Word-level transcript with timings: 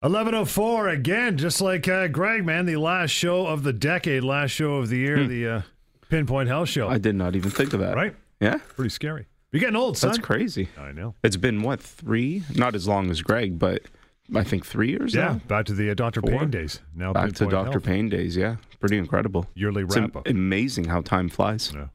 1104 0.00 0.88
again, 0.88 1.38
just 1.38 1.60
like 1.60 1.88
uh, 1.88 2.06
Greg, 2.08 2.44
man, 2.44 2.66
the 2.66 2.76
last 2.76 3.10
show 3.10 3.46
of 3.46 3.62
the 3.62 3.72
decade, 3.72 4.22
last 4.24 4.50
show 4.50 4.74
of 4.76 4.88
the 4.90 4.98
year, 4.98 5.22
Hmm. 5.22 5.28
the 5.28 5.48
uh, 5.48 5.62
Pinpoint 6.10 6.48
Health 6.48 6.68
Show. 6.68 6.88
I 6.88 6.98
did 6.98 7.14
not 7.14 7.34
even 7.34 7.50
think 7.50 7.72
of 7.72 7.80
that. 7.80 7.96
Right? 7.96 8.14
Yeah. 8.40 8.58
Pretty 8.76 8.90
scary. 8.90 9.26
You're 9.52 9.60
getting 9.60 9.74
old, 9.76 9.96
son. 9.96 10.10
That's 10.10 10.18
crazy. 10.22 10.68
I 10.78 10.92
know. 10.92 11.14
It's 11.22 11.36
been 11.38 11.62
what 11.62 11.80
three? 11.80 12.42
Not 12.54 12.74
as 12.74 12.86
long 12.86 13.10
as 13.10 13.22
Greg, 13.22 13.58
but 13.58 13.82
I 14.34 14.44
think 14.44 14.66
three 14.66 14.90
years. 14.90 15.14
Yeah, 15.14 15.28
now? 15.28 15.40
back 15.48 15.64
to 15.66 15.72
the 15.72 15.90
uh, 15.90 15.94
Dr. 15.94 16.20
Four. 16.20 16.30
Payne 16.40 16.50
days. 16.50 16.80
Now 16.94 17.12
back 17.14 17.32
to 17.34 17.46
Dr. 17.46 17.70
Health. 17.72 17.84
Payne 17.84 18.10
days. 18.10 18.36
Yeah, 18.36 18.56
pretty 18.80 18.98
incredible. 18.98 19.46
Yearly 19.54 19.82
It's 19.84 19.96
wrap 19.96 20.14
up. 20.14 20.28
amazing 20.28 20.84
how 20.84 21.00
time 21.00 21.30
flies. 21.30 21.72
Yeah. 21.74 21.86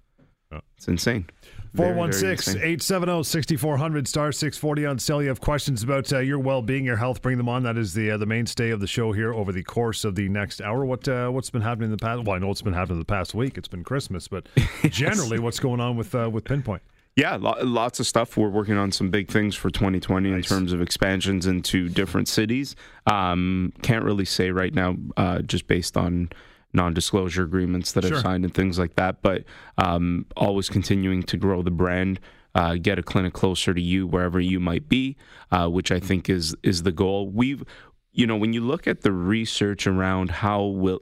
Yeah. 0.52 0.60
It's 0.76 0.88
insane. 0.88 1.28
Very, 1.74 1.90
very 1.90 2.12
416 2.12 2.54
insane. 2.56 2.64
870 2.64 3.24
6400 3.24 4.08
star 4.08 4.32
640 4.32 4.86
on 4.86 5.00
cell. 5.00 5.22
You 5.22 5.30
have 5.30 5.40
questions 5.40 5.84
about 5.84 6.12
uh, 6.12 6.20
your 6.20 6.40
well 6.40 6.62
being, 6.62 6.84
your 6.84 6.98
health, 6.98 7.22
bring 7.22 7.38
them 7.38 7.48
on. 7.48 7.64
That 7.64 7.78
is 7.78 7.94
the 7.94 8.12
uh, 8.12 8.18
the 8.18 8.26
mainstay 8.26 8.72
of 8.72 8.80
the 8.80 8.88
show 8.88 9.14
here 9.14 9.34
over 9.34 9.52
the 9.52 9.64
course 9.64 10.04
of 10.04 10.16
the 10.16 10.28
next 10.28 10.62
hour. 10.62 10.86
What 10.86 11.08
uh, 11.08 11.30
What's 11.30 11.50
been 11.50 11.62
happening 11.62 11.86
in 11.86 11.92
the 11.92 11.98
past? 11.98 12.24
Well, 12.26 12.36
I 12.36 12.40
know 12.40 12.48
what's 12.48 12.62
been 12.62 12.74
happening 12.74 12.96
in 12.96 13.00
the 13.00 13.06
past 13.06 13.34
week. 13.34 13.58
It's 13.58 13.70
been 13.70 13.84
Christmas, 13.84 14.28
but 14.28 14.48
generally, 14.90 15.40
what's 15.40 15.60
going 15.60 15.80
on 15.80 15.96
with 15.96 16.14
uh, 16.14 16.30
with 16.30 16.44
Pinpoint? 16.44 16.82
Yeah, 17.16 17.36
lo- 17.36 17.58
lots 17.62 18.00
of 18.00 18.08
stuff. 18.08 18.38
We're 18.38 18.50
working 18.50 18.78
on 18.78 18.92
some 18.92 19.10
big 19.10 19.30
things 19.30 19.54
for 19.56 19.70
2020 19.70 20.32
in 20.32 20.42
terms 20.42 20.72
of 20.72 20.82
expansions 20.82 21.46
into 21.46 21.90
different 21.90 22.30
cities. 22.30 22.76
Um, 23.06 23.74
can't 23.82 24.06
really 24.06 24.24
say 24.24 24.52
right 24.52 24.74
now, 24.74 24.96
uh, 25.18 25.40
just 25.42 25.68
based 25.68 25.98
on 25.98 26.30
non-disclosure 26.74 27.44
agreements 27.44 27.92
that 27.94 28.06
Sure. 28.06 28.18
I've 28.18 28.22
signed 28.22 28.46
and 28.46 28.54
things 28.54 28.80
like 28.80 28.96
that. 28.96 29.22
But 29.22 29.44
um, 29.78 30.26
always 30.38 30.70
continuing 30.70 31.24
to 31.24 31.38
grow 31.38 31.62
the 31.62 31.72
brand. 31.72 32.20
Uh, 32.54 32.76
get 32.76 33.00
a 33.00 33.04
clinic 33.04 33.32
closer 33.32 33.74
to 33.74 33.82
you 33.82 34.06
wherever 34.06 34.38
you 34.38 34.60
might 34.60 34.90
be, 34.90 35.16
uh, 35.52 35.68
which 35.70 35.90
I 35.90 36.02
think 36.02 36.30
is 36.30 36.54
is 36.64 36.84
the 36.84 36.92
goal. 36.92 37.30
We've, 37.30 37.64
you 38.12 38.28
know, 38.28 38.36
when 38.36 38.52
you 38.52 38.60
look 38.60 38.88
at 38.88 39.02
the 39.02 39.14
research 39.14 39.88
around 39.88 40.32
how 40.32 40.64
will, 40.64 41.02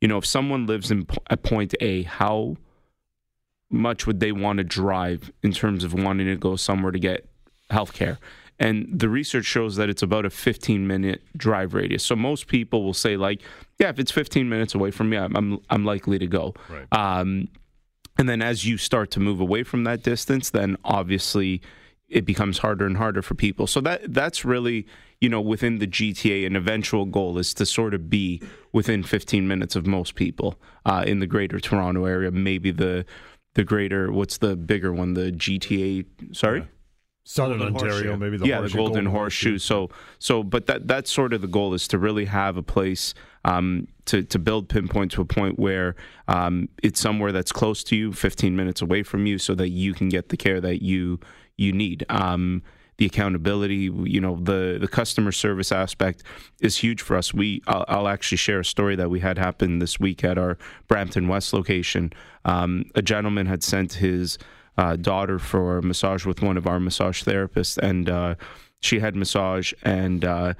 you 0.00 0.08
know, 0.08 0.18
if 0.18 0.26
someone 0.26 0.66
lives 0.66 0.90
in 0.90 1.04
po- 1.04 1.22
at 1.30 1.44
point 1.44 1.72
A, 1.80 2.02
how 2.02 2.56
much 3.70 4.08
would 4.08 4.18
they 4.18 4.32
want 4.32 4.56
to 4.58 4.64
drive 4.64 5.30
in 5.42 5.52
terms 5.52 5.84
of 5.84 5.94
wanting 5.94 6.26
to 6.26 6.36
go 6.36 6.56
somewhere 6.56 6.90
to 6.90 6.98
get 6.98 7.28
healthcare? 7.70 8.18
And 8.58 8.88
the 8.90 9.08
research 9.08 9.44
shows 9.44 9.76
that 9.76 9.90
it's 9.90 10.02
about 10.02 10.24
a 10.24 10.30
15 10.30 10.86
minute 10.86 11.22
drive 11.36 11.74
radius. 11.74 12.02
So 12.02 12.16
most 12.16 12.46
people 12.46 12.84
will 12.84 12.94
say 12.94 13.16
like, 13.16 13.42
yeah, 13.78 13.90
if 13.90 13.98
it's 13.98 14.10
15 14.10 14.48
minutes 14.48 14.74
away 14.74 14.90
from 14.90 15.10
me, 15.10 15.16
I'm 15.18 15.36
I'm, 15.36 15.58
I'm 15.70 15.84
likely 15.84 16.18
to 16.18 16.26
go. 16.26 16.54
Right. 16.68 16.86
Um, 16.92 17.48
and 18.18 18.28
then 18.28 18.40
as 18.40 18.64
you 18.64 18.78
start 18.78 19.10
to 19.12 19.20
move 19.20 19.40
away 19.40 19.62
from 19.62 19.84
that 19.84 20.02
distance, 20.02 20.50
then 20.50 20.76
obviously 20.84 21.60
it 22.08 22.24
becomes 22.24 22.58
harder 22.58 22.86
and 22.86 22.96
harder 22.96 23.20
for 23.20 23.34
people. 23.34 23.66
So 23.66 23.80
that 23.82 24.12
that's 24.12 24.44
really 24.44 24.86
you 25.20 25.28
know 25.28 25.40
within 25.40 25.78
the 25.78 25.86
GTA. 25.86 26.46
An 26.46 26.56
eventual 26.56 27.04
goal 27.04 27.38
is 27.38 27.52
to 27.54 27.66
sort 27.66 27.94
of 27.94 28.08
be 28.08 28.42
within 28.72 29.02
15 29.02 29.46
minutes 29.46 29.76
of 29.76 29.86
most 29.86 30.14
people 30.14 30.58
uh, 30.84 31.04
in 31.06 31.20
the 31.20 31.26
Greater 31.26 31.60
Toronto 31.60 32.04
area. 32.04 32.30
Maybe 32.30 32.70
the 32.70 33.04
the 33.54 33.64
greater 33.64 34.12
what's 34.12 34.38
the 34.38 34.56
bigger 34.56 34.92
one? 34.92 35.14
The 35.14 35.32
GTA. 35.32 36.06
Sorry. 36.34 36.66
Southern 37.28 37.58
Golden 37.58 37.74
Ontario, 37.74 37.92
Horseshoe. 37.92 38.16
maybe 38.18 38.36
the 38.36 38.46
yeah, 38.46 38.58
horseshoe, 38.58 38.76
the 38.76 38.82
golden, 38.84 39.06
horseshoe. 39.06 39.58
So, 39.58 39.90
so, 40.20 40.44
but 40.44 40.66
that 40.66 40.86
that's 40.86 41.10
sort 41.10 41.32
of 41.32 41.40
the 41.40 41.48
goal 41.48 41.74
is 41.74 41.88
to 41.88 41.98
really 41.98 42.26
have 42.26 42.56
a 42.56 42.62
place 42.62 43.14
um, 43.44 43.88
to 44.04 44.22
to 44.22 44.38
build 44.38 44.68
pinpoint 44.68 45.10
to 45.12 45.22
a 45.22 45.24
point 45.24 45.58
where 45.58 45.96
um, 46.28 46.68
it's 46.84 47.00
somewhere 47.00 47.32
that's 47.32 47.50
close 47.50 47.82
to 47.84 47.96
you, 47.96 48.12
15 48.12 48.54
minutes 48.54 48.80
away 48.80 49.02
from 49.02 49.26
you, 49.26 49.38
so 49.38 49.56
that 49.56 49.70
you 49.70 49.92
can 49.92 50.08
get 50.08 50.28
the 50.28 50.36
care 50.36 50.60
that 50.60 50.82
you 50.82 51.18
you 51.56 51.72
need. 51.72 52.06
Um, 52.08 52.62
the 52.98 53.06
accountability, 53.06 53.90
you 54.04 54.20
know, 54.20 54.38
the 54.40 54.78
the 54.80 54.88
customer 54.88 55.32
service 55.32 55.72
aspect 55.72 56.22
is 56.60 56.76
huge 56.76 57.02
for 57.02 57.16
us. 57.16 57.34
We, 57.34 57.60
I'll, 57.66 57.84
I'll 57.88 58.08
actually 58.08 58.38
share 58.38 58.60
a 58.60 58.64
story 58.64 58.94
that 58.94 59.10
we 59.10 59.18
had 59.18 59.36
happen 59.36 59.80
this 59.80 59.98
week 59.98 60.22
at 60.22 60.38
our 60.38 60.58
Brampton 60.86 61.26
West 61.26 61.52
location. 61.52 62.12
Um, 62.44 62.84
a 62.94 63.02
gentleman 63.02 63.46
had 63.46 63.64
sent 63.64 63.94
his 63.94 64.38
uh, 64.78 64.96
daughter 64.96 65.38
for 65.38 65.82
massage 65.82 66.26
with 66.26 66.42
one 66.42 66.56
of 66.56 66.66
our 66.66 66.80
massage 66.80 67.22
therapists, 67.22 67.78
and 67.78 68.08
uh, 68.08 68.34
she 68.80 69.00
had 69.00 69.16
massage, 69.16 69.72
and 69.82 70.24
uh, 70.24 70.54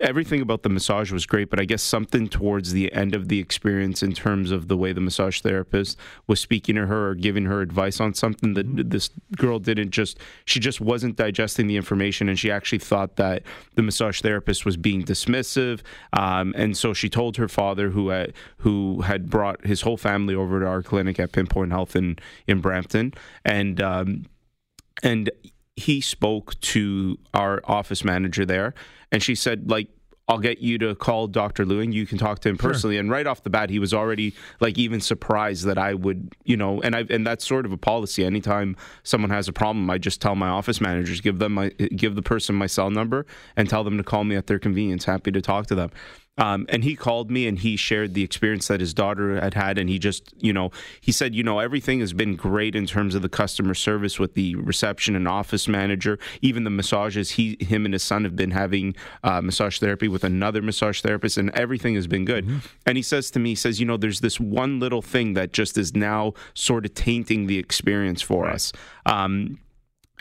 everything 0.00 0.40
about 0.40 0.62
the 0.62 0.68
massage 0.68 1.12
was 1.12 1.26
great. 1.26 1.48
But 1.48 1.60
I 1.60 1.64
guess 1.64 1.82
something 1.82 2.28
towards 2.28 2.72
the 2.72 2.92
end 2.92 3.14
of 3.14 3.28
the 3.28 3.38
experience, 3.38 4.02
in 4.02 4.12
terms 4.12 4.50
of 4.50 4.68
the 4.68 4.76
way 4.76 4.92
the 4.92 5.00
massage 5.00 5.40
therapist 5.40 5.98
was 6.26 6.40
speaking 6.40 6.74
to 6.74 6.86
her 6.86 7.10
or 7.10 7.14
giving 7.14 7.44
her 7.44 7.60
advice 7.60 8.00
on 8.00 8.14
something 8.14 8.54
that 8.54 8.90
this 8.90 9.10
girl 9.36 9.58
didn't 9.58 9.90
just, 9.90 10.18
she 10.44 10.58
just 10.60 10.80
wasn't 10.80 11.16
digesting 11.16 11.66
the 11.66 11.76
information, 11.76 12.28
and 12.28 12.38
she 12.38 12.50
actually 12.50 12.78
thought 12.78 13.16
that 13.16 13.42
the 13.74 13.82
massage 13.82 14.20
therapist 14.20 14.64
was 14.64 14.76
being 14.76 15.04
dismissive, 15.04 15.82
um, 16.12 16.52
and 16.56 16.76
so 16.76 16.92
she 16.92 17.08
told 17.08 17.36
her 17.36 17.48
father, 17.48 17.90
who 17.90 18.08
had 18.08 18.32
who 18.58 19.02
had 19.02 19.30
brought 19.30 19.64
his 19.64 19.82
whole 19.82 19.96
family 19.96 20.34
over 20.34 20.60
to 20.60 20.66
our 20.66 20.82
clinic 20.82 21.20
at 21.20 21.32
Pinpoint 21.32 21.70
Health 21.70 21.94
in 21.96 22.18
in 22.46 22.60
Brampton, 22.60 23.14
and 23.44 23.80
um, 23.80 24.26
and 25.02 25.30
he 25.76 26.00
spoke 26.00 26.58
to 26.60 27.18
our 27.34 27.60
office 27.64 28.04
manager 28.04 28.44
there 28.44 28.74
and 29.10 29.22
she 29.22 29.34
said 29.34 29.70
like 29.70 29.88
I'll 30.28 30.38
get 30.38 30.58
you 30.58 30.78
to 30.78 30.94
call 30.94 31.26
Dr. 31.26 31.66
Lewin. 31.66 31.92
You 31.92 32.06
can 32.06 32.16
talk 32.16 32.38
to 32.40 32.48
him 32.48 32.56
personally. 32.56 32.96
And 32.96 33.10
right 33.10 33.26
off 33.26 33.42
the 33.42 33.50
bat, 33.50 33.70
he 33.70 33.78
was 33.78 33.92
already 33.92 34.34
like 34.60 34.78
even 34.78 35.00
surprised 35.00 35.66
that 35.66 35.78
I 35.78 35.94
would, 35.94 36.34
you 36.44 36.56
know, 36.56 36.80
and 36.80 36.94
I 36.94 37.04
and 37.10 37.26
that's 37.26 37.46
sort 37.46 37.66
of 37.66 37.72
a 37.72 37.76
policy. 37.76 38.24
Anytime 38.24 38.76
someone 39.02 39.30
has 39.30 39.48
a 39.48 39.52
problem, 39.52 39.90
I 39.90 39.98
just 39.98 40.20
tell 40.20 40.34
my 40.34 40.48
office 40.48 40.80
managers, 40.80 41.20
give 41.20 41.38
them 41.38 41.52
my 41.52 41.68
give 41.70 42.14
the 42.14 42.22
person 42.22 42.54
my 42.54 42.66
cell 42.66 42.90
number 42.90 43.26
and 43.56 43.68
tell 43.68 43.82
them 43.84 43.98
to 43.98 44.04
call 44.04 44.24
me 44.24 44.36
at 44.36 44.46
their 44.46 44.58
convenience. 44.58 45.04
Happy 45.04 45.32
to 45.32 45.42
talk 45.42 45.66
to 45.66 45.74
them. 45.74 45.90
Um, 46.38 46.64
and 46.70 46.82
he 46.82 46.96
called 46.96 47.30
me 47.30 47.46
and 47.46 47.58
he 47.58 47.76
shared 47.76 48.14
the 48.14 48.22
experience 48.22 48.68
that 48.68 48.80
his 48.80 48.94
daughter 48.94 49.38
had 49.38 49.52
had. 49.52 49.76
And 49.76 49.88
he 49.90 49.98
just, 49.98 50.32
you 50.38 50.52
know, 50.52 50.70
he 51.00 51.12
said, 51.12 51.34
you 51.34 51.42
know, 51.42 51.58
everything 51.58 52.00
has 52.00 52.14
been 52.14 52.36
great 52.36 52.74
in 52.74 52.86
terms 52.86 53.14
of 53.14 53.20
the 53.20 53.28
customer 53.28 53.74
service 53.74 54.18
with 54.18 54.32
the 54.32 54.54
reception 54.54 55.14
and 55.14 55.28
office 55.28 55.68
manager, 55.68 56.18
even 56.40 56.64
the 56.64 56.70
massages. 56.70 57.32
He, 57.32 57.58
him, 57.60 57.84
and 57.84 57.92
his 57.92 58.02
son 58.02 58.24
have 58.24 58.34
been 58.34 58.52
having 58.52 58.96
uh, 59.22 59.42
massage 59.42 59.78
therapy 59.78 60.08
with 60.08 60.24
another 60.24 60.62
massage 60.62 61.02
therapist, 61.02 61.36
and 61.36 61.50
everything 61.50 61.94
has 61.96 62.06
been 62.06 62.24
good. 62.24 62.48
And 62.86 62.96
he 62.96 63.02
says 63.02 63.30
to 63.32 63.38
me, 63.38 63.50
he 63.50 63.54
says, 63.54 63.78
you 63.78 63.86
know, 63.86 63.98
there's 63.98 64.20
this 64.20 64.40
one 64.40 64.80
little 64.80 65.02
thing 65.02 65.34
that 65.34 65.52
just 65.52 65.76
is 65.76 65.94
now 65.94 66.32
sort 66.54 66.86
of 66.86 66.94
tainting 66.94 67.46
the 67.46 67.58
experience 67.58 68.22
for 68.22 68.48
us. 68.48 68.72
Um, 69.04 69.58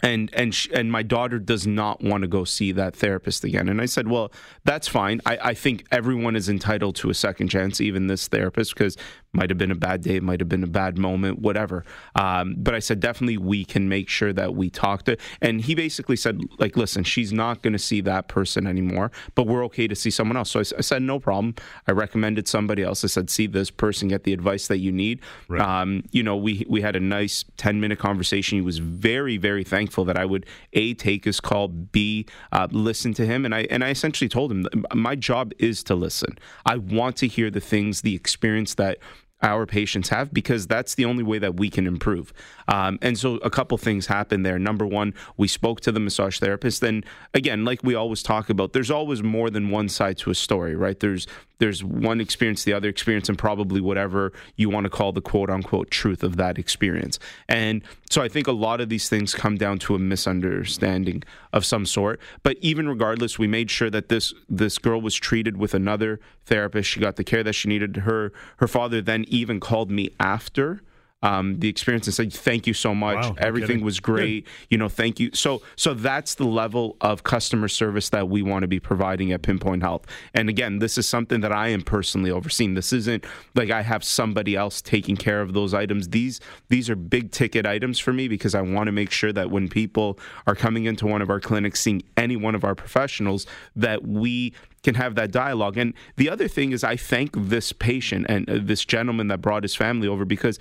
and 0.01 0.29
and 0.34 0.56
and 0.73 0.91
my 0.91 1.03
daughter 1.03 1.39
does 1.39 1.67
not 1.67 2.01
want 2.01 2.22
to 2.22 2.28
go 2.28 2.44
see 2.44 2.72
that 2.73 2.95
therapist 2.95 3.44
again. 3.44 3.69
And 3.69 3.81
I 3.81 3.85
said, 3.85 4.07
well, 4.07 4.31
that's 4.63 4.88
fine. 4.88 5.22
I, 5.25 5.38
I 5.41 5.53
think 5.53 5.85
everyone 5.91 6.35
is 6.35 6.50
entitled 6.50 6.95
to 6.97 7.09
a 7.09 7.13
second 7.13 7.50
chance, 7.50 7.79
even 7.79 8.07
this 8.07 8.28
therapist, 8.28 8.73
because 8.73 8.97
might 9.34 9.50
have 9.50 9.58
been 9.58 9.72
a 9.72 9.75
bad 9.75 10.02
day, 10.02 10.19
might 10.19 10.40
have 10.40 10.50
been 10.50 10.64
a 10.64 10.68
bad 10.68 10.97
moment, 10.97 11.40
whatever. 11.40 11.86
Um, 12.16 12.56
but 12.58 12.75
I 12.75 12.80
said 12.80 13.00
definitely 13.00 13.38
we 13.38 13.64
can 13.64 13.88
make 13.88 14.09
sure 14.09 14.34
that 14.34 14.56
we 14.56 14.69
talk 14.69 15.03
to. 15.03 15.18
And 15.42 15.62
he 15.62 15.75
basically 15.75 16.18
said, 16.18 16.42
like, 16.59 16.75
listen, 16.75 17.03
she's 17.03 17.31
not 17.31 17.62
going 17.62 17.74
to 17.74 17.80
see 17.80 18.02
that 18.02 18.28
person 18.28 18.68
anymore, 18.68 19.12
but 19.36 19.47
we're 19.47 19.64
okay 19.66 19.88
to 19.88 19.96
see 19.96 20.09
someone 20.09 20.36
else. 20.36 20.52
So 20.52 20.59
I 20.59 20.64
said, 20.64 21.02
no 21.02 21.20
problem. 21.20 21.56
I 21.88 21.94
recommended 21.94 22.47
somebody 22.47 22.84
else. 22.84 23.03
I 23.06 23.08
said, 23.08 23.30
see 23.30 23.47
this 23.47 23.72
person, 23.72 24.09
get 24.09 24.24
the 24.24 24.34
advice 24.34 24.68
that 24.68 24.80
you 24.80 24.91
need. 24.91 25.22
Right. 25.47 25.62
Um, 25.62 26.03
you 26.12 26.24
know, 26.24 26.36
we 26.36 26.66
we 26.70 26.81
had 26.81 26.96
a 26.96 27.00
nice 27.00 27.46
ten 27.58 27.80
minute 27.80 28.00
conversation. 28.00 28.58
He 28.58 28.62
was 28.62 28.80
very 28.80 29.38
very 29.38 29.64
thankful 29.64 30.06
that 30.06 30.18
I 30.18 30.25
would 30.25 30.46
a 30.74 30.94
take 30.94 31.25
his 31.25 31.40
call, 31.40 31.70
b 31.70 32.25
uh, 32.52 32.68
listen 32.72 33.14
to 33.16 33.25
him, 33.25 33.46
and 33.46 33.56
I 33.56 33.62
and 33.70 33.84
I 33.84 33.90
essentially 33.90 34.28
told 34.30 34.52
him 34.52 34.68
my 34.94 35.16
job 35.16 35.53
is 35.59 35.84
to 35.86 35.96
listen. 35.96 36.38
I 36.66 36.78
want 36.78 37.16
to 37.18 37.28
hear 37.28 37.50
the 37.50 37.62
things, 37.62 38.02
the 38.02 38.16
experience 38.16 38.75
that 38.75 38.97
our 39.44 39.66
patients 39.66 40.09
have 40.09 40.34
because 40.34 40.68
that's 40.68 40.96
the 40.96 41.06
only 41.06 41.24
way 41.24 41.40
that 41.40 41.56
we 41.56 41.69
can 41.69 41.88
improve. 41.88 42.34
Um, 42.68 43.00
and 43.02 43.18
so 43.18 43.35
a 43.38 43.50
couple 43.50 43.78
things 43.78 44.07
happened 44.07 44.46
there. 44.46 44.59
Number 44.59 44.85
one, 44.85 45.13
we 45.38 45.47
spoke 45.47 45.81
to 45.81 45.91
the 45.91 46.00
massage 46.00 46.40
therapist. 46.40 46.81
Then 46.81 47.03
again, 47.34 47.66
like 47.66 47.84
we 47.84 47.96
always 47.96 48.24
talk 48.24 48.50
about, 48.50 48.74
there's 48.74 48.91
always 48.91 49.24
more 49.24 49.50
than 49.50 49.69
one 49.69 49.90
side 49.90 50.18
to 50.19 50.29
a 50.29 50.35
story, 50.35 50.75
right? 50.75 50.99
There's 50.99 51.28
there's 51.61 51.84
one 51.84 52.19
experience, 52.19 52.63
the 52.63 52.73
other 52.73 52.90
experience, 52.90 53.29
and 53.29 53.37
probably 53.37 53.79
whatever 53.79 54.34
you 54.55 54.67
want 54.67 54.85
to 54.85 54.90
call 54.90 55.11
the 55.11 55.22
quote 55.22 55.52
unquote 55.52 55.91
truth 55.91 56.23
of 56.23 56.35
that 56.37 56.58
experience. 56.58 57.19
And 57.47 57.84
so 58.09 58.23
I 58.23 58.29
think 58.29 58.47
a 58.47 58.52
lot 58.52 58.81
of 58.81 58.90
these 58.90 59.08
things 59.08 59.35
come 59.35 59.58
down 59.58 59.78
to 59.79 59.93
a 59.93 59.99
misunderstanding 59.99 61.22
of 61.53 61.63
some 61.63 61.85
sort. 61.85 62.19
But 62.41 62.58
even 62.61 62.90
regardless, 62.90 63.37
we 63.37 63.47
made 63.47 63.69
sure 63.69 63.91
that 63.91 64.09
this 64.09 64.34
this 64.49 64.79
girl 64.79 64.99
was 64.99 65.16
treated 65.16 65.58
with 65.58 65.75
another 65.75 66.19
therapist. 66.47 66.90
She 66.90 66.99
got 66.99 67.16
the 67.16 67.23
care 67.23 67.43
that 67.43 67.53
she 67.53 67.69
needed. 67.69 67.97
Her 67.97 68.34
her 68.57 68.67
father 68.67 68.99
then 68.99 69.25
even 69.28 69.59
called 69.59 69.91
me 69.91 70.09
after 70.19 70.81
um, 71.23 71.59
the 71.59 71.70
experience 71.70 72.08
and 72.08 72.14
said, 72.14 72.34
"Thank 72.34 72.68
you 72.68 72.73
so 72.73 72.96
much. 72.96 73.23
Wow, 73.23 73.35
Everything 73.38 73.84
was 73.84 74.00
great. 74.00 74.47
You 74.70 74.78
know, 74.78 74.90
thank 74.90 75.20
you." 75.20 75.29
So, 75.34 75.62
so 75.76 75.94
that's 75.94 76.35
the 76.35 76.46
level 76.46 76.97
of 77.02 77.23
customer 77.23 77.68
service 77.68 78.09
that 78.09 78.29
we 78.29 78.41
want 78.41 78.64
to 78.64 78.68
be 78.68 78.79
providing 78.79 79.32
at 79.32 79.41
Pinpoint 79.41 79.84
Health. 79.84 80.06
And 80.34 80.50
again, 80.50 80.79
this 80.79 80.97
is 80.97 81.08
something 81.08 81.41
that 81.41 81.52
I 81.52 81.68
am 81.70 81.82
personally 81.82 82.32
overseeing. 82.32 82.73
This 82.73 82.91
isn't 82.91 83.26
like 83.56 83.70
I 83.70 83.82
have 83.82 84.03
somebody 84.03 84.56
else 84.56 84.82
taking 84.82 85.16
care 85.16 85.41
of 85.41 85.53
those 85.53 85.73
items. 85.73 86.09
These 86.09 86.40
these 86.70 86.90
are 86.90 86.96
big 86.96 87.32
ticket 87.32 87.66
items 87.66 88.00
for 88.00 88.14
me 88.14 88.28
because 88.28 88.56
I 88.56 88.62
want 88.62 88.88
to 88.88 88.91
make 88.91 89.12
sure 89.12 89.32
that 89.34 89.52
when 89.52 89.70
people 89.70 90.17
are 90.47 90.56
coming 90.56 90.85
into 90.85 91.06
one 91.06 91.22
of 91.22 91.29
our 91.29 91.40
clinics, 91.40 91.82
seeing 91.82 92.03
any 92.17 92.35
one 92.35 92.56
of 92.56 92.64
our 92.64 92.76
professionals, 92.76 93.46
that 93.76 94.08
we 94.08 94.53
can 94.84 94.96
have 94.96 95.16
that 95.16 95.32
dialogue. 95.32 95.78
And 95.78 95.94
the 96.16 96.29
other 96.29 96.47
thing 96.47 96.72
is, 96.72 96.84
I 96.84 96.96
thank 96.96 97.32
this 97.35 97.72
patient 97.72 98.26
and 98.29 98.50
uh, 98.50 98.58
this 98.62 98.84
gentleman 98.85 99.28
that 99.28 99.40
brought 99.40 99.64
his 99.64 99.76
family 99.76 100.08
over 100.08 100.26
because 100.26 100.59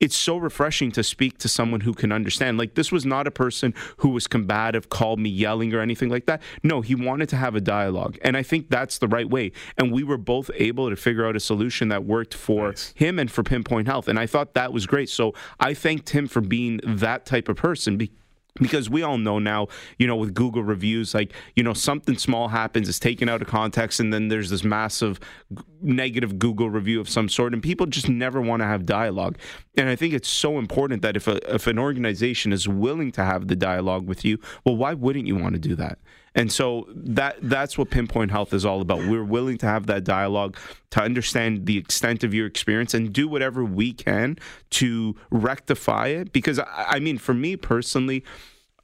it's 0.00 0.16
so 0.16 0.38
refreshing 0.38 0.90
to 0.92 1.02
speak 1.02 1.36
to 1.38 1.48
someone 1.48 1.82
who 1.82 1.92
can 1.92 2.10
understand. 2.10 2.56
Like, 2.58 2.74
this 2.74 2.90
was 2.90 3.04
not 3.04 3.26
a 3.26 3.30
person 3.30 3.74
who 3.98 4.08
was 4.08 4.26
combative, 4.26 4.88
called 4.88 5.20
me 5.20 5.28
yelling 5.28 5.74
or 5.74 5.80
anything 5.80 6.08
like 6.08 6.26
that. 6.26 6.42
No, 6.62 6.80
he 6.80 6.94
wanted 6.94 7.28
to 7.28 7.36
have 7.36 7.54
a 7.54 7.60
dialogue. 7.60 8.18
And 8.22 8.36
I 8.36 8.42
think 8.42 8.70
that's 8.70 8.98
the 8.98 9.08
right 9.08 9.28
way. 9.28 9.52
And 9.76 9.92
we 9.92 10.02
were 10.02 10.16
both 10.16 10.50
able 10.54 10.88
to 10.88 10.96
figure 10.96 11.26
out 11.26 11.36
a 11.36 11.40
solution 11.40 11.88
that 11.88 12.04
worked 12.04 12.32
for 12.34 12.68
Nice. 12.68 12.92
him 12.96 13.18
and 13.18 13.30
for 13.30 13.42
Pinpoint 13.42 13.86
Health. 13.86 14.08
And 14.08 14.18
I 14.18 14.26
thought 14.26 14.54
that 14.54 14.72
was 14.72 14.86
great. 14.86 15.10
So 15.10 15.34
I 15.60 15.74
thanked 15.74 16.10
him 16.10 16.26
for 16.26 16.40
being 16.40 16.80
that 16.84 17.26
type 17.26 17.48
of 17.48 17.56
person. 17.56 17.98
Be- 17.98 18.10
because 18.54 18.90
we 18.90 19.02
all 19.02 19.18
know 19.18 19.38
now, 19.38 19.68
you 19.98 20.06
know, 20.06 20.16
with 20.16 20.34
Google 20.34 20.62
reviews, 20.62 21.14
like, 21.14 21.32
you 21.54 21.62
know, 21.62 21.72
something 21.72 22.18
small 22.18 22.48
happens, 22.48 22.88
it's 22.88 22.98
taken 22.98 23.28
out 23.28 23.42
of 23.42 23.48
context, 23.48 24.00
and 24.00 24.12
then 24.12 24.28
there's 24.28 24.50
this 24.50 24.64
massive 24.64 25.20
g- 25.54 25.62
negative 25.82 26.38
Google 26.38 26.70
review 26.70 27.00
of 27.00 27.08
some 27.08 27.28
sort, 27.28 27.52
and 27.52 27.62
people 27.62 27.86
just 27.86 28.08
never 28.08 28.40
want 28.40 28.60
to 28.60 28.66
have 28.66 28.86
dialogue. 28.86 29.38
And 29.76 29.88
I 29.88 29.96
think 29.96 30.14
it's 30.14 30.28
so 30.28 30.58
important 30.58 31.02
that 31.02 31.16
if 31.16 31.28
a, 31.28 31.54
if 31.54 31.66
an 31.66 31.78
organization 31.78 32.52
is 32.52 32.68
willing 32.68 33.12
to 33.12 33.24
have 33.24 33.48
the 33.48 33.56
dialogue 33.56 34.06
with 34.06 34.24
you, 34.24 34.38
well, 34.64 34.76
why 34.76 34.94
wouldn't 34.94 35.26
you 35.26 35.36
want 35.36 35.54
to 35.54 35.60
do 35.60 35.74
that? 35.76 35.98
And 36.34 36.52
so 36.52 36.86
that 36.94 37.38
that's 37.42 37.76
what 37.76 37.90
Pinpoint 37.90 38.30
Health 38.30 38.54
is 38.54 38.64
all 38.64 38.80
about. 38.80 39.06
We're 39.06 39.24
willing 39.24 39.58
to 39.58 39.66
have 39.66 39.86
that 39.86 40.04
dialogue 40.04 40.56
to 40.90 41.02
understand 41.02 41.66
the 41.66 41.76
extent 41.76 42.22
of 42.22 42.32
your 42.32 42.46
experience 42.46 42.94
and 42.94 43.12
do 43.12 43.26
whatever 43.26 43.64
we 43.64 43.92
can 43.92 44.38
to 44.70 45.16
rectify 45.30 46.08
it. 46.08 46.32
Because 46.32 46.58
I, 46.58 46.84
I 46.88 46.98
mean, 47.00 47.18
for 47.18 47.34
me 47.34 47.56
personally, 47.56 48.24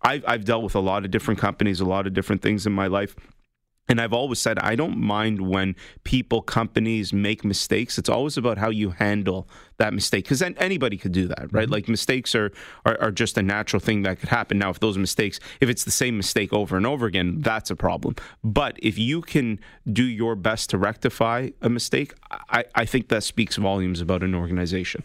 I've, 0.02 0.24
I've 0.26 0.44
dealt 0.44 0.64
with 0.64 0.74
a 0.74 0.80
lot 0.80 1.04
of 1.04 1.10
different 1.10 1.38
companies, 1.38 1.80
a 1.80 1.84
lot 1.84 2.06
of 2.06 2.14
different 2.14 2.42
things 2.42 2.66
in 2.66 2.72
my 2.72 2.88
life. 2.88 3.14
And 3.88 4.00
I've 4.00 4.12
always 4.12 4.40
said 4.40 4.58
I 4.58 4.74
don't 4.74 4.98
mind 4.98 5.48
when 5.48 5.76
people, 6.02 6.42
companies 6.42 7.12
make 7.12 7.44
mistakes. 7.44 7.98
It's 7.98 8.08
always 8.08 8.36
about 8.36 8.58
how 8.58 8.70
you 8.70 8.90
handle 8.90 9.48
that 9.78 9.94
mistake, 9.94 10.24
because 10.24 10.42
anybody 10.42 10.96
could 10.96 11.12
do 11.12 11.28
that, 11.28 11.52
right? 11.52 11.64
Mm-hmm. 11.64 11.72
Like 11.72 11.88
mistakes 11.88 12.34
are, 12.34 12.50
are 12.84 12.96
are 13.00 13.10
just 13.10 13.38
a 13.38 13.42
natural 13.42 13.78
thing 13.78 14.02
that 14.02 14.18
could 14.18 14.30
happen. 14.30 14.58
Now, 14.58 14.70
if 14.70 14.80
those 14.80 14.98
mistakes, 14.98 15.38
if 15.60 15.68
it's 15.68 15.84
the 15.84 15.90
same 15.90 16.16
mistake 16.16 16.52
over 16.52 16.76
and 16.76 16.86
over 16.86 17.06
again, 17.06 17.40
that's 17.42 17.70
a 17.70 17.76
problem. 17.76 18.16
But 18.42 18.78
if 18.82 18.98
you 18.98 19.20
can 19.20 19.60
do 19.92 20.04
your 20.04 20.34
best 20.34 20.70
to 20.70 20.78
rectify 20.78 21.50
a 21.60 21.68
mistake, 21.68 22.14
I, 22.30 22.64
I 22.74 22.86
think 22.86 23.08
that 23.08 23.22
speaks 23.22 23.56
volumes 23.56 24.00
about 24.00 24.22
an 24.22 24.34
organization. 24.34 25.04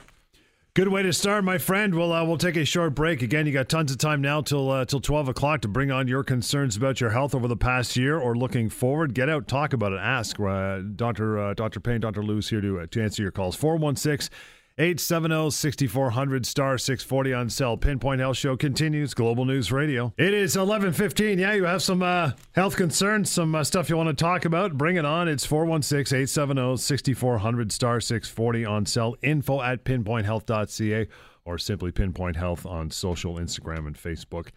Good 0.74 0.88
way 0.88 1.04
to 1.04 1.12
start, 1.12 1.44
my 1.44 1.58
friend. 1.58 1.94
We'll 1.94 2.14
uh, 2.14 2.24
we'll 2.24 2.38
take 2.38 2.56
a 2.56 2.64
short 2.64 2.96
break. 2.96 3.22
Again, 3.22 3.46
you 3.46 3.52
got 3.52 3.68
tons 3.68 3.92
of 3.92 3.98
time 3.98 4.22
now 4.22 4.40
till 4.40 4.72
uh, 4.72 4.86
till 4.86 5.02
twelve 5.02 5.28
o'clock 5.28 5.60
to 5.64 5.68
bring 5.68 5.92
on 5.92 6.08
your 6.08 6.24
concerns 6.24 6.78
about 6.78 7.02
your 7.02 7.10
health 7.10 7.36
over 7.36 7.50
the 7.50 7.58
past 7.58 7.98
year 7.98 8.18
or 8.18 8.38
looking 8.38 8.70
forward. 8.70 9.14
Get 9.14 9.28
out, 9.28 9.50
talk 9.50 9.74
about 9.74 9.92
it, 9.92 10.00
ask. 10.00 10.40
Uh, 10.40 10.80
Doctor 10.96 11.38
uh, 11.38 11.54
Doctor 11.56 11.82
Payne, 11.82 12.00
Doctor 12.00 12.24
Lewis 12.24 12.50
here 12.50 12.62
to 12.62 12.80
uh, 12.80 12.86
to 12.90 13.04
answer 13.04 13.22
your 13.22 13.34
calls. 13.34 13.58
416 13.58 14.30
870 14.78 15.52
6400 15.52 16.46
star 16.46 16.78
640 16.78 17.34
on 17.34 17.50
cell. 17.50 17.78
Pinpoint 17.78 18.20
Health 18.22 18.38
Show 18.38 18.56
continues. 18.58 19.14
Global 19.14 19.46
News 19.46 19.72
Radio. 19.72 20.14
It 20.18 20.34
is 20.34 20.56
eleven 20.56 20.94
fifteen. 20.94 21.40
Yeah, 21.40 21.54
you 21.54 21.66
have 21.66 21.82
some 21.82 22.02
uh, 22.02 22.32
health 22.54 22.76
concerns, 22.76 23.30
some 23.30 23.54
uh, 23.54 23.64
stuff 23.64 23.90
you 23.90 23.98
want 23.98 24.10
to 24.10 24.16
talk 24.16 24.46
about. 24.46 24.78
Bring 24.78 24.96
it 24.96 25.06
on. 25.06 25.28
It's 25.28 25.46
416 25.46 26.16
870 26.16 26.78
6400 26.78 27.72
star 27.72 28.00
640 28.00 28.66
on 28.66 28.86
cell. 28.86 29.16
Info 29.22 29.62
at 29.62 29.84
pinpointhealth.ca 29.84 31.08
or 31.46 31.58
simply 31.58 31.92
Pinpoint 31.92 32.36
Health 32.36 32.66
on 32.66 32.92
social, 32.92 33.36
Instagram, 33.36 33.88
and 33.88 33.96
Facebook 33.96 34.50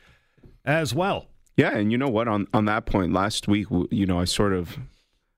as 0.64 0.94
well. 0.94 1.26
Yeah, 1.56 1.76
and 1.76 1.92
you 1.92 1.98
know 1.98 2.08
what? 2.08 2.28
On 2.28 2.46
on 2.52 2.64
that 2.64 2.86
point, 2.86 3.12
last 3.12 3.46
week, 3.48 3.66
you 3.90 4.06
know, 4.06 4.18
I 4.20 4.24
sort 4.24 4.52
of 4.52 4.76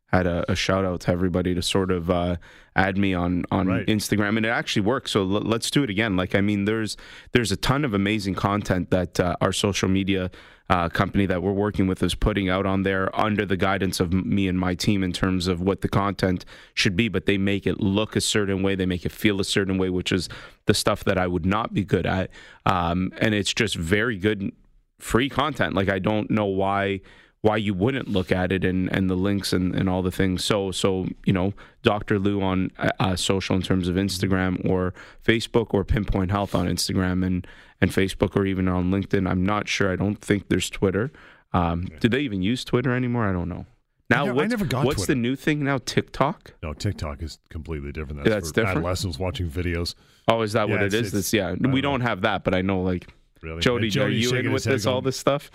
had 0.08 0.26
a, 0.26 0.50
a 0.50 0.54
shout 0.54 0.84
out 0.84 1.00
to 1.00 1.10
everybody 1.10 1.54
to 1.54 1.62
sort 1.62 1.90
of 1.90 2.08
uh, 2.10 2.36
add 2.76 2.96
me 2.96 3.12
on 3.14 3.44
on 3.50 3.66
Right. 3.66 3.86
Instagram, 3.86 4.36
and 4.36 4.46
it 4.46 4.50
actually 4.50 4.82
worked. 4.82 5.10
So 5.10 5.20
l- 5.20 5.26
let's 5.40 5.70
do 5.70 5.82
it 5.82 5.90
again. 5.90 6.16
Like, 6.16 6.34
I 6.34 6.40
mean, 6.40 6.64
there's 6.64 6.96
there's 7.32 7.50
a 7.52 7.56
ton 7.56 7.84
of 7.84 7.92
amazing 7.94 8.34
content 8.34 8.90
that 8.90 9.18
uh, 9.18 9.36
our 9.40 9.52
social 9.52 9.88
media 9.88 10.30
uh, 10.68 10.88
company 10.88 11.26
that 11.26 11.42
we're 11.42 11.52
working 11.52 11.86
with 11.86 12.02
is 12.02 12.14
putting 12.14 12.48
out 12.48 12.66
on 12.66 12.82
there 12.82 13.14
under 13.18 13.44
the 13.46 13.56
guidance 13.56 14.00
of 14.00 14.12
me 14.12 14.48
and 14.48 14.58
my 14.58 14.74
team 14.74 15.02
in 15.04 15.12
terms 15.12 15.46
of 15.46 15.60
what 15.60 15.80
the 15.80 15.88
content 15.88 16.44
should 16.74 16.96
be. 16.96 17.08
But 17.08 17.26
they 17.26 17.38
make 17.38 17.66
it 17.66 17.80
look 17.80 18.16
a 18.16 18.20
certain 18.20 18.62
way, 18.62 18.74
they 18.74 18.86
make 18.86 19.04
it 19.04 19.12
feel 19.12 19.40
a 19.40 19.44
certain 19.44 19.76
way, 19.78 19.90
which 19.90 20.12
is 20.12 20.28
the 20.66 20.74
stuff 20.74 21.04
that 21.04 21.18
I 21.18 21.26
would 21.26 21.46
not 21.46 21.72
be 21.74 21.84
good 21.84 22.06
at. 22.06 22.30
Um, 22.64 23.12
and 23.18 23.34
it's 23.34 23.52
just 23.54 23.76
very 23.76 24.18
good 24.18 24.52
free 24.98 25.28
content. 25.28 25.74
Like 25.74 25.88
I 25.88 25.98
don't 25.98 26.30
know 26.30 26.46
why 26.46 27.00
why 27.46 27.56
you 27.56 27.74
wouldn't 27.74 28.08
look 28.08 28.32
at 28.32 28.50
it 28.50 28.64
and, 28.64 28.90
and 28.92 29.08
the 29.08 29.14
links 29.14 29.52
and, 29.52 29.72
and 29.74 29.88
all 29.88 30.02
the 30.02 30.10
things. 30.10 30.44
So 30.44 30.72
so 30.72 31.06
you 31.24 31.32
know, 31.32 31.52
Dr. 31.82 32.18
Lou 32.18 32.42
on 32.42 32.70
uh, 32.78 32.90
uh, 32.98 33.16
social 33.16 33.54
in 33.54 33.62
terms 33.62 33.86
of 33.86 33.94
Instagram 33.94 34.68
or 34.68 34.92
Facebook 35.24 35.68
or 35.70 35.84
Pinpoint 35.84 36.30
Health 36.32 36.54
on 36.54 36.66
Instagram 36.66 37.24
and 37.24 37.46
and 37.80 37.90
Facebook 37.90 38.34
or 38.36 38.46
even 38.46 38.66
on 38.68 38.90
LinkedIn. 38.90 39.28
I'm 39.30 39.44
not 39.44 39.68
sure. 39.68 39.92
I 39.92 39.96
don't 39.96 40.16
think 40.20 40.48
there's 40.48 40.68
Twitter. 40.68 41.12
Um, 41.52 41.86
Do 42.00 42.08
they 42.08 42.20
even 42.20 42.42
use 42.42 42.64
Twitter 42.64 42.92
anymore? 42.94 43.28
I 43.28 43.32
don't 43.32 43.48
know. 43.48 43.66
Now, 44.08 44.24
never- 44.24 44.30
I 44.30 44.34
what's, 44.34 44.50
never 44.50 44.64
got 44.64 44.84
what's 44.86 45.06
the 45.06 45.14
new 45.14 45.36
thing 45.36 45.62
now? 45.64 45.78
TikTok? 45.78 46.54
No, 46.62 46.72
TikTok 46.74 47.22
is 47.22 47.38
completely 47.50 47.92
different. 47.92 48.24
Yeah, 48.24 48.34
that's 48.34 48.48
for 48.48 48.54
different? 48.54 48.78
adolescents 48.78 49.18
watching 49.18 49.48
videos. 49.50 49.94
Oh, 50.28 50.42
is 50.42 50.52
that 50.52 50.68
Yeah, 50.68 50.74
what 50.74 50.84
it's- 50.84 51.10
This, 51.12 51.32
yeah, 51.32 51.54
don't 51.54 51.72
we 51.72 51.80
know. 51.80 51.90
don't 51.90 52.00
have 52.02 52.22
that, 52.22 52.44
but 52.44 52.54
I 52.54 52.62
know 52.62 52.82
like 52.82 53.06
Really, 53.42 53.60
Jody, 53.60 53.88
Yeah, 53.88 54.02
are 54.04 54.08
you 54.08 54.34
in 54.34 54.52
with 54.52 54.64
his 54.64 54.64
head 54.64 54.74
this 54.74 54.86
all 54.86 55.00
this 55.02 55.16
stuff? 55.16 55.50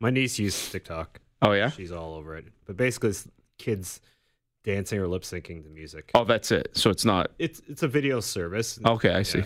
My 0.00 0.10
niece 0.10 0.38
uses 0.38 0.70
TikTok. 0.72 1.20
Oh 1.42 1.52
yeah. 1.52 1.70
She's 1.70 1.92
all 1.92 2.14
over 2.14 2.36
it. 2.36 2.46
But 2.66 2.76
basically, 2.76 3.10
it's 3.10 3.28
kids 3.58 4.00
dancing 4.64 4.98
or 4.98 5.06
lip 5.06 5.22
syncing 5.22 5.62
to 5.62 5.68
music. 5.70 6.10
Oh, 6.14 6.24
that's 6.24 6.50
it. 6.50 6.70
So 6.72 6.90
it's 6.90 7.04
not 7.04 7.30
It's 7.38 7.60
it's 7.68 7.82
a 7.82 7.88
video 7.88 8.20
service. 8.20 8.78
okay. 8.84 9.10
I 9.14 9.22
see. 9.22 9.38
Yeah. 9.40 9.44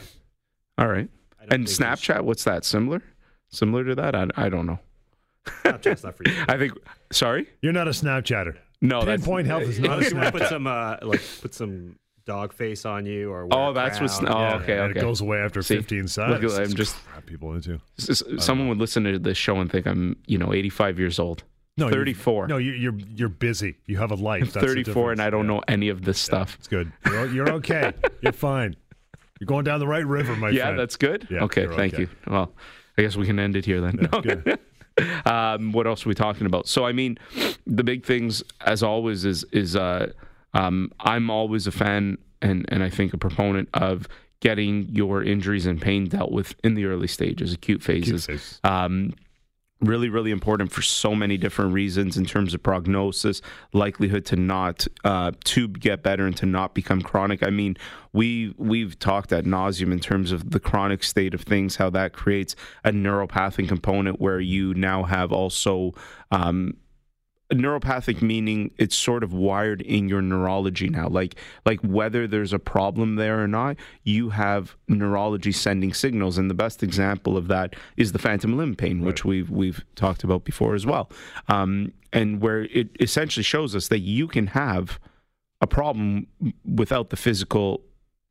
All 0.79 0.89
right. 0.89 1.09
And 1.51 1.67
Snapchat, 1.67 2.23
what's 2.23 2.45
that? 2.45 2.65
Similar? 2.65 3.03
Similar 3.49 3.85
to 3.85 3.95
that? 3.97 4.15
I, 4.15 4.27
I 4.37 4.49
don't 4.49 4.67
know. 4.67 4.79
Snapchat's 5.65 6.05
not 6.05 6.17
for 6.17 6.23
you. 6.29 6.35
I 6.49 6.57
think. 6.59 6.73
Sorry. 7.13 7.49
You're 7.63 7.73
not 7.73 7.89
a 7.89 7.93
Snapchatter. 7.93 8.57
No. 8.83 9.01
that's- 9.01 9.21
Pinpoint 9.21 9.47
Health 9.47 9.63
is 9.65 9.79
not 9.81 9.91
a 9.91 9.95
Unless 9.95 10.11
you 10.13 10.17
want 10.19 10.29
Snapchat. 10.35 10.39
put 10.39 10.49
some 10.49 10.67
uh, 10.67 10.97
like 11.03 11.21
put 11.41 11.55
some 11.55 11.97
dog 12.27 12.53
face 12.53 12.85
on 12.85 13.07
you 13.07 13.33
or 13.33 13.47
wear 13.47 13.59
Oh, 13.59 13.71
a 13.71 13.75
that's 13.75 14.01
what's- 14.01 14.19
crown. 14.21 14.33
oh, 14.35 14.41
Yeah. 14.41 14.55
okay. 14.63 14.79
And 14.79 14.97
it 14.97 15.01
goes 15.01 15.21
away 15.21 15.39
after 15.39 15.63
See, 15.63 15.77
15 15.77 16.09
seconds. 16.09 16.55
at- 16.55 16.63
I'm 16.67 16.75
just- 16.75 16.97
people 17.27 17.53
into. 17.55 17.81
s- 17.99 18.11
s- 18.11 18.23
Someone 18.45 18.69
would 18.69 18.79
listen 18.79 19.05
to 19.05 19.19
this 19.19 19.37
show 19.39 19.57
and 19.61 19.71
think 19.71 19.87
I'm, 19.87 20.17
you 20.27 20.39
know, 20.39 20.53
85 20.53 20.99
years 20.99 21.19
old. 21.19 21.43
No, 21.81 21.87
you're- 21.87 21.99
34. 21.99 22.47
No, 22.49 22.57
you- 22.59 22.73
you're 22.73 22.99
you're 23.15 23.29
busy. 23.29 23.77
You 23.87 23.99
have 23.99 24.11
a 24.11 24.15
life. 24.15 24.53
That's 24.53 24.65
34, 24.65 25.13
and. 25.13 25.21
I 25.21 25.31
don't 25.31 25.47
Yeah. 25.47 25.55
know 25.55 25.63
any 25.69 25.89
of 25.89 26.03
this 26.05 26.19
stuff. 26.19 26.55
It's 26.59 26.69
good. 26.69 26.93
You're, 27.07 27.27
you're 27.27 27.53
okay. 27.55 27.93
you're 28.21 28.33
fine. 28.33 28.77
You're 29.41 29.47
going 29.47 29.65
down 29.65 29.81
the 29.81 29.87
right 29.89 30.07
river, 30.07 30.37
my 30.37 30.51
yeah, 30.51 30.63
friend. 30.65 30.77
Yeah, 30.77 30.83
that's 30.83 30.97
good. 30.97 31.27
Yeah, 31.31 31.45
okay, 31.45 31.67
thank 31.67 31.95
okay. 31.95 32.03
you. 32.03 32.09
Well, 32.27 32.53
I 32.99 33.03
guess 33.03 33.17
we 33.17 33.27
can 33.27 33.39
end 33.39 33.57
it 33.57 33.65
here 33.65 33.81
then. 33.81 34.09
No. 34.13 34.55
um, 35.25 35.73
what 35.73 35.87
else 35.87 36.05
are 36.05 36.09
we 36.09 36.15
talking 36.15 36.47
about? 36.47 36.69
So, 36.69 36.85
I 36.85 36.93
mean, 36.93 37.19
the 37.67 37.83
big 37.85 38.05
things, 38.05 38.43
as 38.61 38.83
always, 38.83 39.25
is 39.25 39.45
is 39.45 39.77
uh, 39.77 40.13
um, 40.55 40.93
I'm 41.01 41.31
always 41.31 41.67
a 41.67 41.73
fan 41.73 42.19
and 42.43 42.67
and 42.69 42.83
I 42.83 42.91
think 42.91 43.15
a 43.15 43.19
proponent 43.19 43.69
of 43.75 44.07
getting 44.41 44.89
your 44.91 45.23
injuries 45.23 45.67
and 45.67 45.81
pain 45.81 46.07
dealt 46.07 46.33
with 46.33 46.55
in 46.65 46.75
the 46.75 46.85
early 46.87 47.07
stages, 47.07 47.53
acute 47.53 47.83
phases. 47.83 48.27
phase. 48.27 48.61
Um, 48.65 49.15
really, 49.81 50.09
really 50.09 50.31
important 50.31 50.73
for 50.73 50.83
so 50.83 51.15
many 51.15 51.37
different 51.37 51.73
reasons 51.73 52.17
in 52.17 52.25
terms 52.25 52.55
of 52.55 52.63
prognosis, 52.63 53.41
likelihood 53.73 54.25
to 54.27 54.37
not 54.37 54.87
uh, 55.05 55.33
to 55.45 55.69
get 55.69 56.03
better 56.03 56.27
and 56.27 56.37
to 56.37 56.47
not 56.47 56.75
become 56.75 57.01
chronic. 57.01 57.43
I 57.43 57.51
mean, 57.51 57.77
we 58.13 58.55
we've 58.59 58.99
talked 58.99 59.33
at 59.33 59.45
nauseum 59.45 59.93
in 59.93 60.01
terms 60.01 60.33
of 60.33 60.51
the 60.51 60.61
chronic 60.61 61.03
state 61.03 61.35
of 61.35 61.43
things, 61.43 61.77
how 61.77 61.91
that 61.91 62.13
creates 62.13 62.55
a 62.85 62.91
neuropathic 62.91 63.69
component 63.69 64.21
where 64.21 64.41
you 64.41 64.75
now 64.75 65.05
have 65.05 65.33
also. 65.33 65.93
Um, 66.31 66.77
neuropathic 67.51 68.23
meaning 68.23 68.73
it's 68.79 68.97
sort 68.97 69.23
of 69.23 69.33
wired 69.33 69.81
in 69.83 70.09
your 70.09 70.23
neurology 70.23 70.89
now. 70.89 71.09
Like 71.09 71.37
like 71.67 71.81
whether 71.81 72.27
there's 72.27 72.53
a 72.53 72.59
problem 72.59 73.17
there 73.17 73.43
or 73.43 73.49
not 73.49 73.77
you 74.05 74.31
have 74.31 74.77
neurology 74.89 75.53
sending 75.53 75.93
signals. 75.93 76.39
And 76.39 76.49
the 76.49 76.55
best 76.55 76.83
example 76.83 77.37
of 77.37 77.49
that 77.49 77.75
is 77.97 78.13
the 78.13 78.19
phantom 78.19 78.57
limb 78.57 78.75
pain 78.75 79.01
which 79.01 79.25
we've 79.25 79.51
we've 79.51 79.85
talked 79.95 80.25
about 80.25 80.45
before 80.45 80.75
as 80.75 80.87
well. 80.87 81.11
Um, 81.49 81.93
and 82.13 82.41
where 82.41 82.63
it 82.63 82.89
essentially 83.01 83.45
shows 83.45 83.77
us 83.77 83.89
that 83.89 84.01
you 84.01 84.27
can 84.27 84.49
have 84.49 84.99
a 85.61 85.67
problem 85.67 86.27
without 86.65 87.11
the 87.11 87.17
physical 87.17 87.83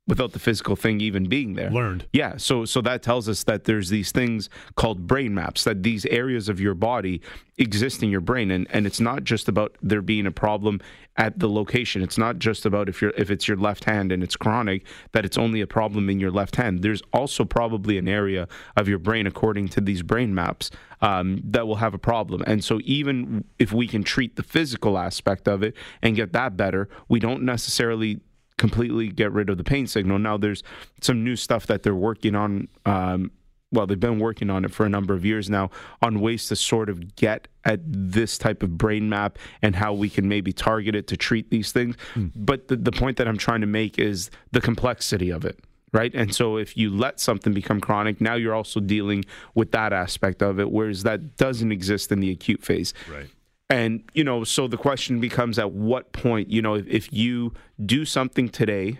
without 0.09 0.33
the 0.33 0.39
physical 0.39 0.75
thing 0.75 0.99
even 0.99 1.29
being 1.29 1.53
there. 1.53 1.69
Learned. 1.69 2.05
Yeah, 2.11 2.35
so 2.37 2.65
so 2.65 2.81
that 2.81 3.01
tells 3.03 3.29
us 3.29 3.43
that 3.43 3.63
there's 3.63 3.89
these 3.89 4.11
things 4.11 4.49
called 4.75 5.07
brain 5.07 5.33
maps 5.33 5.63
that 5.63 5.83
these 5.83 6.05
areas 6.07 6.49
of 6.49 6.59
your 6.59 6.73
body 6.73 7.21
exist 7.57 8.01
in 8.01 8.09
your 8.09 8.21
brain 8.21 8.51
and 8.51 8.67
and 8.71 8.85
it's 8.87 8.99
not 8.99 9.23
just 9.23 9.47
about 9.47 9.75
there 9.81 10.01
being 10.01 10.25
a 10.25 10.31
problem 10.31 10.81
at 11.15 11.37
the 11.37 11.49
location. 11.49 12.01
It's 12.01 12.17
not 12.17 12.39
just 12.39 12.65
about 12.65 12.89
if 12.89 13.01
you're 13.01 13.13
if 13.17 13.29
it's 13.29 13.47
your 13.47 13.57
left 13.57 13.83
hand 13.83 14.11
and 14.11 14.23
it's 14.23 14.35
chronic 14.35 14.85
that 15.11 15.25
it's 15.25 15.37
only 15.37 15.61
a 15.61 15.67
problem 15.67 16.09
in 16.09 16.19
your 16.19 16.31
left 16.31 16.55
hand. 16.55 16.81
There's 16.81 17.03
also 17.13 17.45
probably 17.45 17.97
an 17.97 18.07
area 18.07 18.47
of 18.75 18.87
your 18.87 18.99
brain 18.99 19.27
according 19.27 19.69
to 19.69 19.81
these 19.81 20.01
brain 20.01 20.33
maps 20.33 20.71
um, 21.01 21.41
that 21.43 21.67
will 21.67 21.77
have 21.77 21.93
a 21.93 21.99
problem. 21.99 22.43
And 22.47 22.63
so 22.63 22.79
even 22.83 23.43
if 23.59 23.71
we 23.71 23.87
can 23.87 24.03
treat 24.03 24.35
the 24.35 24.43
physical 24.43 24.97
aspect 24.97 25.47
of 25.47 25.61
it 25.61 25.75
and 26.01 26.15
get 26.15 26.33
that 26.33 26.57
better, 26.57 26.89
we 27.07 27.19
don't 27.19 27.43
necessarily 27.43 28.19
completely 28.59 29.07
get 29.07 29.31
rid 29.31 29.49
of 29.49 29.57
the 29.57 29.63
pain 29.63 29.87
signal. 29.87 30.19
Now, 30.19 30.37
there's 30.37 30.61
some 31.01 31.23
new 31.23 31.35
stuff 31.35 31.65
that 31.67 31.81
they're 31.81 31.95
working 31.95 32.35
on. 32.35 32.67
Um, 32.85 33.31
well, 33.71 33.85
they've 33.85 33.99
been 33.99 34.19
working 34.19 34.49
on 34.49 34.65
it 34.65 34.71
for 34.71 34.85
a 34.85 34.89
number 34.89 35.13
of 35.13 35.23
years 35.25 35.49
now 35.49 35.69
on 36.01 36.19
ways 36.19 36.47
to 36.47 36.55
sort 36.55 36.89
of 36.89 37.15
get 37.15 37.47
at 37.65 37.79
this 37.83 38.37
type 38.37 38.63
of 38.63 38.77
brain 38.77 39.09
map 39.09 39.37
and 39.61 39.75
how 39.75 39.93
we 39.93 40.09
can 40.09 40.27
maybe 40.27 40.51
target 40.51 40.95
it 40.95 41.07
to 41.07 41.17
treat 41.17 41.51
these 41.51 41.71
things. 41.71 41.95
Mm. 42.15 42.31
But 42.35 42.67
the, 42.67 42.75
the 42.77 42.91
point 42.91 43.17
that 43.17 43.27
I'm 43.27 43.37
trying 43.37 43.61
to 43.61 43.67
make 43.67 43.99
is 43.99 44.31
the 44.51 44.61
complexity 44.61 45.29
of 45.29 45.45
it 45.45 45.59
right? 45.91 46.13
And 46.13 46.35
so 46.35 46.57
if 46.57 46.77
you 46.77 46.95
let 46.95 47.19
something 47.19 47.53
become 47.53 47.81
chronic, 47.81 48.21
now 48.21 48.35
you're 48.35 48.53
also 48.53 48.79
dealing 48.79 49.25
with 49.55 49.71
that 49.71 49.91
aspect 49.93 50.43
of 50.43 50.59
it, 50.59 50.71
whereas 50.71 51.01
that 51.01 51.37
doesn't 51.37 51.71
exist 51.71 52.11
in 52.11 52.19
the 52.19 52.29
acute 52.29 52.63
phase. 52.63 52.93
Right. 53.11 53.27
And, 53.69 54.03
you 54.13 54.23
know, 54.23 54.43
so 54.43 54.67
the 54.67 54.77
question 54.77 55.19
becomes 55.19 55.59
at 55.59 55.71
what 55.71 56.11
point, 56.11 56.49
you 56.49 56.61
know, 56.61 56.73
if, 56.75 56.87
if 56.87 57.13
you 57.13 57.53
do 57.85 58.03
something 58.03 58.49
today, 58.49 58.99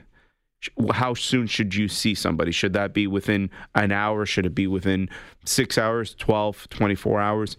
how 0.91 1.13
soon 1.13 1.47
should 1.47 1.73
you 1.73 1.87
see 1.87 2.13
somebody? 2.13 2.51
Should 2.51 2.73
that 2.73 2.93
be 2.93 3.07
within 3.07 3.49
an 3.73 3.91
hour? 3.91 4.25
Should 4.25 4.45
it 4.45 4.53
be 4.53 4.67
within 4.67 5.09
six 5.45 5.77
hours, 5.77 6.13
12, 6.15 6.69
24 6.69 7.19
hours? 7.19 7.57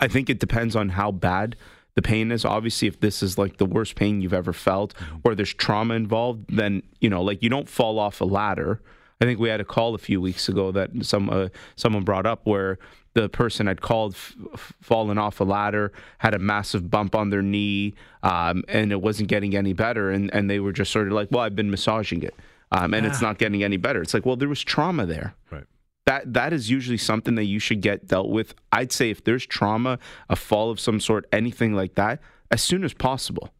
I 0.00 0.08
think 0.08 0.30
it 0.30 0.40
depends 0.40 0.74
on 0.74 0.90
how 0.90 1.12
bad 1.12 1.56
the 1.94 2.02
pain 2.02 2.32
is. 2.32 2.44
Obviously, 2.44 2.88
if 2.88 3.00
this 3.00 3.22
is 3.22 3.38
like 3.38 3.58
the 3.58 3.66
worst 3.66 3.96
pain 3.96 4.20
you've 4.20 4.32
ever 4.32 4.52
felt 4.52 4.94
mm-hmm. 4.94 5.16
or 5.24 5.34
there's 5.34 5.54
trauma 5.54 5.94
involved, 5.94 6.44
then, 6.48 6.82
you 7.00 7.10
know, 7.10 7.22
like 7.22 7.42
you 7.42 7.50
don't 7.50 7.68
fall 7.68 7.98
off 7.98 8.20
a 8.20 8.24
ladder. 8.24 8.80
I 9.20 9.24
think 9.24 9.40
we 9.40 9.48
had 9.48 9.60
a 9.60 9.64
call 9.64 9.94
a 9.94 9.98
few 9.98 10.20
weeks 10.20 10.48
ago 10.48 10.70
that 10.72 10.90
some 11.02 11.28
uh, 11.28 11.48
someone 11.74 12.04
brought 12.04 12.24
up 12.24 12.42
where 12.44 12.78
the 13.14 13.28
person 13.28 13.66
had 13.66 13.80
called 13.80 14.14
f- 14.14 14.74
fallen 14.80 15.18
off 15.18 15.40
a 15.40 15.44
ladder, 15.44 15.92
had 16.18 16.34
a 16.34 16.38
massive 16.38 16.90
bump 16.90 17.14
on 17.14 17.30
their 17.30 17.42
knee, 17.42 17.94
um, 18.22 18.64
and 18.68 18.92
it 18.92 19.00
wasn't 19.02 19.28
getting 19.28 19.56
any 19.56 19.72
better. 19.72 20.10
And, 20.10 20.32
and 20.34 20.48
they 20.48 20.60
were 20.60 20.72
just 20.72 20.92
sort 20.92 21.06
of 21.06 21.12
like, 21.12 21.28
well, 21.30 21.42
I've 21.42 21.56
been 21.56 21.70
massaging 21.70 22.22
it, 22.22 22.34
um, 22.72 22.94
and 22.94 23.06
it's 23.06 23.20
not 23.20 23.38
getting 23.38 23.62
any 23.64 23.76
better. 23.76 24.02
It's 24.02 24.14
like, 24.14 24.26
well, 24.26 24.36
there 24.36 24.48
was 24.48 24.62
trauma 24.62 25.06
there. 25.06 25.34
Right. 25.50 25.64
That, 26.06 26.32
that 26.32 26.52
is 26.52 26.70
usually 26.70 26.98
something 26.98 27.34
that 27.34 27.44
you 27.44 27.58
should 27.58 27.82
get 27.82 28.06
dealt 28.06 28.30
with. 28.30 28.54
I'd 28.72 28.92
say 28.92 29.10
if 29.10 29.24
there's 29.24 29.44
trauma, 29.44 29.98
a 30.30 30.36
fall 30.36 30.70
of 30.70 30.80
some 30.80 31.00
sort, 31.00 31.26
anything 31.32 31.74
like 31.74 31.96
that, 31.96 32.20
as 32.50 32.62
soon 32.62 32.84
as 32.84 32.94
possible. 32.94 33.50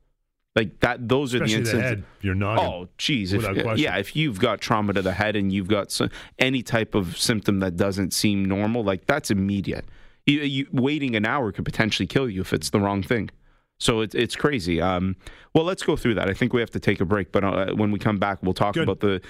Like 0.58 0.80
that, 0.80 1.08
those 1.08 1.34
Especially 1.34 1.54
are 1.54 1.56
the 1.56 1.60
instances. 1.60 1.80
The 1.80 1.88
head, 1.88 2.04
you're 2.20 2.34
not. 2.34 2.58
Oh, 2.58 2.88
geez. 2.98 3.32
If, 3.32 3.78
yeah, 3.78 3.96
if 3.96 4.16
you've 4.16 4.40
got 4.40 4.60
trauma 4.60 4.92
to 4.92 5.02
the 5.02 5.12
head 5.12 5.36
and 5.36 5.52
you've 5.52 5.68
got 5.68 5.92
some, 5.92 6.10
any 6.36 6.64
type 6.64 6.96
of 6.96 7.16
symptom 7.16 7.60
that 7.60 7.76
doesn't 7.76 8.12
seem 8.12 8.44
normal, 8.44 8.82
like 8.82 9.06
that's 9.06 9.30
immediate. 9.30 9.84
You, 10.26 10.40
you, 10.40 10.66
waiting 10.72 11.14
an 11.14 11.24
hour 11.24 11.52
could 11.52 11.64
potentially 11.64 12.08
kill 12.08 12.28
you 12.28 12.40
if 12.40 12.52
it's 12.52 12.70
the 12.70 12.80
wrong 12.80 13.04
thing. 13.04 13.30
So 13.78 14.00
it's 14.00 14.14
it's 14.14 14.34
crazy. 14.34 14.80
Um, 14.80 15.16
well, 15.54 15.64
let's 15.64 15.82
go 15.82 15.96
through 15.96 16.14
that. 16.14 16.28
I 16.28 16.34
think 16.34 16.52
we 16.52 16.60
have 16.60 16.70
to 16.72 16.80
take 16.80 17.00
a 17.00 17.04
break, 17.04 17.32
but 17.32 17.42
uh, 17.44 17.74
when 17.74 17.90
we 17.90 17.98
come 17.98 18.18
back, 18.18 18.42
we'll 18.42 18.54
talk 18.54 18.74
Good. 18.74 18.82
about 18.88 19.00
the 19.00 19.20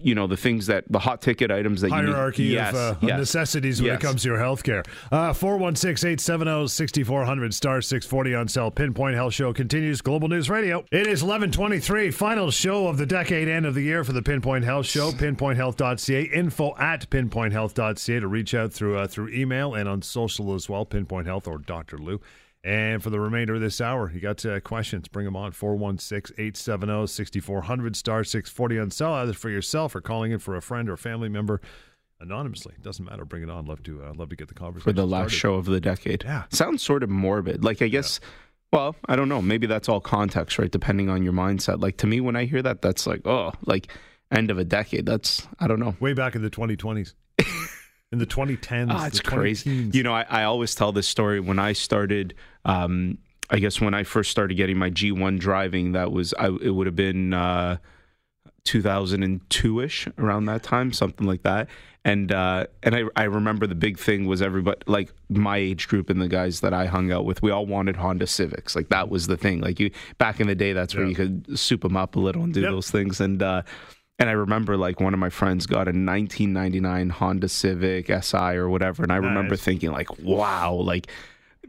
you 0.00 0.14
know 0.14 0.26
the 0.26 0.36
things 0.36 0.66
that 0.66 0.84
the 0.90 0.98
hot 0.98 1.22
ticket 1.22 1.50
items 1.50 1.80
that 1.80 1.90
hierarchy 1.90 2.42
you 2.44 2.48
need. 2.50 2.54
Yes, 2.56 2.74
of, 2.74 3.02
uh, 3.02 3.06
yes. 3.06 3.18
necessities 3.18 3.80
when 3.80 3.92
yes. 3.92 4.02
it 4.02 4.06
comes 4.06 4.22
to 4.22 4.28
your 4.28 4.38
health 4.38 4.64
care. 4.64 4.82
Uh, 5.10 5.32
four 5.32 5.56
one 5.56 5.76
six 5.76 6.04
eight 6.04 6.20
seven 6.20 6.46
zero 6.46 6.66
sixty 6.66 7.04
four 7.04 7.24
hundred 7.24 7.54
star 7.54 7.80
six 7.80 8.04
forty 8.04 8.34
on 8.34 8.48
cell. 8.48 8.70
Pinpoint 8.70 9.14
Health 9.14 9.34
Show 9.34 9.52
continues. 9.52 10.00
Global 10.02 10.28
News 10.28 10.50
Radio. 10.50 10.84
It 10.90 11.06
is 11.06 11.22
eleven 11.22 11.52
twenty 11.52 11.78
three. 11.78 12.10
Final 12.10 12.50
show 12.50 12.88
of 12.88 12.98
the 12.98 13.06
decade, 13.06 13.48
end 13.48 13.66
of 13.66 13.74
the 13.74 13.82
year 13.82 14.02
for 14.02 14.12
the 14.12 14.22
Pinpoint 14.22 14.64
Health 14.64 14.86
Show. 14.86 15.12
Pinpointhealth.ca. 15.12 16.22
Info 16.22 16.76
at 16.76 17.08
pinpointhealth.ca 17.08 18.20
to 18.20 18.26
reach 18.26 18.54
out 18.54 18.72
through 18.72 18.98
uh, 18.98 19.06
through 19.06 19.28
email 19.28 19.74
and 19.74 19.88
on 19.88 20.02
social 20.02 20.54
as 20.54 20.68
well. 20.68 20.84
Pinpoint 20.84 21.26
Health 21.26 21.46
or 21.46 21.58
Doctor 21.58 21.98
Lou. 21.98 22.20
And 22.66 23.00
for 23.00 23.10
the 23.10 23.20
remainder 23.20 23.54
of 23.54 23.60
this 23.60 23.80
hour, 23.80 24.10
you 24.10 24.18
got 24.18 24.44
uh, 24.44 24.58
questions, 24.58 25.06
bring 25.06 25.24
them 25.24 25.36
on 25.36 25.52
416 25.52 26.34
870 26.36 27.06
6400 27.06 27.94
star 27.94 28.24
640 28.24 28.78
on 28.80 28.90
cell, 28.90 29.14
either 29.14 29.32
for 29.34 29.50
yourself 29.50 29.94
or 29.94 30.00
calling 30.00 30.32
in 30.32 30.40
for 30.40 30.56
a 30.56 30.60
friend 30.60 30.90
or 30.90 30.96
family 30.96 31.28
member 31.28 31.60
anonymously. 32.18 32.74
Doesn't 32.82 33.04
matter. 33.04 33.24
Bring 33.24 33.44
it 33.44 33.50
on. 33.50 33.66
Love 33.66 33.84
to 33.84 34.02
uh, 34.02 34.14
love 34.14 34.30
to 34.30 34.36
get 34.36 34.48
the 34.48 34.54
conversation 34.54 34.90
for 34.90 34.92
the 34.92 35.06
last 35.06 35.28
started. 35.28 35.36
show 35.36 35.54
of 35.54 35.66
the 35.66 35.80
decade. 35.80 36.24
Yeah, 36.24 36.42
sounds 36.50 36.82
sort 36.82 37.04
of 37.04 37.08
morbid. 37.08 37.62
Like 37.62 37.82
I 37.82 37.88
guess. 37.88 38.18
Yeah. 38.20 38.28
Well, 38.72 38.96
I 39.08 39.14
don't 39.14 39.28
know. 39.28 39.40
Maybe 39.40 39.68
that's 39.68 39.88
all 39.88 40.00
context, 40.00 40.58
right? 40.58 40.70
Depending 40.70 41.08
on 41.08 41.22
your 41.22 41.32
mindset. 41.32 41.80
Like 41.80 41.98
to 41.98 42.08
me, 42.08 42.20
when 42.20 42.34
I 42.34 42.46
hear 42.46 42.62
that, 42.62 42.82
that's 42.82 43.06
like, 43.06 43.24
oh, 43.24 43.52
like 43.64 43.92
end 44.32 44.50
of 44.50 44.58
a 44.58 44.64
decade. 44.64 45.06
That's 45.06 45.46
I 45.60 45.68
don't 45.68 45.78
know. 45.78 45.94
Way 46.00 46.14
back 46.14 46.34
in 46.34 46.42
the 46.42 46.50
2020s. 46.50 47.14
in 48.12 48.18
the 48.18 48.26
2010s. 48.26 48.88
Oh, 48.90 49.04
it's 49.04 49.20
crazy. 49.20 49.88
You 49.92 50.02
know, 50.02 50.14
I, 50.14 50.26
I, 50.28 50.44
always 50.44 50.74
tell 50.74 50.92
this 50.92 51.08
story 51.08 51.40
when 51.40 51.58
I 51.58 51.72
started. 51.72 52.34
Um, 52.66 53.18
I 53.48 53.58
guess 53.60 53.80
when 53.80 53.94
I 53.94 54.02
first 54.02 54.30
started 54.30 54.56
getting 54.56 54.76
my 54.76 54.90
G1 54.90 55.38
driving, 55.38 55.92
that 55.92 56.12
was 56.12 56.34
I, 56.34 56.48
it 56.48 56.74
would 56.74 56.86
have 56.86 56.96
been 56.96 57.32
uh, 57.32 57.78
2002 58.64 59.80
ish 59.80 60.08
around 60.18 60.46
that 60.46 60.62
time, 60.62 60.92
something 60.92 61.26
like 61.26 61.42
that. 61.44 61.68
And 62.04 62.30
uh, 62.30 62.66
and 62.82 62.94
I, 62.94 63.02
I 63.16 63.24
remember 63.24 63.66
the 63.66 63.74
big 63.74 63.98
thing 63.98 64.26
was 64.26 64.42
everybody 64.42 64.78
like 64.86 65.12
my 65.28 65.56
age 65.56 65.88
group 65.88 66.10
and 66.10 66.20
the 66.20 66.28
guys 66.28 66.60
that 66.60 66.72
I 66.72 66.86
hung 66.86 67.10
out 67.10 67.24
with, 67.24 67.42
we 67.42 67.50
all 67.50 67.66
wanted 67.66 67.96
Honda 67.96 68.26
Civics. 68.26 68.76
Like 68.76 68.90
that 68.90 69.08
was 69.08 69.26
the 69.26 69.36
thing. 69.36 69.60
Like 69.60 69.80
you 69.80 69.90
back 70.18 70.38
in 70.38 70.46
the 70.46 70.54
day, 70.54 70.72
that's 70.72 70.94
where 70.94 71.04
you 71.04 71.16
could 71.16 71.58
soup 71.58 71.82
them 71.82 71.96
up 71.96 72.14
a 72.14 72.20
little 72.20 72.44
and 72.44 72.54
do 72.54 72.60
yep. 72.60 72.70
those 72.70 72.90
things. 72.90 73.20
And 73.20 73.42
uh, 73.42 73.62
and 74.18 74.28
I 74.28 74.32
remember 74.32 74.76
like 74.76 75.00
one 75.00 75.14
of 75.14 75.20
my 75.20 75.30
friends 75.30 75.66
got 75.66 75.88
a 75.88 75.90
1999 75.90 77.10
Honda 77.10 77.48
Civic 77.48 78.06
Si 78.22 78.36
or 78.36 78.68
whatever, 78.68 79.02
and 79.02 79.10
I 79.10 79.18
nice. 79.18 79.24
remember 79.24 79.56
thinking 79.56 79.90
like, 79.90 80.16
wow, 80.20 80.74
like 80.74 81.08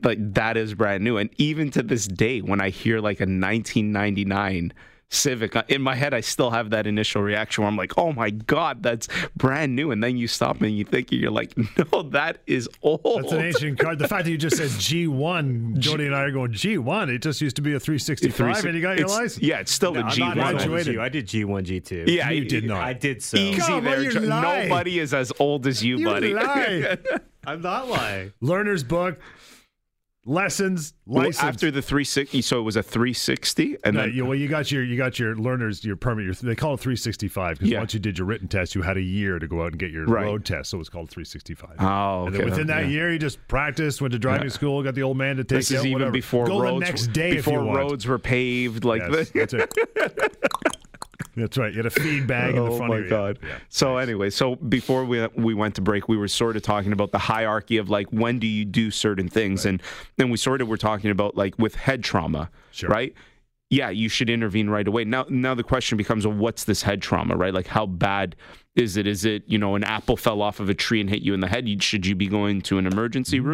like 0.04 0.34
that 0.34 0.58
is 0.58 0.74
brand 0.74 1.04
new. 1.04 1.18
And 1.18 1.30
even 1.38 1.72
to 1.72 1.84
this 1.84 2.08
day, 2.08 2.40
when 2.40 2.62
I 2.62 2.70
hear 2.70 3.00
like 3.00 3.20
a 3.20 3.24
1999 3.24 4.74
Civic. 5.10 5.56
Uh, 5.56 5.64
in 5.70 5.82
my 5.82 5.96
head, 5.96 6.14
I 6.14 6.20
still 6.20 6.52
have 6.52 6.72
that 6.72 6.86
initial 6.86 7.22
reaction 7.22 7.64
where 7.64 7.70
I'm 7.70 7.78
like, 7.78 7.98
"Oh 7.98 8.12
my 8.12 8.30
god, 8.30 8.84
that's 8.84 9.08
brand 9.38 9.74
new," 9.74 9.92
and 9.92 10.04
then 10.04 10.18
you 10.18 10.28
stop 10.28 10.62
and 10.62 10.78
you 10.78 10.84
think 10.84 11.14
you're 11.14 11.32
like, 11.32 11.54
"No, 11.94 12.04
that 12.04 12.40
is 12.46 12.68
old." 12.82 13.24
That's 13.24 13.32
an 13.32 13.42
ancient 13.42 13.80
car. 13.80 13.96
The 13.96 14.08
fact 14.10 14.26
that 14.26 14.32
you 14.32 14.38
just 14.38 14.58
said 14.58 14.70
G1, 14.70 15.78
Jody 15.78 16.08
and 16.08 16.16
I 16.16 16.24
are 16.24 16.32
going 16.32 16.52
G1. 16.52 17.08
It 17.08 17.20
just 17.20 17.40
used 17.40 17.56
to 17.56 17.62
be 17.62 17.74
a 17.74 17.80
365, 17.80 18.66
and 18.66 18.76
you 18.76 18.82
got 18.82 19.00
your 19.00 19.08
license. 19.08 19.42
Yeah, 19.42 19.60
it's 19.60 19.72
still 19.72 19.94
no, 19.94 20.02
a 20.02 20.04
G1. 20.04 20.34
Graduated. 20.34 21.00
I 21.00 21.08
did 21.08 21.26
G1, 21.26 21.66
G2. 21.66 22.08
Yeah, 22.14 22.30
you 22.30 22.44
did 22.44 22.66
not. 22.66 22.82
I 22.82 22.92
did 22.92 23.24
so. 23.24 23.38
Easy 23.38 23.62
Come 23.62 23.86
there. 23.86 24.00
On, 24.00 24.28
Nobody 24.28 25.00
is 25.00 25.14
as 25.14 25.32
old 25.40 25.68
as 25.68 25.82
you, 25.82 26.00
you 26.00 26.06
buddy. 26.06 26.34
Lie. 26.34 26.98
I'm 27.48 27.62
not 27.62 27.88
lying. 27.88 28.34
Learner's 28.42 28.84
book 28.84 29.20
lessons 30.28 30.94
license 31.06 31.38
well, 31.38 31.48
after 31.48 31.72
the 31.72 31.82
360 31.82 32.42
so 32.42 32.60
it 32.60 32.64
was 32.64 32.76
a 32.76 32.84
360 32.84 33.78
and 33.86 33.96
no, 33.96 34.02
then 34.02 34.14
you, 34.14 34.26
well 34.26 34.36
you 34.36 34.50
got 34.50 34.70
your 34.70 34.84
you 34.84 34.98
got 34.98 35.18
your 35.18 35.38
learners 35.38 35.86
your 35.86 35.96
permit 35.96 36.26
your, 36.26 36.34
they 36.34 36.54
call 36.54 36.74
it 36.74 36.82
365 36.82 37.56
because 37.56 37.72
yeah. 37.72 37.80
once 37.80 37.94
you 37.94 38.00
did 38.00 38.18
your 38.18 38.28
written 38.28 38.50
test 38.50 38.76
you 38.76 38.82
had 38.82 38.98
a 38.98 39.02
year 39.02 39.40
to 39.40 39.48
go 39.48 39.62
out 39.62 39.68
and 39.68 39.80
get 39.80 39.90
your 39.90 40.06
right. 40.06 40.26
road 40.26 40.44
test 40.44 40.72
so 40.72 40.78
it 40.78 40.80
was 40.80 40.90
called 40.90 41.10
365 41.10 41.76
oh 41.80 41.86
okay. 41.86 42.26
and 42.28 42.36
then 42.36 42.46
within 42.46 42.68
that 42.68 42.84
yeah. 42.84 42.90
year 42.90 43.14
you 43.14 43.18
just 43.18 43.46
practiced 43.48 44.02
went 44.02 44.12
to 44.12 44.20
driving 44.20 44.48
yeah. 44.48 44.54
school 44.54 44.84
got 44.84 44.96
the 44.96 45.04
old 45.04 45.16
man 45.16 45.38
to 45.38 45.46
take 45.46 45.60
this 45.60 45.72
is 45.72 45.86
even 45.86 45.94
whatever. 45.94 46.12
before 46.12 46.46
go 46.46 46.60
roads 46.60 46.82
the 46.82 46.86
next 46.86 47.08
day 47.14 47.36
before 47.36 47.64
roads 47.64 48.06
were 48.06 48.20
paved 48.20 48.84
like 48.84 49.02
yes, 49.10 49.30
that's 49.30 49.54
it 49.54 49.74
That's 51.38 51.56
right. 51.56 51.72
You 51.72 51.78
had 51.78 51.86
a 51.86 51.92
feed 51.92 52.26
bag 52.26 52.56
in 52.56 52.66
the 52.66 52.72
oh 52.72 52.78
front 52.78 52.94
of 52.94 53.00
your 53.02 53.10
god. 53.10 53.40
Yeah. 53.44 53.60
So 53.70 53.94
nice. 53.94 54.08
anyway, 54.08 54.32
so 54.32 54.56
before 54.56 55.06
we 55.06 55.26
we 55.36 55.54
went 55.54 55.76
to 55.76 55.82
break, 55.82 56.10
we 56.10 56.18
were 56.18 56.28
sort 56.28 56.56
of 56.56 56.64
talking 56.64 56.92
about 56.92 57.12
the 57.12 57.20
hierarchy 57.20 57.78
of 57.78 57.92
like 57.92 58.08
when 58.08 58.40
do 58.40 58.48
you 58.48 58.66
do 58.66 58.90
certain 58.90 59.30
things, 59.30 59.64
right. 59.64 59.72
and 59.72 59.84
then 60.18 60.32
we 60.32 60.38
sort 60.38 60.62
of 60.62 60.68
were 60.68 60.78
talking 60.78 61.12
about 61.12 61.38
like 61.38 61.58
with 61.60 61.76
head 61.76 62.04
trauma, 62.04 62.50
sure. 62.72 62.90
right? 62.90 63.14
Yeah, 63.70 63.90
you 63.90 64.10
should 64.10 64.30
intervene 64.30 64.70
right 64.70 64.88
away. 64.88 65.04
Now, 65.04 65.26
now 65.30 65.54
the 65.54 65.64
question 65.64 65.98
becomes, 65.98 66.26
well, 66.26 66.38
what's 66.38 66.64
this 66.64 66.82
head 66.82 67.02
trauma, 67.02 67.36
right? 67.36 67.54
Like, 67.54 67.68
how 67.68 67.86
bad 67.86 68.38
is 68.76 68.96
it? 68.96 69.06
Is 69.06 69.26
it, 69.26 69.44
you 69.46 69.58
know, 69.58 69.76
an 69.76 69.84
apple 69.84 70.16
fell 70.16 70.42
off 70.42 70.62
of 70.62 70.70
a 70.70 70.74
tree 70.74 71.02
and 71.02 71.10
hit 71.10 71.22
you 71.22 71.34
in 71.34 71.42
the 71.42 71.50
head? 71.50 71.84
Should 71.84 72.06
you 72.06 72.16
be 72.16 72.28
going 72.28 72.62
to 72.62 72.78
an 72.78 72.88
emergency 72.88 73.40
mm-hmm. 73.40 73.50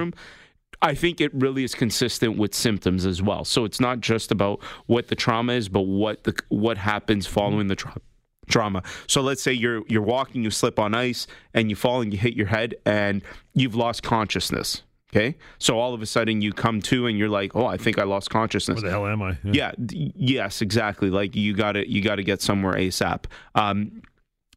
I 0.84 0.94
think 0.94 1.22
it 1.22 1.34
really 1.34 1.64
is 1.64 1.74
consistent 1.74 2.38
with 2.38 2.54
symptoms 2.54 3.06
as 3.06 3.22
well. 3.22 3.46
So 3.46 3.66
it's 3.66 3.80
not 3.80 4.02
just 4.02 4.32
about 4.32 4.62
what 4.86 5.08
the 5.08 5.16
trauma 5.16 5.54
is, 5.54 5.70
but 5.70 5.82
what 5.82 6.24
the 6.24 6.40
what 6.50 6.78
happens 6.78 7.26
following 7.26 7.68
the 7.68 7.76
trauma 7.76 8.02
trauma. 8.48 8.84
So 9.08 9.22
let's 9.22 9.42
say 9.42 9.54
you're 9.54 9.84
you're 9.88 10.02
walking, 10.04 10.44
you 10.44 10.52
slip 10.52 10.78
on 10.78 10.94
ice, 10.94 11.26
and 11.54 11.70
you 11.70 11.76
fall 11.76 12.02
and 12.02 12.14
you 12.14 12.20
hit 12.20 12.36
your 12.36 12.48
head, 12.48 12.76
and 12.86 13.22
you've 13.54 13.76
lost 13.76 14.04
consciousness 14.04 14.84
Okay, 15.16 15.36
so 15.60 15.78
all 15.78 15.94
of 15.94 16.02
a 16.02 16.08
sudden 16.08 16.42
you 16.42 16.52
come 16.52 16.82
to 16.82 17.06
and 17.06 17.20
you're 17.20 17.30
like, 17.30 17.56
oh, 17.56 17.68
I 17.68 17.78
think 17.78 18.00
I 18.00 18.04
lost 18.04 18.32
consciousness. 18.32 18.82
Where 18.82 18.90
the 18.90 18.98
hell 18.98 19.06
am 19.06 19.22
I? 19.22 19.38
Yeah. 19.44 19.72
d- 19.86 20.12
yes, 20.16 20.64
exactly. 20.64 21.12
Like 21.12 21.36
you 21.36 21.54
got 21.54 21.74
to 21.74 21.88
you 21.88 22.02
got 22.02 22.16
to 22.16 22.24
get 22.24 22.42
somewhere 22.42 22.74
ASAP. 22.74 23.26
Um, 23.54 24.02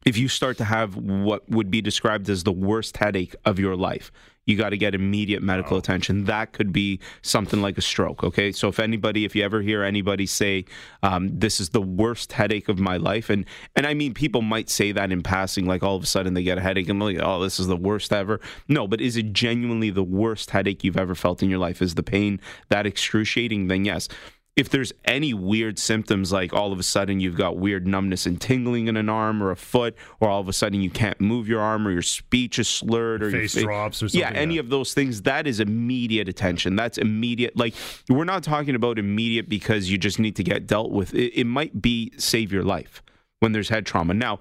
if 0.06 0.16
you 0.16 0.28
start 0.28 0.56
to 0.59 0.64
have 0.64 0.97
what 0.97 1.47
would 1.50 1.71
be 1.71 1.83
described 1.83 2.30
as 2.30 2.45
the 2.45 2.52
worst 2.52 2.97
headache 2.97 3.35
of 3.45 3.59
your 3.59 3.76
life, 3.76 4.11
you 4.47 4.57
got 4.57 4.71
to 4.71 4.79
get 4.79 4.95
immediate 4.95 5.43
medical 5.43 5.76
attention. 5.76 6.25
That 6.25 6.53
could 6.53 6.73
be 6.73 7.00
something 7.23 7.61
like 7.61 7.76
a 7.76 7.83
stroke. 7.83 8.23
Okay, 8.25 8.53
so 8.53 8.69
if 8.69 8.79
anybody, 8.79 9.25
if 9.25 9.35
you 9.35 9.43
ever 9.45 9.61
hear 9.61 9.83
anybody 9.83 10.25
say, 10.25 10.65
um, 11.03 11.38
"This 11.38 11.61
is 11.61 11.71
the 11.71 11.83
worst 11.83 12.33
headache 12.33 12.69
of 12.69 12.79
my 12.79 12.97
life," 12.97 13.29
and 13.29 13.45
and 13.75 13.87
I 13.87 13.95
mean, 13.95 14.15
people 14.15 14.43
might 14.43 14.71
say 14.71 14.93
that 14.93 15.11
in 15.12 15.23
passing, 15.23 15.67
like 15.67 15.83
all 15.83 15.97
of 15.97 16.03
a 16.03 16.07
sudden 16.07 16.35
they 16.35 16.45
get 16.45 16.59
a 16.59 16.61
headache 16.61 16.88
and 16.88 17.00
like, 17.00 17.19
"Oh, 17.21 17.43
this 17.43 17.59
is 17.59 17.67
the 17.67 17.76
worst 17.76 18.12
ever." 18.12 18.41
No, 18.69 18.87
but 18.87 19.00
is 19.00 19.17
it 19.17 19.33
genuinely 19.33 19.91
the 19.91 20.05
worst 20.05 20.50
headache 20.50 20.85
you've 20.85 20.97
ever 20.97 21.15
felt 21.15 21.43
in 21.43 21.50
your 21.50 21.59
life? 21.59 21.83
Is 21.83 21.97
the 21.97 22.03
pain 22.03 22.41
that 22.69 22.87
excruciating? 22.87 23.67
Then 23.67 23.85
yes 23.85 24.09
if 24.57 24.71
there's 24.71 24.93
any 25.05 25.35
weird 25.35 25.79
symptoms, 25.79 26.33
like 26.33 26.55
all 26.55 26.73
of 26.73 26.79
a 26.79 26.83
sudden 26.83 27.21
you've 27.21 27.37
got 27.37 27.59
weird 27.59 27.87
numbness 27.87 28.25
and 28.25 28.41
tingling 28.41 28.89
in 28.89 28.97
an 28.97 29.11
arm 29.11 29.43
or 29.43 29.51
a 29.51 29.57
foot, 29.57 29.95
or 30.19 30.31
all 30.31 30.41
of 30.41 30.49
a 30.49 30.53
sudden 30.53 30.81
you 30.81 30.89
can't 30.89 31.21
move 31.21 31.47
your 31.47 31.61
arm 31.61 31.87
or 31.87 31.91
your 31.91 32.01
speech 32.01 32.59
is 32.59 32.67
slurred 32.67 33.23
or 33.23 33.31
Face 33.31 33.55
your 33.55 33.63
fa- 33.63 33.67
drops 33.67 34.03
or 34.03 34.07
yeah, 34.07 34.31
any 34.31 34.55
yeah. 34.55 34.61
of 34.61 34.71
those 34.71 34.95
things, 34.95 35.23
that 35.23 35.47
is 35.47 35.61
immediate 35.61 36.27
attention. 36.29 36.75
That's 36.75 36.97
immediate. 36.97 37.55
Like 37.55 37.75
we're 38.09 38.25
not 38.25 38.43
talking 38.43 38.75
about 38.75 38.99
immediate 38.99 39.49
because 39.49 39.91
you 39.91 39.99
just 39.99 40.19
need 40.19 40.37
to 40.37 40.43
get 40.43 40.67
dealt 40.67 40.91
with. 40.91 41.15
It, 41.15 41.39
it 41.39 41.45
might 41.45 41.83
be 41.83 42.13
save 42.17 42.51
your 42.51 42.65
life 42.65 43.03
when 43.41 43.53
there's 43.53 43.69
head 43.69 43.85
trauma. 43.85 44.15
Now, 44.15 44.39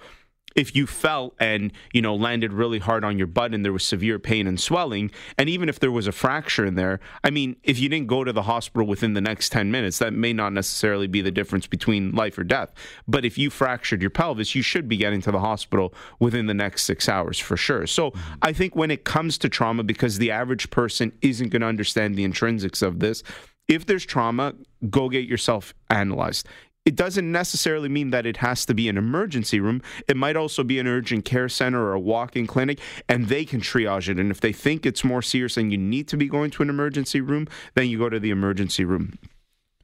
if 0.55 0.75
you 0.75 0.87
fell 0.87 1.33
and 1.39 1.71
you 1.93 2.01
know 2.01 2.15
landed 2.15 2.53
really 2.53 2.79
hard 2.79 3.03
on 3.03 3.17
your 3.17 3.27
butt 3.27 3.53
and 3.53 3.63
there 3.63 3.73
was 3.73 3.83
severe 3.83 4.17
pain 4.17 4.47
and 4.47 4.59
swelling 4.59 5.11
and 5.37 5.49
even 5.49 5.69
if 5.69 5.79
there 5.79 5.91
was 5.91 6.07
a 6.07 6.11
fracture 6.11 6.65
in 6.65 6.75
there 6.75 6.99
i 7.23 7.29
mean 7.29 7.55
if 7.63 7.77
you 7.79 7.89
didn't 7.89 8.07
go 8.07 8.23
to 8.23 8.33
the 8.33 8.43
hospital 8.43 8.87
within 8.87 9.13
the 9.13 9.21
next 9.21 9.51
10 9.51 9.69
minutes 9.71 9.99
that 9.99 10.13
may 10.13 10.33
not 10.33 10.53
necessarily 10.53 11.07
be 11.07 11.21
the 11.21 11.31
difference 11.31 11.67
between 11.67 12.11
life 12.11 12.37
or 12.37 12.43
death. 12.43 12.73
But 13.07 13.25
if 13.25 13.37
you 13.37 13.49
fractured 13.49 14.01
your 14.01 14.09
pelvis 14.09 14.55
you 14.55 14.61
should 14.61 14.87
be 14.87 14.97
getting 14.97 15.21
to 15.21 15.31
the 15.31 15.39
hospital 15.39 15.93
within 16.19 16.47
the 16.47 16.53
next 16.53 16.83
6 16.85 17.07
hours 17.09 17.39
for 17.39 17.57
sure. 17.57 17.87
So 17.87 18.11
mm-hmm. 18.11 18.33
i 18.41 18.53
think 18.53 18.75
when 18.75 18.91
it 18.91 19.03
comes 19.03 19.37
to 19.39 19.49
trauma 19.49 19.83
because 19.83 20.17
the 20.17 20.31
average 20.31 20.69
person 20.69 21.11
isn't 21.21 21.49
going 21.49 21.61
to 21.61 21.67
understand 21.67 22.15
the 22.15 22.27
intrinsics 22.27 22.81
of 22.81 22.99
this 22.99 23.23
if 23.67 23.85
there's 23.85 24.05
trauma 24.05 24.53
go 24.89 25.09
get 25.09 25.25
yourself 25.25 25.73
analyzed 25.89 26.47
it 26.85 26.95
doesn't 26.95 27.31
necessarily 27.31 27.89
mean 27.89 28.11
that 28.11 28.27
it 28.27 28.37
has 28.37 28.65
to 28.67 28.75
be 28.75 28.87
an 28.87 28.97
emergency 28.97 29.59
room. 29.59 29.81
It 30.07 30.15
might 30.15 30.35
also 30.35 30.63
be 30.63 30.79
an 30.79 30.87
urgent 30.87 31.25
care 31.25 31.49
center 31.49 31.81
or 31.81 31.93
a 31.93 31.99
walk 31.99 32.35
in 32.35 32.45
clinic, 32.45 32.79
and 33.09 33.27
they 33.27 33.43
can 33.43 33.59
triage 33.59 34.07
it. 34.07 34.19
And 34.19 34.29
if 34.29 34.39
they 34.39 34.53
think 34.53 34.85
it's 34.85 35.03
more 35.03 35.23
serious 35.23 35.57
and 35.57 35.71
you 35.71 35.79
need 35.79 36.07
to 36.09 36.17
be 36.17 36.27
going 36.27 36.51
to 36.51 36.63
an 36.63 36.69
emergency 36.69 37.21
room, 37.21 37.47
then 37.73 37.89
you 37.89 37.97
go 37.97 38.09
to 38.09 38.19
the 38.19 38.29
emergency 38.29 38.85
room. 38.85 39.17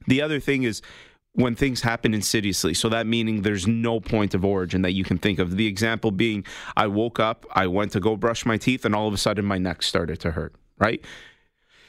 The 0.06 0.22
other 0.22 0.38
thing 0.38 0.62
is, 0.62 0.80
when 1.34 1.54
things 1.54 1.80
happen 1.80 2.12
insidiously. 2.12 2.74
So 2.74 2.90
that 2.90 3.06
meaning 3.06 3.40
there's 3.40 3.66
no 3.66 4.00
point 4.00 4.34
of 4.34 4.44
origin 4.44 4.82
that 4.82 4.92
you 4.92 5.02
can 5.02 5.16
think 5.16 5.38
of. 5.38 5.56
The 5.56 5.66
example 5.66 6.10
being 6.10 6.44
I 6.76 6.86
woke 6.88 7.18
up, 7.18 7.46
I 7.52 7.66
went 7.68 7.92
to 7.92 8.00
go 8.00 8.16
brush 8.16 8.44
my 8.44 8.58
teeth, 8.58 8.84
and 8.84 8.94
all 8.94 9.08
of 9.08 9.14
a 9.14 9.18
sudden 9.18 9.44
my 9.44 9.58
neck 9.58 9.82
started 9.82 10.20
to 10.20 10.32
hurt, 10.32 10.54
right? 10.78 11.02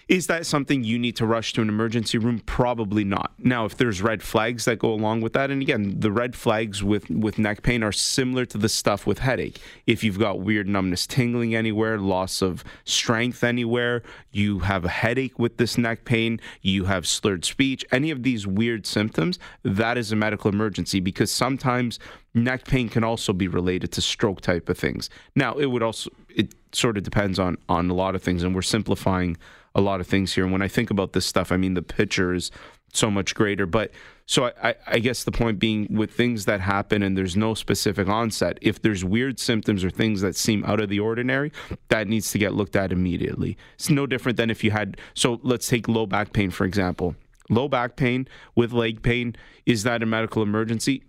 Is 0.07 0.27
that 0.27 0.45
something 0.45 0.83
you 0.83 0.99
need 0.99 1.15
to 1.17 1.25
rush 1.25 1.53
to 1.53 1.61
an 1.61 1.69
emergency 1.69 2.17
room? 2.17 2.39
Probably 2.39 3.03
not. 3.03 3.33
Now, 3.39 3.65
if 3.65 3.77
there's 3.77 4.01
red 4.01 4.21
flags 4.21 4.65
that 4.65 4.79
go 4.79 4.91
along 4.91 5.21
with 5.21 5.33
that, 5.33 5.49
and 5.49 5.61
again, 5.61 5.99
the 5.99 6.11
red 6.11 6.35
flags 6.35 6.83
with, 6.83 7.09
with 7.09 7.39
neck 7.39 7.63
pain 7.63 7.83
are 7.83 7.91
similar 7.91 8.45
to 8.47 8.57
the 8.57 8.69
stuff 8.69 9.07
with 9.07 9.19
headache. 9.19 9.59
If 9.87 10.03
you've 10.03 10.19
got 10.19 10.41
weird 10.41 10.67
numbness, 10.67 11.07
tingling 11.07 11.55
anywhere, 11.55 11.97
loss 11.97 12.41
of 12.41 12.63
strength 12.83 13.43
anywhere, 13.43 14.03
you 14.31 14.59
have 14.59 14.83
a 14.83 14.89
headache 14.89 15.39
with 15.39 15.57
this 15.57 15.77
neck 15.77 16.03
pain, 16.03 16.39
you 16.61 16.85
have 16.85 17.07
slurred 17.07 17.45
speech, 17.45 17.85
any 17.91 18.11
of 18.11 18.23
these 18.23 18.45
weird 18.45 18.85
symptoms, 18.85 19.39
that 19.63 19.97
is 19.97 20.11
a 20.11 20.15
medical 20.15 20.51
emergency 20.51 20.99
because 20.99 21.31
sometimes 21.31 21.97
neck 22.33 22.65
pain 22.65 22.89
can 22.89 23.03
also 23.03 23.31
be 23.31 23.47
related 23.47 23.91
to 23.93 24.01
stroke 24.01 24.41
type 24.41 24.67
of 24.67 24.77
things. 24.77 25.09
Now, 25.35 25.53
it 25.55 25.67
would 25.67 25.83
also, 25.83 26.09
it 26.29 26.53
sort 26.73 26.97
of 26.97 27.03
depends 27.03 27.39
on, 27.39 27.57
on 27.69 27.89
a 27.89 27.93
lot 27.93 28.15
of 28.15 28.21
things, 28.21 28.43
and 28.43 28.53
we're 28.53 28.61
simplifying 28.61 29.37
a 29.75 29.81
lot 29.81 29.99
of 29.99 30.07
things 30.07 30.33
here. 30.33 30.43
And 30.43 30.51
when 30.51 30.61
I 30.61 30.67
think 30.67 30.89
about 30.89 31.13
this 31.13 31.25
stuff, 31.25 31.51
I 31.51 31.57
mean, 31.57 31.73
the 31.73 31.81
picture 31.81 32.33
is 32.33 32.51
so 32.93 33.09
much 33.09 33.35
greater. 33.35 33.65
But 33.65 33.91
so 34.25 34.51
I, 34.61 34.75
I, 34.87 34.99
guess 34.99 35.23
the 35.23 35.31
point 35.31 35.59
being 35.59 35.87
with 35.89 36.11
things 36.11 36.45
that 36.45 36.61
happen 36.61 37.03
and 37.03 37.17
there's 37.17 37.35
no 37.35 37.53
specific 37.55 38.07
onset, 38.07 38.57
if 38.61 38.81
there's 38.81 39.03
weird 39.03 39.39
symptoms 39.39 39.83
or 39.83 39.89
things 39.89 40.21
that 40.21 40.35
seem 40.35 40.63
out 40.65 40.79
of 40.79 40.89
the 40.89 40.99
ordinary, 40.99 41.51
that 41.89 42.07
needs 42.07 42.31
to 42.31 42.37
get 42.37 42.53
looked 42.53 42.75
at 42.75 42.91
immediately. 42.91 43.57
It's 43.75 43.89
no 43.89 44.05
different 44.05 44.37
than 44.37 44.49
if 44.49 44.63
you 44.63 44.71
had, 44.71 44.97
so 45.13 45.39
let's 45.43 45.67
take 45.67 45.87
low 45.87 46.05
back 46.05 46.33
pain, 46.33 46.51
for 46.51 46.65
example. 46.65 47.15
Low 47.49 47.67
back 47.67 47.95
pain 47.95 48.27
with 48.55 48.71
leg 48.71 49.01
pain, 49.01 49.35
is 49.65 49.83
that 49.83 50.01
a 50.01 50.05
medical 50.05 50.41
emergency? 50.41 51.03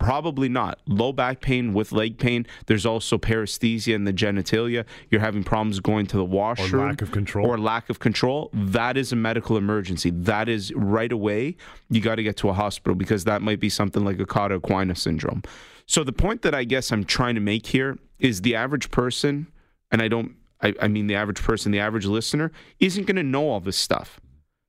Probably 0.00 0.48
not. 0.48 0.80
Low 0.86 1.12
back 1.12 1.40
pain 1.40 1.74
with 1.74 1.92
leg 1.92 2.18
pain. 2.18 2.46
There's 2.66 2.86
also 2.86 3.18
paresthesia 3.18 3.94
in 3.94 4.04
the 4.04 4.12
genitalia. 4.12 4.86
You're 5.10 5.20
having 5.20 5.44
problems 5.44 5.78
going 5.78 6.06
to 6.06 6.16
the 6.16 6.24
washroom. 6.24 6.82
Or 6.82 6.88
lack 6.88 7.02
of 7.02 7.12
control. 7.12 7.46
Or 7.46 7.58
lack 7.58 7.90
of 7.90 7.98
control. 7.98 8.50
That 8.54 8.96
is 8.96 9.12
a 9.12 9.16
medical 9.16 9.58
emergency. 9.58 10.10
That 10.10 10.48
is 10.48 10.72
right 10.74 11.12
away. 11.12 11.56
You 11.90 12.00
got 12.00 12.14
to 12.14 12.22
get 12.22 12.38
to 12.38 12.48
a 12.48 12.54
hospital 12.54 12.94
because 12.94 13.24
that 13.24 13.42
might 13.42 13.60
be 13.60 13.68
something 13.68 14.02
like 14.02 14.18
a 14.18 14.24
Cauda 14.24 14.58
equina 14.58 14.96
syndrome. 14.96 15.42
So 15.84 16.02
the 16.02 16.12
point 16.12 16.42
that 16.42 16.54
I 16.54 16.64
guess 16.64 16.90
I'm 16.92 17.04
trying 17.04 17.34
to 17.34 17.40
make 17.42 17.66
here 17.66 17.98
is 18.18 18.40
the 18.40 18.54
average 18.54 18.90
person, 18.90 19.48
and 19.90 20.00
I 20.00 20.08
don't, 20.08 20.34
I, 20.62 20.74
I 20.80 20.88
mean 20.88 21.08
the 21.08 21.16
average 21.16 21.42
person, 21.42 21.72
the 21.72 21.80
average 21.80 22.06
listener, 22.06 22.52
isn't 22.78 23.06
going 23.06 23.16
to 23.16 23.22
know 23.22 23.48
all 23.48 23.60
this 23.60 23.76
stuff. 23.76 24.18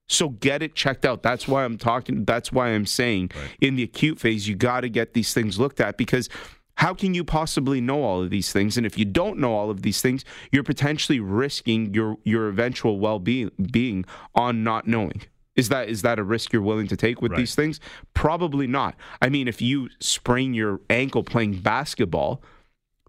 So 0.08 0.28
get 0.30 0.62
it 0.62 0.74
checked 0.74 1.04
out. 1.06 1.22
That's 1.22 1.48
why 1.48 1.64
I'm 1.64 1.78
talking. 1.78 2.24
That's 2.24 2.52
why 2.52 2.68
I'm 2.68 2.86
saying 2.86 3.30
in 3.60 3.76
the 3.76 3.82
acute 3.82 4.18
phase, 4.20 4.46
you 4.48 4.54
got 4.54 4.82
to 4.82 4.88
get 4.88 5.14
these 5.14 5.32
things 5.32 5.58
looked 5.58 5.80
at 5.80 5.96
because 5.96 6.28
how 6.76 6.92
can 6.94 7.14
you 7.14 7.22
possibly 7.24 7.80
know 7.80 8.02
all 8.02 8.22
of 8.22 8.30
these 8.30 8.52
things? 8.52 8.76
And 8.76 8.84
if 8.84 8.98
you 8.98 9.04
don't 9.04 9.38
know 9.38 9.54
all 9.54 9.70
of 9.70 9.82
these 9.82 10.00
things, 10.02 10.24
you're 10.50 10.64
potentially 10.64 11.20
risking 11.20 11.94
your 11.94 12.16
your 12.24 12.48
eventual 12.48 12.98
well 12.98 13.18
being 13.18 13.50
being 13.70 14.04
on 14.34 14.62
not 14.64 14.86
knowing. 14.86 15.22
Is 15.54 15.68
that 15.68 15.88
is 15.88 16.02
that 16.02 16.18
a 16.18 16.22
risk 16.24 16.52
you're 16.52 16.62
willing 16.62 16.88
to 16.88 16.96
take 16.96 17.20
with 17.22 17.32
Right. 17.32 17.38
these 17.38 17.54
things? 17.54 17.78
Probably 18.14 18.66
not. 18.66 18.96
I 19.20 19.28
mean, 19.28 19.48
if 19.48 19.62
you 19.62 19.88
sprain 20.00 20.54
your 20.54 20.80
ankle 20.90 21.22
playing 21.22 21.58
basketball, 21.60 22.42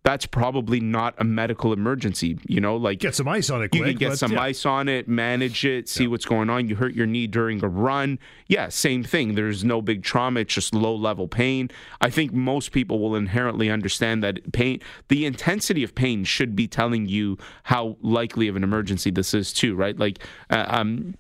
that's 0.03 0.25
probably 0.25 0.79
not 0.79 1.15
a 1.17 1.23
medical 1.23 1.73
emergency. 1.73 2.37
You 2.47 2.59
know, 2.59 2.75
like 2.75 2.99
Get 2.99 3.15
some 3.15 3.27
ice 3.27 3.49
on 3.49 3.63
it 3.63 3.73
you 3.73 3.83
can 3.83 3.95
get 3.95 4.17
some 4.17 4.33
yeah. 4.33 4.41
ice 4.41 4.65
on 4.65 4.89
it, 4.89 5.07
manage 5.07 5.65
it, 5.65 5.89
see 5.89 6.07
what's 6.07 6.25
going 6.25 6.49
on. 6.49 6.67
You 6.67 6.75
hurt 6.75 6.93
your 6.93 7.05
knee 7.05 7.27
during 7.27 7.63
a 7.63 7.67
run. 7.67 8.19
Yeah, 8.47 8.69
same 8.69 9.03
thing. 9.03 9.35
There's 9.35 9.63
no 9.63 9.81
big 9.81 10.03
trauma. 10.03 10.41
It's 10.41 10.53
just 10.53 10.73
low 10.73 10.95
level 10.95 11.27
pain. 11.27 11.69
I 12.01 12.09
think 12.09 12.33
most 12.33 12.71
people 12.71 12.99
will 12.99 13.15
inherently 13.15 13.69
understand 13.69 14.23
that 14.23 14.51
pain, 14.51 14.81
the 15.07 15.25
intensity 15.25 15.83
of 15.83 15.95
pain 15.95 16.23
should 16.23 16.55
be 16.55 16.67
telling 16.67 17.07
you 17.07 17.37
how 17.63 17.97
likely 18.01 18.47
of 18.47 18.55
an 18.55 18.63
emergency 18.63 19.11
this 19.11 19.33
is, 19.33 19.53
too, 19.53 19.75
right? 19.75 19.97
Like, 19.97 20.19
uh, 20.49 20.65
um, 20.67 21.15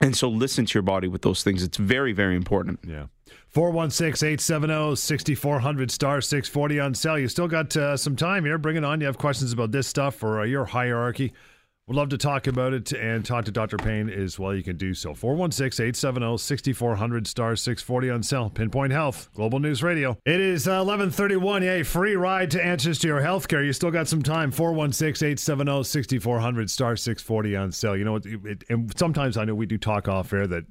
and 0.00 0.16
so 0.16 0.28
listen 0.28 0.66
to 0.66 0.74
your 0.74 0.82
body 0.82 1.08
with 1.08 1.22
those 1.22 1.42
things. 1.42 1.62
It's 1.62 1.76
very, 1.76 2.12
very 2.12 2.36
important. 2.36 2.80
Yeah. 2.86 3.06
416 3.54 4.26
870 4.26 4.96
6400 4.96 5.90
star 5.90 6.20
640 6.20 6.80
on 6.80 6.94
sale. 6.94 7.18
You 7.18 7.28
still 7.28 7.46
got 7.46 7.76
uh, 7.76 7.96
some 7.96 8.16
time 8.16 8.44
here. 8.44 8.58
Bring 8.58 8.76
it 8.76 8.84
on. 8.84 9.00
You 9.00 9.06
have 9.06 9.16
questions 9.16 9.52
about 9.52 9.70
this 9.70 9.86
stuff 9.86 10.22
or 10.24 10.40
uh, 10.40 10.44
your 10.44 10.64
hierarchy. 10.64 11.32
We'd 11.86 11.96
love 11.96 12.08
to 12.08 12.18
talk 12.18 12.46
about 12.46 12.72
it 12.72 12.92
and 12.92 13.24
talk 13.24 13.44
to 13.44 13.52
Dr. 13.52 13.76
Payne 13.76 14.08
as 14.08 14.38
well. 14.38 14.54
You 14.54 14.62
can 14.62 14.76
do 14.76 14.92
so. 14.92 15.14
416 15.14 15.84
870 15.84 16.38
6400 16.38 17.26
star 17.28 17.54
640 17.54 18.10
on 18.10 18.22
sale. 18.24 18.50
Pinpoint 18.50 18.90
Health, 18.90 19.28
Global 19.34 19.60
News 19.60 19.84
Radio. 19.84 20.18
It 20.24 20.40
is 20.40 20.66
uh, 20.66 20.82
1131. 20.82 21.62
Yay, 21.62 21.82
free 21.84 22.16
ride 22.16 22.50
to 22.52 22.64
answers 22.64 22.98
to 23.00 23.06
your 23.06 23.20
health 23.20 23.46
care. 23.46 23.62
You 23.62 23.72
still 23.72 23.92
got 23.92 24.08
some 24.08 24.22
time. 24.22 24.50
416 24.50 25.26
870 25.26 25.84
6400 25.84 26.70
star 26.70 26.96
640 26.96 27.56
on 27.56 27.70
sale. 27.70 27.96
You 27.96 28.04
know 28.04 28.18
and 28.68 28.92
sometimes 28.98 29.36
I 29.36 29.44
know 29.44 29.54
we 29.54 29.66
do 29.66 29.78
talk 29.78 30.08
off 30.08 30.32
air 30.32 30.48
that 30.48 30.64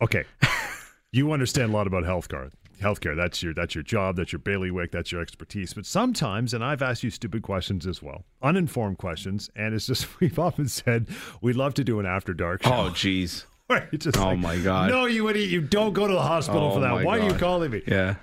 Okay. 0.00 0.24
you 1.12 1.32
understand 1.32 1.72
a 1.72 1.76
lot 1.76 1.86
about 1.86 2.04
healthcare. 2.04 2.50
Healthcare. 2.80 3.16
That's 3.16 3.42
your 3.42 3.54
that's 3.54 3.74
your 3.74 3.82
job. 3.82 4.16
That's 4.16 4.32
your 4.32 4.38
bailiwick. 4.38 4.92
That's 4.92 5.10
your 5.10 5.20
expertise. 5.20 5.74
But 5.74 5.84
sometimes, 5.84 6.54
and 6.54 6.64
I've 6.64 6.80
asked 6.80 7.02
you 7.02 7.10
stupid 7.10 7.42
questions 7.42 7.86
as 7.86 8.00
well, 8.00 8.24
uninformed 8.40 8.98
questions, 8.98 9.50
and 9.56 9.74
it's 9.74 9.86
just 9.86 10.20
we've 10.20 10.38
often 10.38 10.68
said 10.68 11.08
we'd 11.40 11.56
love 11.56 11.74
to 11.74 11.84
do 11.84 11.98
an 11.98 12.06
after 12.06 12.32
dark 12.32 12.60
oh, 12.64 12.68
show. 12.68 12.74
Oh, 12.74 12.90
jeez. 12.90 13.44
Oh, 13.70 13.74
like, 13.74 14.38
my 14.38 14.56
God. 14.56 14.88
No, 14.88 15.04
you 15.04 15.28
idiot! 15.28 15.50
You 15.50 15.60
don't 15.60 15.92
go 15.92 16.06
to 16.06 16.14
the 16.14 16.22
hospital 16.22 16.70
Oh, 16.70 16.74
for 16.76 16.80
that. 16.80 17.04
Why 17.04 17.18
are 17.18 17.28
you 17.28 17.34
calling 17.34 17.70
me? 17.70 17.82
Yeah. 17.86 18.14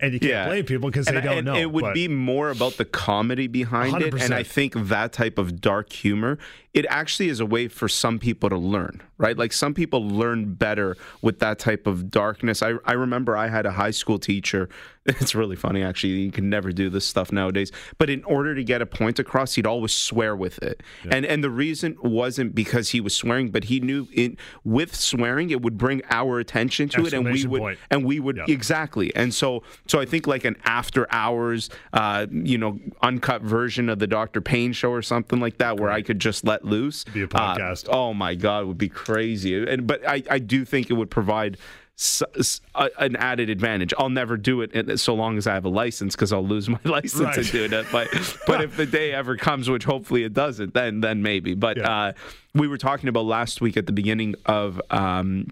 And 0.00 0.12
you 0.12 0.20
can't 0.20 0.30
Yeah. 0.30 0.46
blame 0.46 0.64
people 0.64 0.88
because 0.90 1.06
they 1.06 1.20
don't 1.20 1.44
know. 1.44 1.56
It 1.56 1.70
would 1.72 1.82
but- 1.82 1.94
be 1.94 2.08
more 2.08 2.50
about 2.50 2.76
the 2.76 2.84
comedy 2.84 3.46
behind 3.46 4.00
it, 4.02 4.14
and 4.14 4.32
I 4.32 4.42
think 4.42 4.74
that 4.74 5.12
type 5.12 5.38
of 5.38 5.60
dark 5.60 5.92
humor, 5.92 6.38
it 6.74 6.86
actually 6.88 7.28
is 7.28 7.40
a 7.40 7.46
way 7.46 7.66
for 7.66 7.88
some 7.88 8.18
people 8.18 8.48
to 8.50 8.56
learn, 8.56 9.02
right? 9.16 9.36
Like 9.36 9.52
some 9.52 9.74
people 9.74 10.06
learn 10.06 10.54
better 10.54 10.96
with 11.22 11.40
that 11.40 11.58
type 11.58 11.86
of 11.86 12.10
darkness. 12.10 12.62
I 12.62 12.74
I 12.84 12.92
remember 12.92 13.36
I 13.36 13.48
had 13.48 13.66
a 13.66 13.72
high 13.72 13.90
school 13.92 14.18
teacher. 14.18 14.68
It's 15.08 15.34
really 15.34 15.56
funny, 15.56 15.82
actually. 15.82 16.12
You 16.20 16.30
can 16.30 16.50
never 16.50 16.70
do 16.70 16.90
this 16.90 17.06
stuff 17.06 17.32
nowadays. 17.32 17.72
But 17.96 18.10
in 18.10 18.22
order 18.24 18.54
to 18.54 18.62
get 18.62 18.82
a 18.82 18.86
point 18.86 19.18
across, 19.18 19.54
he'd 19.54 19.66
always 19.66 19.92
swear 19.92 20.36
with 20.36 20.62
it, 20.62 20.82
and 21.10 21.24
and 21.24 21.42
the 21.42 21.48
reason 21.48 21.96
wasn't 22.02 22.54
because 22.54 22.90
he 22.90 23.00
was 23.00 23.16
swearing, 23.16 23.48
but 23.50 23.64
he 23.64 23.80
knew 23.80 24.06
in 24.12 24.36
with 24.64 24.94
swearing 24.94 25.48
it 25.48 25.62
would 25.62 25.78
bring 25.78 26.02
our 26.10 26.38
attention 26.38 26.90
to 26.90 27.06
it, 27.06 27.14
and 27.14 27.24
we 27.24 27.46
would 27.46 27.58
point. 27.60 27.78
and 27.90 28.04
we 28.04 28.20
would 28.20 28.36
Yeah. 28.36 28.44
exactly 28.48 29.10
and 29.16 29.32
so 29.32 29.62
so 29.88 29.98
i 30.00 30.04
think 30.04 30.26
like 30.26 30.44
an 30.44 30.56
after 30.64 31.06
hours 31.10 31.70
uh 31.92 32.26
you 32.30 32.56
know 32.58 32.78
uncut 33.02 33.42
version 33.42 33.88
of 33.88 33.98
the 33.98 34.06
dr 34.06 34.40
payne 34.42 34.72
show 34.72 34.90
or 34.90 35.02
something 35.02 35.40
like 35.40 35.58
that 35.58 35.78
where 35.78 35.90
i 35.90 36.00
could 36.02 36.18
just 36.18 36.44
let 36.44 36.64
loose 36.64 37.04
Be 37.04 37.22
a 37.22 37.24
uh, 37.24 37.28
podcast. 37.28 37.88
oh 37.90 38.14
my 38.14 38.34
god 38.34 38.62
it 38.62 38.66
would 38.66 38.78
be 38.78 38.88
crazy 38.88 39.62
and 39.66 39.86
but 39.86 40.06
i 40.08 40.22
i 40.30 40.38
do 40.38 40.64
think 40.64 40.90
it 40.90 40.94
would 40.94 41.10
provide 41.10 41.56
s- 41.98 42.22
s- 42.38 42.60
a- 42.76 42.90
an 43.00 43.16
added 43.16 43.50
advantage. 43.50 43.92
I'll 43.98 44.08
never 44.08 44.36
do 44.36 44.60
it 44.62 44.70
in- 44.72 44.96
so 44.98 45.14
long 45.14 45.36
as 45.36 45.48
I 45.48 45.54
have 45.54 45.64
a 45.64 45.68
license 45.68 46.14
because 46.14 46.32
I'll 46.32 46.46
lose 46.46 46.68
my 46.68 46.78
license 46.84 47.20
Right. 47.20 47.38
in 47.38 47.44
doing 47.68 47.72
it. 47.72 47.86
But 47.90 48.06
but 48.46 48.60
if 48.62 48.76
the 48.76 48.86
day 49.00 49.10
ever 49.12 49.36
comes, 49.36 49.68
which 49.68 49.82
hopefully 49.82 50.22
it 50.22 50.32
doesn't, 50.32 50.74
then 50.74 51.00
then 51.00 51.22
maybe. 51.22 51.54
But 51.54 51.76
Yeah. 51.78 51.90
uh, 51.90 52.12
we 52.54 52.68
were 52.68 52.78
talking 52.78 53.08
about 53.08 53.24
last 53.24 53.60
week 53.60 53.76
at 53.76 53.86
the 53.86 53.92
beginning 53.92 54.36
of. 54.46 54.80
Um, 54.90 55.48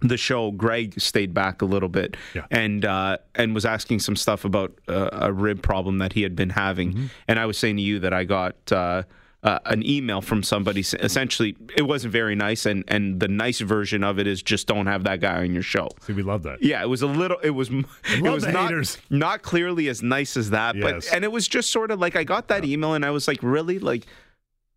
the 0.00 0.16
show, 0.16 0.50
Greg 0.50 1.00
stayed 1.00 1.32
back 1.32 1.62
a 1.62 1.64
little 1.64 1.88
bit 1.88 2.16
Yeah. 2.34 2.46
and 2.50 2.84
uh, 2.84 3.18
and 3.34 3.54
was 3.54 3.64
asking 3.64 4.00
some 4.00 4.16
stuff 4.16 4.44
about 4.44 4.72
uh, 4.88 5.08
a 5.12 5.32
rib 5.32 5.62
problem 5.62 5.98
that 5.98 6.12
he 6.12 6.22
had 6.22 6.36
been 6.36 6.50
having, 6.50 6.92
Mm-hmm. 6.92 7.06
and 7.28 7.38
I 7.38 7.46
was 7.46 7.56
saying 7.58 7.76
to 7.76 7.82
you 7.82 7.98
that 8.00 8.12
I 8.12 8.24
got 8.24 8.56
uh, 8.72 9.04
uh, 9.42 9.58
an 9.66 9.86
email 9.86 10.20
from 10.22 10.42
somebody. 10.42 10.80
Essentially, 10.80 11.54
it 11.76 11.82
wasn't 11.82 12.12
very 12.12 12.34
nice, 12.34 12.66
and 12.66 12.82
and 12.88 13.20
the 13.20 13.28
nice 13.28 13.60
version 13.60 14.02
of 14.02 14.18
it 14.18 14.26
is 14.26 14.42
just 14.42 14.66
don't 14.66 14.86
have 14.86 15.04
that 15.04 15.20
guy 15.20 15.38
on 15.42 15.52
your 15.52 15.62
show. 15.62 15.88
See, 16.02 16.12
we 16.12 16.22
love 16.22 16.42
that. 16.44 16.62
Yeah, 16.62 16.82
it 16.82 16.88
was 16.88 17.02
a 17.02 17.06
little. 17.06 17.38
It 17.42 17.50
was. 17.50 17.70
It 17.70 18.22
was 18.22 18.44
not 18.46 18.68
haters. 18.70 18.98
not 19.10 19.42
clearly 19.42 19.88
as 19.88 20.02
nice 20.02 20.36
as 20.36 20.50
that, 20.50 20.76
Yes. 20.76 21.08
but 21.08 21.14
and 21.14 21.24
it 21.24 21.32
was 21.32 21.46
just 21.48 21.70
sort 21.70 21.90
of 21.90 21.98
like 22.00 22.16
I 22.16 22.24
got 22.24 22.48
that 22.48 22.64
email 22.64 22.94
and 22.94 23.04
I 23.04 23.10
was 23.10 23.28
like, 23.28 23.38
really, 23.42 23.78
like, 23.78 24.06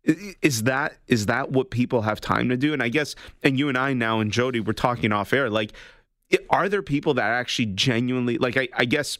is 0.04 0.62
that 0.64 0.96
is 1.06 1.26
that 1.26 1.50
what 1.50 1.70
people 1.70 2.02
have 2.02 2.20
time 2.20 2.48
to 2.48 2.56
do? 2.56 2.72
And 2.72 2.82
I 2.82 2.88
guess, 2.88 3.14
and 3.42 3.58
you 3.58 3.68
and 3.68 3.76
I 3.76 3.92
now 3.92 4.20
and 4.20 4.30
Jody 4.30 4.60
were 4.60 4.72
talking 4.72 5.12
off 5.12 5.32
air, 5.32 5.50
like. 5.50 5.72
Are 6.50 6.68
there 6.68 6.82
people 6.82 7.14
that 7.14 7.24
actually 7.24 7.72
genuinely 7.72 8.36
like? 8.36 8.58
I, 8.58 8.68
I 8.74 8.84
guess 8.84 9.16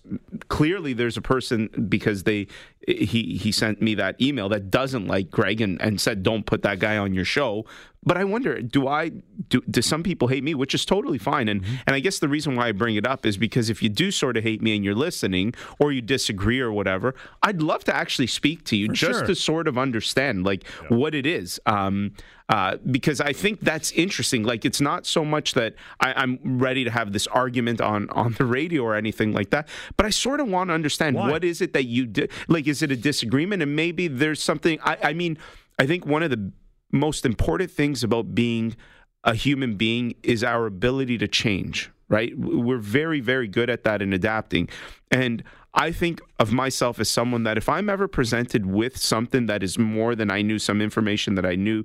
clearly 0.48 0.92
there's 0.92 1.16
a 1.16 1.22
person 1.22 1.86
because 1.88 2.24
they 2.24 2.48
he 2.88 3.36
he 3.36 3.52
sent 3.52 3.80
me 3.82 3.94
that 3.96 4.20
email 4.20 4.48
that 4.48 4.70
doesn't 4.70 5.06
like 5.06 5.30
Greg 5.30 5.60
and, 5.60 5.80
and 5.82 6.00
said 6.00 6.22
don't 6.22 6.46
put 6.46 6.62
that 6.62 6.78
guy 6.78 6.96
on 6.96 7.14
your 7.14 7.24
show. 7.24 7.64
But 8.04 8.16
I 8.16 8.24
wonder, 8.24 8.62
do 8.62 8.86
I 8.86 9.10
do, 9.48 9.60
do 9.68 9.82
some 9.82 10.02
people 10.04 10.28
hate 10.28 10.44
me, 10.44 10.54
which 10.54 10.72
is 10.72 10.84
totally 10.84 11.18
fine, 11.18 11.48
and 11.48 11.58
Mm-hmm. 11.58 11.74
and 11.86 11.96
I 11.96 12.00
guess 12.00 12.20
the 12.20 12.28
reason 12.28 12.54
why 12.54 12.68
I 12.68 12.72
bring 12.72 12.94
it 12.94 13.06
up 13.06 13.26
is 13.26 13.36
because 13.36 13.68
if 13.68 13.82
you 13.82 13.88
do 13.88 14.10
sort 14.10 14.36
of 14.36 14.44
hate 14.44 14.62
me 14.62 14.76
and 14.76 14.84
you're 14.84 14.94
listening 14.94 15.54
or 15.80 15.90
you 15.90 16.00
disagree 16.00 16.60
or 16.60 16.70
whatever, 16.72 17.14
I'd 17.42 17.60
love 17.60 17.82
to 17.84 17.94
actually 17.94 18.28
speak 18.28 18.64
to 18.66 18.76
you 18.76 18.88
just 18.88 19.18
sure. 19.18 19.26
to 19.26 19.34
sort 19.34 19.66
of 19.66 19.76
understand 19.76 20.44
like 20.44 20.66
what 20.88 21.14
it 21.14 21.26
is. 21.26 21.60
Um, 21.66 22.12
uh, 22.48 22.78
because 22.90 23.20
I 23.20 23.34
think 23.34 23.60
that's 23.60 23.90
interesting. 23.92 24.42
Like 24.42 24.64
it's 24.64 24.80
not 24.80 25.04
so 25.04 25.22
much 25.22 25.52
that 25.54 25.74
I, 26.00 26.14
I'm 26.14 26.38
ready 26.58 26.82
to 26.84 26.90
have 26.90 27.12
this 27.12 27.26
argument 27.26 27.80
on 27.80 28.08
on 28.10 28.32
the 28.38 28.46
radio 28.46 28.82
or 28.84 28.94
anything 28.94 29.32
like 29.32 29.50
that, 29.50 29.68
but 29.96 30.06
I 30.06 30.10
sort 30.10 30.40
of 30.40 30.48
want 30.48 30.70
to 30.70 30.74
understand 30.74 31.16
Why? 31.16 31.30
what 31.30 31.44
is 31.44 31.60
it 31.60 31.74
that 31.74 31.84
you 31.84 32.06
did. 32.06 32.30
Like, 32.46 32.66
is 32.66 32.77
it 32.82 32.90
a 32.92 32.96
disagreement? 32.96 33.62
And 33.62 33.74
maybe 33.76 34.08
there's 34.08 34.42
something. 34.42 34.78
I, 34.82 34.98
I 35.02 35.12
mean, 35.12 35.38
I 35.78 35.86
think 35.86 36.06
one 36.06 36.22
of 36.22 36.30
the 36.30 36.52
most 36.92 37.26
important 37.26 37.70
things 37.70 38.02
about 38.02 38.34
being 38.34 38.76
a 39.24 39.34
human 39.34 39.76
being 39.76 40.14
is 40.22 40.42
our 40.42 40.66
ability 40.66 41.18
to 41.18 41.28
change, 41.28 41.90
right? 42.08 42.32
We're 42.38 42.78
very, 42.78 43.20
very 43.20 43.48
good 43.48 43.68
at 43.68 43.84
that 43.84 44.00
in 44.00 44.12
adapting. 44.12 44.68
And 45.10 45.42
I 45.74 45.92
think 45.92 46.20
of 46.38 46.52
myself 46.52 46.98
as 46.98 47.08
someone 47.08 47.42
that 47.44 47.58
if 47.58 47.68
I'm 47.68 47.90
ever 47.90 48.08
presented 48.08 48.66
with 48.66 48.96
something 48.96 49.46
that 49.46 49.62
is 49.62 49.78
more 49.78 50.14
than 50.14 50.30
I 50.30 50.42
knew, 50.42 50.58
some 50.58 50.80
information 50.80 51.34
that 51.34 51.44
I 51.44 51.56
knew 51.56 51.84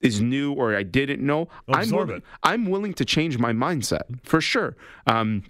is 0.00 0.20
new 0.20 0.52
or 0.52 0.76
I 0.76 0.82
didn't 0.82 1.20
know, 1.24 1.48
I'm, 1.80 1.88
willing- 2.08 2.22
I'm 2.42 2.66
willing 2.66 2.94
to 2.94 3.04
change 3.04 3.38
my 3.38 3.52
mindset 3.52 4.02
for 4.22 4.40
sure. 4.40 4.76
Um, 5.06 5.42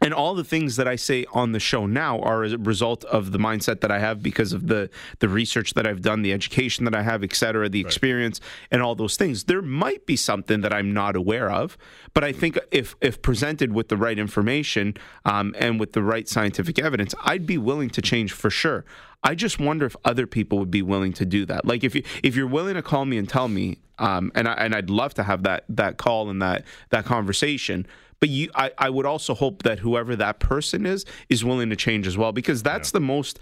and 0.00 0.14
all 0.14 0.34
the 0.34 0.44
things 0.44 0.76
that 0.76 0.88
I 0.88 0.96
say 0.96 1.26
on 1.32 1.52
the 1.52 1.60
show 1.60 1.86
now 1.86 2.20
are 2.20 2.44
a 2.44 2.56
result 2.58 3.04
of 3.04 3.32
the 3.32 3.38
mindset 3.38 3.80
that 3.80 3.90
I 3.90 3.98
have 3.98 4.22
because 4.22 4.52
of 4.52 4.66
the 4.68 4.90
the 5.18 5.28
research 5.28 5.74
that 5.74 5.86
I've 5.86 6.02
done, 6.02 6.22
the 6.22 6.32
education 6.32 6.84
that 6.86 6.94
I 6.94 7.02
have, 7.02 7.22
et 7.22 7.34
cetera, 7.34 7.68
the 7.68 7.80
experience, 7.80 8.40
and 8.70 8.82
all 8.82 8.94
those 8.94 9.16
things. 9.16 9.44
There 9.44 9.62
might 9.62 10.06
be 10.06 10.16
something 10.16 10.62
that 10.62 10.72
I'm 10.72 10.92
not 10.92 11.16
aware 11.16 11.50
of, 11.50 11.76
but 12.14 12.24
I 12.24 12.32
think 12.32 12.58
if 12.70 12.96
if 13.00 13.20
presented 13.22 13.72
with 13.72 13.88
the 13.88 13.96
right 13.96 14.18
information 14.18 14.94
um, 15.24 15.54
and 15.58 15.78
with 15.78 15.92
the 15.92 16.02
right 16.02 16.28
scientific 16.28 16.78
evidence, 16.78 17.14
I'd 17.24 17.46
be 17.46 17.58
willing 17.58 17.90
to 17.90 18.02
change 18.02 18.32
for 18.32 18.50
sure. 18.50 18.84
I 19.22 19.34
just 19.34 19.60
wonder 19.60 19.84
if 19.84 19.96
other 20.04 20.26
people 20.26 20.58
would 20.60 20.70
be 20.70 20.82
willing 20.82 21.12
to 21.14 21.26
do 21.26 21.44
that. 21.46 21.66
Like 21.66 21.84
if 21.84 21.94
you 21.94 22.02
if 22.22 22.36
you're 22.36 22.46
willing 22.46 22.74
to 22.74 22.82
call 22.82 23.04
me 23.04 23.18
and 23.18 23.28
tell 23.28 23.48
me, 23.48 23.78
um, 23.98 24.32
and 24.34 24.48
I, 24.48 24.54
and 24.54 24.74
I'd 24.74 24.88
love 24.88 25.14
to 25.14 25.22
have 25.22 25.42
that 25.42 25.64
that 25.68 25.98
call 25.98 26.30
and 26.30 26.40
that 26.40 26.64
that 26.90 27.04
conversation. 27.04 27.86
But 28.20 28.28
you, 28.28 28.50
I, 28.54 28.70
I 28.78 28.90
would 28.90 29.06
also 29.06 29.34
hope 29.34 29.62
that 29.62 29.78
whoever 29.78 30.14
that 30.16 30.40
person 30.40 30.86
is 30.86 31.04
is 31.28 31.44
willing 31.44 31.70
to 31.70 31.76
change 31.76 32.06
as 32.06 32.16
well, 32.18 32.32
because 32.32 32.62
that's 32.62 32.90
the 32.90 33.00
most 33.00 33.38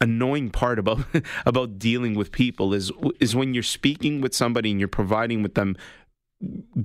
annoying 0.00 0.50
part 0.50 0.78
about 0.78 1.00
about 1.46 1.78
dealing 1.78 2.14
with 2.14 2.32
people 2.32 2.74
is 2.74 2.90
is 3.20 3.34
when 3.34 3.54
you're 3.54 3.62
speaking 3.62 4.20
with 4.20 4.34
somebody 4.34 4.70
and 4.70 4.80
you're 4.80 4.88
providing 4.88 5.42
with 5.42 5.54
them 5.54 5.76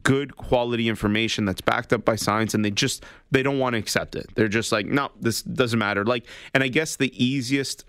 good 0.04 0.36
quality 0.36 0.90
information 0.90 1.46
that's 1.46 1.62
backed 1.62 1.94
up 1.94 2.04
by 2.04 2.16
science 2.16 2.54
and 2.54 2.66
they 2.66 2.72
just 2.72 3.04
they 3.32 3.42
don't 3.42 3.58
want 3.58 3.74
to 3.74 3.80
accept 3.80 4.16
it. 4.16 4.28
They're 4.36 4.48
just 4.48 4.72
like 4.72 4.86
no 4.86 5.12
this 5.20 5.42
doesn't 5.42 5.80
matter. 5.80 6.06
Like 6.06 6.26
and 6.54 6.64
i 6.64 6.68
guess 6.68 6.96
the 6.98 7.12
easiest 7.24 7.86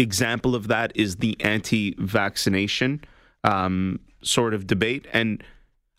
example 0.00 0.54
of 0.54 0.68
that 0.68 0.92
is 0.94 1.16
the 1.16 1.36
anti-vaccination 1.40 3.04
um, 3.44 4.00
sort 4.22 4.54
of 4.54 4.66
debate. 4.66 5.06
And 5.12 5.42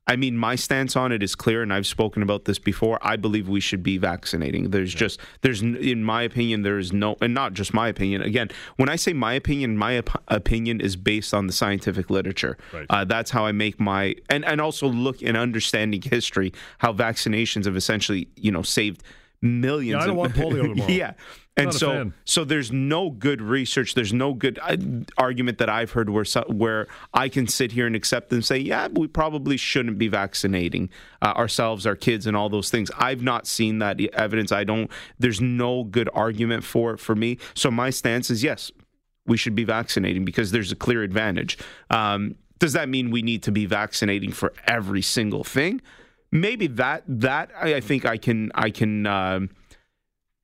I 0.08 0.16
mean, 0.16 0.36
my 0.36 0.56
stance 0.56 0.96
on 0.96 1.12
it 1.12 1.22
is 1.22 1.36
clear, 1.36 1.62
and 1.62 1.72
I've 1.72 1.86
spoken 1.86 2.24
about 2.24 2.46
this 2.46 2.60
before. 2.60 2.98
I 3.02 3.16
believe 3.16 3.48
we 3.48 3.60
should 3.60 3.84
be 3.84 3.98
vaccinating. 3.98 4.72
There's 4.72 4.94
just, 4.94 5.20
there's, 5.42 5.62
in 5.62 6.04
my 6.04 6.24
opinion, 6.24 6.64
there 6.64 6.80
is 6.80 6.92
no, 6.92 7.16
and 7.22 7.34
not 7.34 7.54
just 7.54 7.74
my 7.74 7.88
opinion. 7.88 8.22
Again, 8.22 8.50
when 8.78 8.90
I 8.90 8.96
say 8.96 9.14
my 9.14 9.34
opinion, 9.34 9.78
my 9.78 10.00
op- 10.00 10.24
opinion 10.28 10.82
is 10.82 10.96
based 10.96 11.34
on 11.34 11.48
the 11.48 11.54
scientific 11.54 12.10
literature. 12.10 12.58
Right. 12.74 12.88
Uh, 12.90 13.06
that's 13.06 13.32
how 13.32 13.46
I 13.46 13.52
make 13.52 13.80
my, 13.80 14.16
and 14.30 14.44
and 14.44 14.60
also 14.60 14.88
look 14.88 15.22
in 15.22 15.36
understanding 15.36 16.02
history, 16.02 16.52
how 16.80 16.94
vaccinations 16.94 17.66
have 17.66 17.78
essentially, 17.78 18.28
you 18.36 18.52
know, 18.52 18.64
saved 18.64 19.04
millions. 19.42 19.98
Yeah, 20.00 20.04
I 20.04 20.08
don't 20.08 20.12
of- 20.12 20.18
want 20.18 20.34
polio 20.36 20.70
tomorrow. 20.70 20.90
yeah, 20.90 21.14
and 21.58 21.66
Not 21.68 21.74
so 21.74 22.12
so 22.24 22.44
there's 22.44 22.72
no 22.72 23.10
good 23.10 23.42
research. 23.42 23.94
There's 23.94 24.14
no 24.14 24.34
good 24.34 24.58
uh, 24.62 24.78
argument 25.18 25.58
that 25.58 25.70
I've 25.70 25.92
heard 25.92 26.10
where 26.10 26.26
where 26.48 26.88
I 27.14 27.28
can 27.30 27.48
sit 27.48 27.74
here 27.74 27.86
and 27.86 27.96
accept 27.96 28.32
and 28.32 28.44
say, 28.44 28.58
yeah, 28.58 28.88
we 28.88 29.08
probably 29.08 29.58
shouldn't 29.58 29.98
be 29.98 30.08
vaccinating 30.08 30.90
uh, 31.22 31.34
ourselves, 31.36 31.86
our 31.86 31.96
kids, 31.96 32.26
and 32.26 32.38
all 32.38 32.50
those 32.50 32.70
things. 32.70 32.90
I've 32.98 33.22
not 33.22 33.48
seen 33.48 33.80
that 33.80 34.00
evidence. 34.14 34.52
I 34.52 34.64
don't. 34.64 34.90
There's 35.20 35.42
no 35.42 35.84
good 35.84 36.10
argument 36.14 36.64
for 36.64 36.94
it 36.94 37.00
for 37.00 37.16
me. 37.16 37.38
So 37.54 37.70
my 37.70 37.90
stance 37.90 38.30
is 38.30 38.44
yes, 38.44 38.72
we 39.26 39.38
should 39.38 39.56
be 39.56 39.64
vaccinating 39.64 40.24
because 40.26 40.52
there's 40.52 40.72
a 40.72 40.76
clear 40.76 41.04
advantage. 41.04 41.58
Um, 41.90 42.36
does 42.60 42.74
that 42.74 42.90
mean 42.90 43.10
we 43.12 43.24
need 43.24 43.44
to 43.44 43.52
be 43.52 43.66
vaccinating 43.66 44.32
for 44.32 44.54
every 44.68 45.02
single 45.02 45.44
thing? 45.44 45.82
Maybe 46.32 46.68
that 46.68 47.04
that 47.08 47.52
I, 47.60 47.76
I 47.76 47.80
think 47.82 48.06
I 48.06 48.18
can 48.18 48.52
I 48.56 48.70
can. 48.70 49.06
Um, 49.06 49.50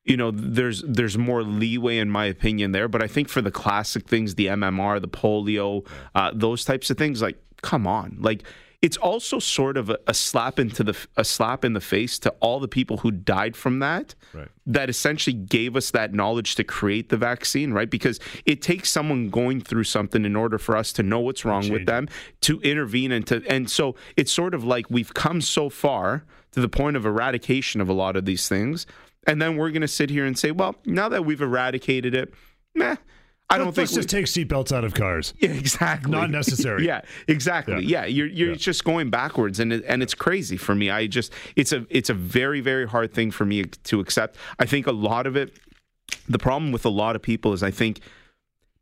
you 0.08 0.16
know 0.16 0.32
there's 0.32 0.82
there's 0.84 1.18
more 1.18 1.44
leeway 1.44 1.98
in 1.98 2.10
my 2.10 2.26
opinion 2.26 2.72
there 2.72 2.88
but 2.88 3.04
i 3.04 3.08
think 3.08 3.28
for 3.28 3.42
the 3.42 3.52
classic 3.52 4.08
things 4.08 4.36
the 4.36 4.46
mmr 4.48 5.02
the 5.02 5.08
polio 5.08 5.86
uh, 6.16 6.32
those 6.34 6.64
types 6.64 6.90
of 6.90 6.98
things 6.98 7.22
like 7.22 7.38
come 7.62 7.86
on 7.86 8.18
like 8.22 8.44
it's 8.82 8.98
also 8.98 9.40
sort 9.40 9.76
of 9.76 9.90
a, 9.90 9.98
a 10.06 10.14
slap 10.14 10.60
into 10.60 10.84
the 10.84 10.96
a 11.16 11.24
slap 11.26 11.66
in 11.66 11.74
the 11.74 11.82
face 11.82 12.20
to 12.20 12.30
all 12.40 12.60
the 12.60 12.68
people 12.68 12.98
who 12.98 13.10
died 13.12 13.56
from 13.56 13.80
that 13.80 14.14
Right. 14.34 14.50
that 14.68 14.90
essentially 14.90 15.34
gave 15.34 15.76
us 15.76 15.90
that 15.92 16.14
knowledge 16.14 16.54
to 16.56 16.64
create 16.64 17.10
the 17.10 17.18
vaccine 17.18 17.74
right 17.74 17.90
because 17.90 18.20
it 18.46 18.62
takes 18.62 18.92
someone 18.92 19.30
going 19.30 19.62
through 19.62 19.86
something 19.86 20.26
in 20.26 20.36
order 20.36 20.58
for 20.60 20.78
us 20.78 20.94
to 20.94 21.04
know 21.04 21.20
what's 21.20 21.44
wrong 21.44 21.70
with 21.70 21.86
them 21.88 22.08
to 22.42 22.60
intervene 22.62 23.12
and 23.12 23.26
to 23.28 23.44
and 23.50 23.70
so 23.70 23.96
it's 24.16 24.32
sort 24.32 24.54
of 24.54 24.64
like 24.64 24.86
we've 24.92 25.14
come 25.14 25.42
so 25.42 25.70
far 25.70 26.24
to 26.52 26.62
the 26.62 26.70
point 26.70 26.96
of 26.96 27.06
eradication 27.06 27.82
of 27.82 27.90
a 27.90 27.94
lot 27.94 28.16
of 28.16 28.26
these 28.26 28.48
things 28.48 28.86
and 29.26 29.42
then 29.42 29.58
we're 29.58 29.72
going 29.72 29.82
to 29.82 29.88
sit 29.88 30.10
here 30.12 30.26
and 30.26 30.38
say 30.38 30.52
well 30.52 30.76
now 30.86 31.10
that 31.10 31.26
we've 31.26 31.42
eradicated 31.42 32.14
it 32.14 32.32
meh 32.76 32.96
I 33.50 33.58
don't 33.58 33.68
Let's 33.68 33.78
think 33.78 33.90
just 33.92 34.10
take 34.10 34.26
seatbelts 34.26 34.74
out 34.74 34.84
of 34.84 34.94
cars. 34.94 35.34
Yeah, 35.40 35.52
exactly. 35.52 36.12
Not 36.12 36.30
necessary. 36.30 36.86
yeah, 36.88 37.02
exactly. 37.30 37.86
Yeah, 37.86 38.06
you're 38.06 38.28
you're 38.28 38.50
Yeah. 38.50 38.56
just 38.56 38.84
going 38.84 39.10
backwards, 39.10 39.60
and 39.62 39.72
it, 39.72 39.86
and 39.88 40.04
it's 40.04 40.14
crazy 40.14 40.58
for 40.58 40.76
me. 40.76 40.90
I 40.90 41.08
just 41.08 41.32
it's 41.56 41.72
a 41.72 41.86
it's 41.90 42.10
a 42.10 42.14
very 42.14 42.60
very 42.60 42.86
hard 42.88 43.14
thing 43.14 43.32
for 43.32 43.46
me 43.46 43.64
to 43.64 44.00
accept. 44.02 44.36
I 44.60 44.66
think 44.66 44.86
a 44.88 44.92
lot 44.92 45.26
of 45.28 45.38
it. 45.38 45.58
The 46.28 46.40
problem 46.40 46.72
with 46.74 46.86
a 46.86 46.90
lot 46.90 47.16
of 47.16 47.22
people 47.22 47.54
is 47.54 47.64
I 47.64 47.72
think 47.72 48.02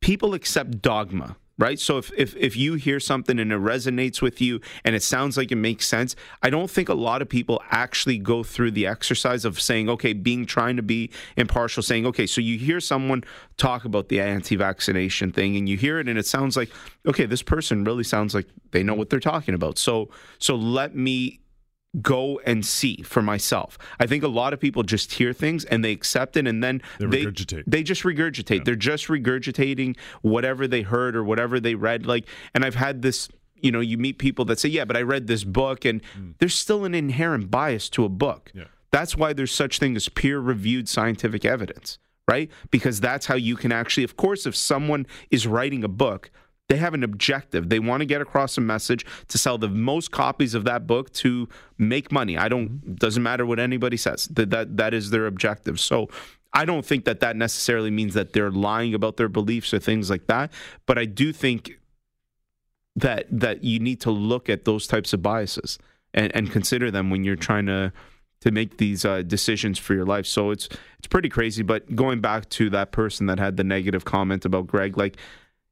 people 0.01 0.33
accept 0.33 0.81
dogma. 0.81 1.35
Right. 1.57 1.79
So 1.79 1.97
if, 1.97 2.11
if 2.17 2.35
if 2.35 2.57
you 2.57 2.73
hear 2.73 2.99
something 2.99 3.39
and 3.39 3.49
it 3.49 3.59
resonates 3.59 4.21
with 4.21 4.41
you 4.41 4.59
and 4.83 4.93
it 4.93 5.01
sounds 5.01 5.37
like 5.37 5.53
it 5.53 5.55
makes 5.55 5.87
sense, 5.87 6.13
I 6.43 6.49
don't 6.49 6.69
think 6.69 6.89
a 6.89 6.93
lot 6.93 7.21
of 7.21 7.29
people 7.29 7.63
actually 7.71 8.17
go 8.17 8.43
through 8.43 8.71
the 8.71 8.85
exercise 8.85 9.45
of 9.45 9.61
saying, 9.61 9.89
okay, 9.89 10.11
being 10.11 10.45
trying 10.45 10.75
to 10.75 10.83
be 10.83 11.11
impartial, 11.37 11.81
saying, 11.81 12.05
okay, 12.07 12.27
so 12.27 12.41
you 12.41 12.57
hear 12.57 12.81
someone 12.81 13.23
talk 13.55 13.85
about 13.85 14.09
the 14.09 14.19
anti-vaccination 14.19 15.31
thing 15.31 15.55
and 15.55 15.69
you 15.69 15.77
hear 15.77 15.97
it 15.97 16.09
and 16.09 16.19
it 16.19 16.25
sounds 16.25 16.57
like, 16.57 16.69
okay, 17.07 17.25
this 17.25 17.41
person 17.41 17.85
really 17.85 18.03
sounds 18.03 18.35
like 18.35 18.47
they 18.71 18.83
know 18.83 18.93
what 18.93 19.09
they're 19.09 19.21
talking 19.21 19.53
about. 19.53 19.77
So 19.77 20.09
so 20.39 20.55
let 20.55 20.93
me 20.93 21.39
go 22.01 22.39
and 22.45 22.65
see 22.65 23.01
for 23.03 23.21
myself. 23.21 23.77
I 23.99 24.05
think 24.05 24.23
a 24.23 24.27
lot 24.27 24.53
of 24.53 24.59
people 24.59 24.83
just 24.83 25.13
hear 25.13 25.33
things 25.33 25.65
and 25.65 25.83
they 25.83 25.91
accept 25.91 26.37
it 26.37 26.47
and 26.47 26.63
then 26.63 26.81
They 26.99 27.05
they 27.05 27.25
regurgitate. 27.25 27.63
they 27.67 27.83
just 27.83 28.03
regurgitate. 28.03 28.65
They're 28.65 28.75
just 28.75 29.07
regurgitating 29.07 29.97
whatever 30.21 30.67
they 30.67 30.81
heard 30.81 31.15
or 31.15 31.23
whatever 31.23 31.59
they 31.59 31.75
read. 31.75 32.05
Like, 32.05 32.25
and 32.53 32.63
I've 32.65 32.75
had 32.75 33.01
this. 33.01 33.29
You 33.61 33.71
know, 33.71 33.79
you 33.79 33.97
meet 33.97 34.19
people 34.19 34.45
that 34.45 34.59
say, 34.59 34.69
"Yeah, 34.69 34.85
but 34.85 34.97
I 34.97 35.01
read 35.01 35.27
this 35.27 35.43
book," 35.43 35.85
and 35.85 36.03
hmm. 36.13 36.31
there's 36.39 36.53
still 36.53 36.83
an 36.85 36.93
inherent 36.93 37.49
bias 37.49 37.89
to 37.91 38.03
a 38.03 38.09
book. 38.09 38.51
Yeah. 38.53 38.65
That's 38.91 39.17
why 39.17 39.33
there's 39.33 39.51
such 39.51 39.79
thing 39.79 39.95
as 39.95 40.07
peer-reviewed 40.07 40.87
scientific 40.87 41.45
evidence, 41.45 41.97
right? 42.29 42.51
Because 42.69 42.99
that's 42.99 43.25
how 43.25 43.35
you 43.35 43.55
can 43.55 43.71
actually, 43.71 44.03
of 44.03 44.17
course, 44.17 44.45
if 44.45 44.55
someone 44.55 45.07
is 45.31 45.47
writing 45.47 45.83
a 45.83 45.87
book, 45.87 46.31
they 46.67 46.77
have 46.77 46.93
an 46.93 47.03
objective. 47.03 47.69
They 47.69 47.79
want 47.79 48.01
to 48.01 48.05
get 48.05 48.21
across 48.21 48.57
a 48.57 48.61
message 48.61 49.05
to 49.27 49.37
sell 49.37 49.57
the 49.57 49.69
most 49.69 50.11
copies 50.11 50.53
of 50.55 50.63
that 50.65 50.87
book 50.87 51.11
to 51.13 51.47
make 51.77 52.11
money. 52.11 52.37
I 52.37 52.49
don't 52.49 52.95
doesn't 52.95 53.21
matter 53.21 53.45
what 53.45 53.59
anybody 53.59 53.97
says. 53.97 54.25
That 54.27 54.49
that 54.49 54.77
that 54.77 54.93
is 54.93 55.11
their 55.11 55.27
objective. 55.27 55.79
So 55.79 56.09
I 56.53 56.65
don't 56.65 56.85
think 56.85 57.05
that 57.05 57.19
that 57.19 57.35
necessarily 57.35 57.91
means 57.91 58.13
that 58.13 58.33
they're 58.33 58.51
lying 58.51 58.93
about 58.93 59.17
their 59.17 59.29
beliefs 59.29 59.73
or 59.73 59.79
things 59.79 60.09
like 60.09 60.27
that, 60.27 60.51
but 60.85 60.97
I 60.97 61.05
do 61.05 61.33
think 61.33 61.79
that 62.95 63.27
that 63.29 63.63
you 63.63 63.79
need 63.79 64.01
to 64.01 64.11
look 64.11 64.49
at 64.49 64.65
those 64.65 64.87
types 64.87 65.13
of 65.13 65.21
biases 65.21 65.77
and, 66.13 66.33
and 66.35 66.51
consider 66.51 66.89
them 66.89 67.09
when 67.09 67.23
you're 67.23 67.35
trying 67.35 67.65
to 67.67 67.91
to 68.41 68.51
make 68.51 68.77
these 68.77 69.05
uh, 69.05 69.21
decisions 69.23 69.79
for 69.79 69.93
your 69.93 70.05
life. 70.05 70.25
So 70.25 70.51
it's 70.51 70.69
it's 70.97 71.07
pretty 71.07 71.29
crazy. 71.29 71.61
But 71.61 71.95
going 71.95 72.21
back 72.21 72.49
to 72.51 72.69
that 72.71 72.91
person 72.91 73.27
that 73.27 73.37
had 73.37 73.57
the 73.57 73.63
negative 73.63 74.05
comment 74.05 74.45
about 74.45 74.67
Greg, 74.67 74.97
like 74.97 75.17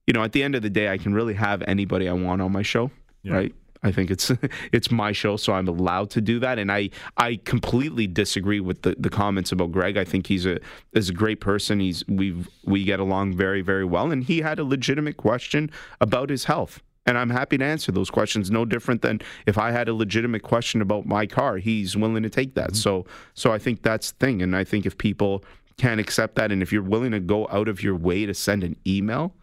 you 0.07 0.13
know, 0.13 0.23
at 0.23 0.31
the 0.31 0.43
end 0.43 0.55
of 0.55 0.61
the 0.61 0.69
day, 0.69 0.89
I 0.89 0.97
can 0.97 1.13
really 1.13 1.33
have 1.33 1.61
anybody 1.63 2.09
I 2.09 2.13
want 2.13 2.41
on 2.41 2.51
my 2.51 2.61
show, 2.61 2.91
Yeah. 3.23 3.33
right? 3.33 3.55
I 3.85 3.91
think 3.91 4.11
it's 4.11 4.31
it's 4.71 4.91
my 4.91 5.11
show, 5.11 5.35
so 5.37 5.53
I'm 5.53 5.67
allowed 5.67 6.09
to 6.11 6.21
do 6.21 6.39
that. 6.39 6.57
And 6.57 6.71
I 6.71 6.89
I 7.17 7.39
completely 7.43 8.07
disagree 8.07 8.61
with 8.61 8.81
the, 8.83 8.95
the 8.97 9.09
comments 9.09 9.51
about 9.51 9.71
Greg. 9.71 9.97
I 9.97 10.05
think 10.05 10.27
he's 10.27 10.45
a 10.45 10.59
is 10.93 11.09
a 11.09 11.13
great 11.13 11.41
person. 11.41 11.79
He's 11.79 12.07
we 12.07 12.45
we 12.63 12.83
get 12.85 12.99
along 13.01 13.35
very 13.35 13.61
very 13.61 13.85
well, 13.85 14.11
and 14.11 14.23
he 14.23 14.39
had 14.39 14.57
a 14.59 14.63
legitimate 14.63 15.17
question 15.17 15.69
about 15.99 16.29
his 16.29 16.45
health. 16.45 16.81
And 17.05 17.17
I'm 17.17 17.29
happy 17.29 17.57
to 17.57 17.65
answer 17.65 17.91
those 17.91 18.09
questions. 18.09 18.49
No 18.49 18.63
different 18.63 19.01
than 19.01 19.19
if 19.45 19.57
I 19.57 19.71
had 19.71 19.89
a 19.89 19.93
legitimate 19.93 20.41
question 20.43 20.81
about 20.81 21.05
my 21.05 21.25
car, 21.25 21.57
he's 21.57 21.97
willing 21.97 22.23
to 22.23 22.29
take 22.29 22.55
that. 22.55 22.67
Mm-hmm. 22.69 22.75
So, 22.77 23.05
so 23.33 23.51
I 23.51 23.59
think 23.59 23.81
that's 23.81 24.11
the 24.13 24.25
thing. 24.25 24.41
And 24.41 24.55
I 24.55 24.63
think 24.63 24.85
if 24.85 24.97
people 24.97 25.43
can 25.75 25.99
accept 25.99 26.35
that, 26.35 26.49
and 26.53 26.61
if 26.61 26.71
you're 26.71 26.81
willing 26.81 27.11
to 27.11 27.19
go 27.19 27.45
out 27.51 27.67
of 27.67 27.83
your 27.83 27.97
way 27.97 28.25
to 28.25 28.33
send 28.33 28.63
an 28.63 28.77
email, 28.87 29.35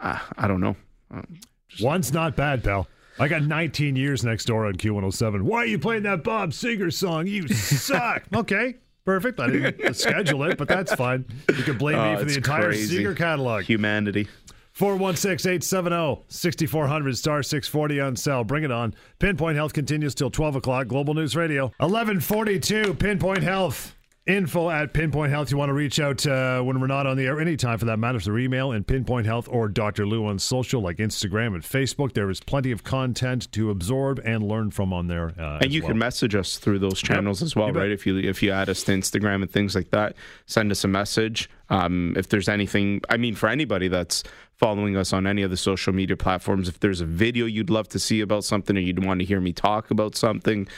uh, 0.00 0.18
I 0.36 0.48
don't 0.48 0.60
know. 0.60 0.76
Uh, 1.14 1.22
One's 1.80 2.12
not 2.12 2.36
bad, 2.36 2.64
pal. 2.64 2.88
I 3.18 3.28
got 3.28 3.42
19 3.42 3.96
years 3.96 4.24
next 4.24 4.46
door 4.46 4.66
on 4.66 4.74
Q107. 4.74 5.42
Why 5.42 5.58
are 5.58 5.66
you 5.66 5.78
playing 5.78 6.04
that 6.04 6.24
Bob 6.24 6.50
Seger 6.52 6.92
song? 6.92 7.26
You 7.26 7.46
suck. 7.48 8.22
okay, 8.34 8.76
perfect. 9.04 9.38
I 9.40 9.48
didn't 9.50 9.94
schedule 9.94 10.42
it, 10.44 10.56
but 10.56 10.68
that's 10.68 10.94
fine. 10.94 11.26
You 11.54 11.62
can 11.62 11.76
blame 11.78 11.98
me 11.98 12.14
Oh, 12.14 12.18
for 12.18 12.24
the 12.24 12.36
entire 12.36 12.64
crazy. 12.68 13.04
Seger 13.04 13.16
catalog. 13.16 13.64
humanity. 13.64 14.26
416 14.72 15.50
870 15.50 16.22
6400 16.28 17.18
star 17.18 17.42
640 17.42 18.00
on 18.00 18.16
cell. 18.16 18.44
Bring 18.44 18.64
it 18.64 18.72
on. 18.72 18.94
Pinpoint 19.18 19.56
Health 19.56 19.74
continues 19.74 20.14
till 20.14 20.30
12 20.30 20.56
o'clock. 20.56 20.86
Global 20.88 21.12
News 21.12 21.36
Radio. 21.36 21.64
1142 21.78 22.94
Pinpoint 22.94 23.42
Health. 23.42 23.94
Info 24.26 24.68
at 24.68 24.92
Pinpoint 24.92 25.30
Health. 25.32 25.50
You 25.50 25.56
want 25.56 25.70
to 25.70 25.74
reach 25.74 25.98
out 25.98 26.26
uh, 26.26 26.60
when 26.60 26.78
we're 26.78 26.86
not 26.86 27.06
on 27.06 27.16
the 27.16 27.24
air, 27.24 27.40
anytime 27.40 27.78
for 27.78 27.86
that 27.86 27.98
matter, 27.98 28.20
through 28.20 28.38
email 28.38 28.70
and 28.72 28.86
Pinpoint 28.86 29.24
Health 29.24 29.48
or 29.50 29.66
Dr. 29.66 30.06
Lou 30.06 30.26
on 30.26 30.38
social 30.38 30.82
like 30.82 30.98
Instagram 30.98 31.54
and 31.54 31.62
Facebook. 31.62 32.12
There 32.12 32.28
is 32.28 32.38
plenty 32.38 32.70
of 32.70 32.84
content 32.84 33.50
to 33.52 33.70
absorb 33.70 34.20
and 34.22 34.46
learn 34.46 34.70
from 34.72 34.92
on 34.92 35.06
there. 35.06 35.32
Uh, 35.38 35.58
And 35.62 35.72
you 35.72 35.80
well. 35.80 35.88
can 35.92 35.98
message 35.98 36.34
us 36.34 36.58
through 36.58 36.80
those 36.80 37.00
channels 37.00 37.40
as 37.42 37.56
well, 37.56 37.72
right? 37.72 37.90
If 37.90 38.06
you 38.06 38.18
if 38.18 38.42
you 38.42 38.52
add 38.52 38.68
us 38.68 38.82
to 38.84 38.92
Instagram 38.92 39.36
and 39.40 39.50
things 39.50 39.74
like 39.74 39.90
that, 39.90 40.14
send 40.44 40.70
us 40.70 40.84
a 40.84 40.88
message. 40.88 41.48
Um, 41.70 42.12
if 42.16 42.28
there's 42.28 42.48
anything, 42.48 43.00
I 43.08 43.16
mean, 43.16 43.34
for 43.34 43.48
anybody 43.48 43.88
that's 43.88 44.22
following 44.52 44.96
us 44.98 45.14
on 45.14 45.26
any 45.26 45.40
of 45.42 45.50
the 45.50 45.56
social 45.56 45.94
media 45.94 46.16
platforms, 46.16 46.68
if 46.68 46.78
there's 46.80 47.00
a 47.00 47.06
video 47.06 47.46
you'd 47.46 47.70
love 47.70 47.88
to 47.88 47.98
see 47.98 48.20
about 48.20 48.44
something 48.44 48.76
or 48.76 48.80
you'd 48.80 49.02
want 49.02 49.20
to 49.20 49.26
hear 49.26 49.40
me 49.40 49.54
talk 49.54 49.90
about 49.90 50.14
something. 50.14 50.68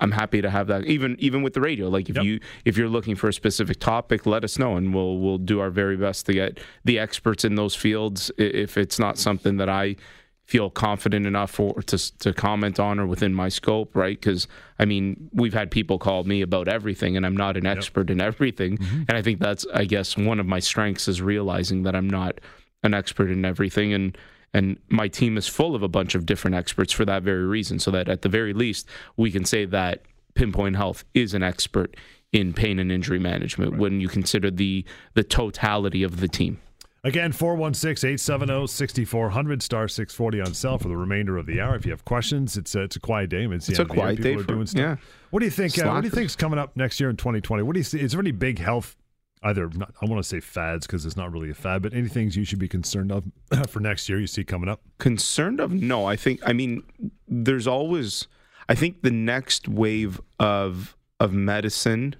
I'm 0.00 0.10
happy 0.12 0.42
to 0.42 0.50
have 0.50 0.66
that. 0.66 0.84
Even 0.84 1.16
even 1.18 1.42
with 1.42 1.54
the 1.54 1.60
radio, 1.60 1.88
like 1.88 2.10
if 2.10 2.16
Yep. 2.16 2.24
you 2.24 2.40
if 2.64 2.76
you're 2.76 2.88
looking 2.88 3.16
for 3.16 3.28
a 3.28 3.32
specific 3.32 3.78
topic, 3.80 4.26
let 4.26 4.44
us 4.44 4.58
know, 4.58 4.76
and 4.76 4.94
we'll 4.94 5.18
we'll 5.18 5.38
do 5.38 5.60
our 5.60 5.70
very 5.70 5.96
best 5.96 6.26
to 6.26 6.32
get 6.32 6.60
the 6.84 6.98
experts 6.98 7.44
in 7.44 7.54
those 7.54 7.74
fields. 7.74 8.30
If 8.36 8.76
it's 8.76 8.98
not 8.98 9.18
something 9.18 9.56
that 9.56 9.68
I 9.68 9.96
feel 10.44 10.70
confident 10.70 11.26
enough 11.26 11.50
for 11.50 11.82
to 11.82 12.18
to 12.18 12.32
comment 12.32 12.78
on 12.78 13.00
or 13.00 13.06
within 13.06 13.32
my 13.34 13.48
scope, 13.48 13.96
right? 13.96 14.20
Because 14.20 14.46
I 14.78 14.84
mean, 14.84 15.30
we've 15.32 15.54
had 15.54 15.70
people 15.70 15.98
call 15.98 16.24
me 16.24 16.42
about 16.42 16.68
everything, 16.68 17.16
and 17.16 17.24
I'm 17.24 17.36
not 17.36 17.56
an 17.56 17.66
expert 17.66 18.10
in 18.10 18.20
everything. 18.20 18.76
Mm-hmm. 18.76 19.02
And 19.08 19.12
I 19.12 19.22
think 19.22 19.40
that's, 19.40 19.66
I 19.74 19.86
guess, 19.86 20.16
one 20.16 20.38
of 20.38 20.46
my 20.46 20.60
strengths 20.60 21.08
is 21.08 21.22
realizing 21.22 21.82
that 21.84 21.96
I'm 21.96 22.08
not 22.08 22.38
an 22.82 22.92
expert 22.94 23.30
in 23.30 23.44
everything, 23.44 23.92
and 23.94 24.16
and 24.56 24.78
my 24.88 25.08
team 25.08 25.36
is 25.36 25.46
full 25.46 25.74
of 25.74 25.82
a 25.82 25.88
bunch 25.88 26.14
of 26.14 26.24
different 26.24 26.54
experts 26.56 26.92
for 26.92 27.04
that 27.04 27.22
very 27.22 27.44
reason. 27.44 27.78
So 27.78 27.90
that 27.90 28.08
at 28.08 28.22
the 28.22 28.28
very 28.28 28.52
least, 28.52 28.88
we 29.16 29.30
can 29.30 29.44
say 29.44 29.64
that 29.66 30.02
Pinpoint 30.34 30.76
Health 30.76 31.04
is 31.14 31.34
an 31.34 31.42
expert 31.42 31.96
in 32.32 32.52
pain 32.52 32.78
and 32.78 32.90
injury 32.90 33.18
management 33.18 33.76
when 33.78 34.00
you 34.00 34.08
consider 34.08 34.50
the 34.50 34.84
the 35.14 35.22
totality 35.24 36.02
of 36.02 36.20
the 36.20 36.28
team. 36.28 36.58
Again, 37.04 37.30
416 37.30 38.08
870 38.08 38.66
6400 38.66 39.62
star 39.62 39.86
640 39.86 40.40
on 40.40 40.54
cell 40.54 40.78
for 40.78 40.88
the 40.88 40.96
remainder 40.96 41.36
of 41.38 41.46
the 41.46 41.60
hour. 41.60 41.76
If 41.76 41.84
you 41.86 41.92
have 41.92 42.04
questions, 42.04 42.56
it's 42.56 42.74
a, 42.74 42.82
it's 42.82 42.96
a 42.96 43.00
quiet 43.00 43.30
day. 43.30 43.44
It's, 43.44 43.66
the 43.66 43.72
It's 43.72 43.78
a 43.78 43.82
end 43.82 43.90
of 43.90 43.94
the 43.94 43.94
year. 43.94 44.02
quiet 44.02 44.16
People 44.16 44.32
day 44.32 44.40
are 44.40 44.54
doing 44.56 44.66
stuff. 44.66 44.80
yeah. 44.80 44.96
What 45.30 45.38
do 45.40 45.44
you 45.46 45.52
think? 45.52 45.78
Uh, 45.78 45.88
what 45.90 46.00
do 46.00 46.06
you 46.08 46.10
think 46.10 46.26
is 46.26 46.36
coming 46.36 46.58
up 46.58 46.76
next 46.76 46.98
year 46.98 47.08
in 47.10 47.16
2020? 47.16 47.62
What 47.62 47.74
do 47.74 47.80
you 47.80 47.84
see? 47.84 48.00
Is 48.00 48.10
there 48.12 48.20
any 48.20 48.32
big 48.32 48.58
health, 48.58 48.96
either, 49.46 49.68
not, 49.74 49.94
I 50.00 50.06
want 50.06 50.22
to 50.22 50.28
say 50.28 50.40
fads 50.40 50.86
because 50.86 51.06
it's 51.06 51.16
not 51.16 51.32
really 51.32 51.50
a 51.50 51.54
fad, 51.54 51.82
but 51.82 51.94
any 51.94 52.08
things 52.08 52.36
you 52.36 52.44
should 52.44 52.58
be 52.58 52.68
concerned 52.68 53.12
of 53.12 53.24
for 53.68 53.80
next 53.80 54.08
year 54.08 54.18
you 54.18 54.26
see 54.26 54.44
coming 54.44 54.68
up? 54.68 54.80
concerned 54.98 55.60
of? 55.60 55.72
No 55.72 56.06
i 56.06 56.16
think 56.16 56.40
i 56.44 56.52
mean 56.52 56.82
there's 57.28 57.66
always 57.66 58.26
i 58.68 58.74
think 58.74 59.02
the 59.02 59.10
next 59.10 59.68
wave 59.68 60.20
of 60.40 60.96
of 61.20 61.32
medicine 61.32 62.16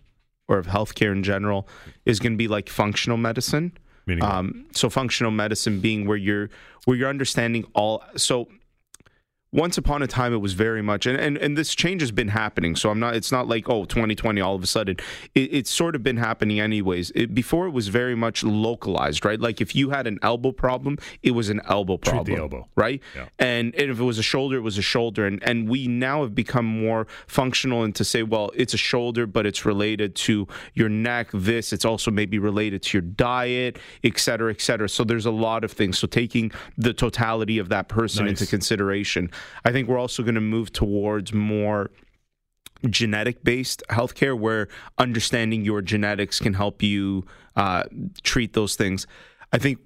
or 0.49 0.59
of 0.59 0.67
healthcare 0.67 1.13
in 1.13 1.23
general 1.23 1.69
is 2.05 2.19
going 2.21 2.33
to 2.33 2.37
be 2.37 2.49
like 2.49 2.69
functional 2.69 3.17
medicine. 3.17 3.73
Meaning 4.07 4.25
um, 4.25 4.67
so 4.73 4.89
functional 4.89 5.33
medicine 5.33 5.81
being 5.81 6.07
where 6.07 6.17
you're 6.17 6.49
where 6.85 6.97
you're 6.97 7.09
understanding 7.09 7.65
all 7.75 8.05
so 8.17 8.49
once 9.57 9.77
upon 9.79 10.03
a 10.03 10.07
time 10.07 10.33
it 10.33 10.37
was 10.37 10.53
very 10.53 10.83
much 10.83 11.07
and, 11.07 11.19
and 11.19 11.37
and 11.39 11.57
this 11.59 11.75
change 11.75 12.01
has 12.03 12.13
been 12.13 12.29
happening. 12.29 12.77
So 12.77 12.91
i'm 12.91 13.01
not 13.01 13.17
it's 13.17 13.33
not 13.33 13.49
like 13.49 13.69
oh 13.69 13.85
2020 13.87 14.41
all 14.41 14.55
of 14.55 14.63
a 14.63 14.67
sudden. 14.67 14.97
It, 15.35 15.49
it's 15.59 15.71
sort 15.71 15.97
of 15.97 16.03
been 16.03 16.19
happening 16.19 16.61
anyways. 16.61 17.11
It, 17.15 17.35
before 17.35 17.67
it 17.67 17.71
was 17.71 17.89
very 17.89 18.15
much 18.15 18.45
localized 18.45 19.25
right? 19.25 19.41
Like 19.41 19.61
if 19.61 19.75
you 19.75 19.91
had 19.91 20.07
an 20.07 20.19
elbow 20.23 20.53
problem 20.53 20.99
it 21.23 21.33
was 21.33 21.49
an 21.49 21.61
elbow 21.69 21.97
Treat 21.97 22.05
the 22.05 22.35
problem 22.35 22.39
elbow. 22.41 22.69
right? 22.77 23.01
Yeah. 23.17 23.29
and, 23.39 23.75
and 23.75 23.91
if 23.91 23.99
it 23.99 24.05
was 24.05 24.19
a 24.19 24.23
shoulder 24.23 24.57
it 24.59 24.61
was 24.71 24.79
a 24.79 24.83
shoulder. 24.83 25.27
And 25.27 25.43
and 25.43 25.69
we 25.69 25.89
now 25.89 26.23
have 26.23 26.35
become 26.35 26.67
more 26.67 27.07
functional 27.27 27.83
and 27.83 27.95
to 27.97 28.05
say 28.05 28.23
well 28.23 28.51
it's 28.55 28.75
a 28.75 28.83
shoulder 28.93 29.27
but 29.27 29.47
it's 29.47 29.65
related 29.65 30.15
to 30.27 30.47
your 30.75 30.89
neck 30.91 31.29
this. 31.33 31.73
It's 31.73 31.85
also 31.85 32.11
maybe 32.11 32.39
related 32.39 32.83
to 32.83 32.99
your 32.99 33.03
diet 33.03 33.79
et 34.05 34.19
cetera 34.19 34.51
et 34.51 34.61
cetera. 34.61 34.89
So 34.89 35.03
there's 35.05 35.27
a 35.27 35.31
lot 35.31 35.65
of 35.65 35.73
things. 35.73 35.99
So 35.99 36.07
taking 36.07 36.53
the 36.77 36.93
totality 36.93 37.59
of 37.59 37.69
that 37.71 37.89
person 37.89 38.25
Nice. 38.27 38.41
into 38.41 38.47
consideration 38.51 39.31
i 39.65 39.73
think 39.73 39.89
we're 39.89 39.99
also 39.99 40.23
going 40.23 40.35
to 40.35 40.41
move 40.41 40.73
towards 40.73 41.33
more 41.33 41.91
genetic 42.91 43.43
based 43.43 43.83
healthcare 43.91 44.39
where 44.39 44.69
understanding 44.99 45.65
your 45.65 45.81
genetics 45.83 46.39
can 46.39 46.53
help 46.55 46.83
you 46.83 47.25
uh, 47.57 47.85
treat 48.23 48.53
those 48.53 48.77
things 48.77 49.07
i 49.53 49.59
think 49.59 49.79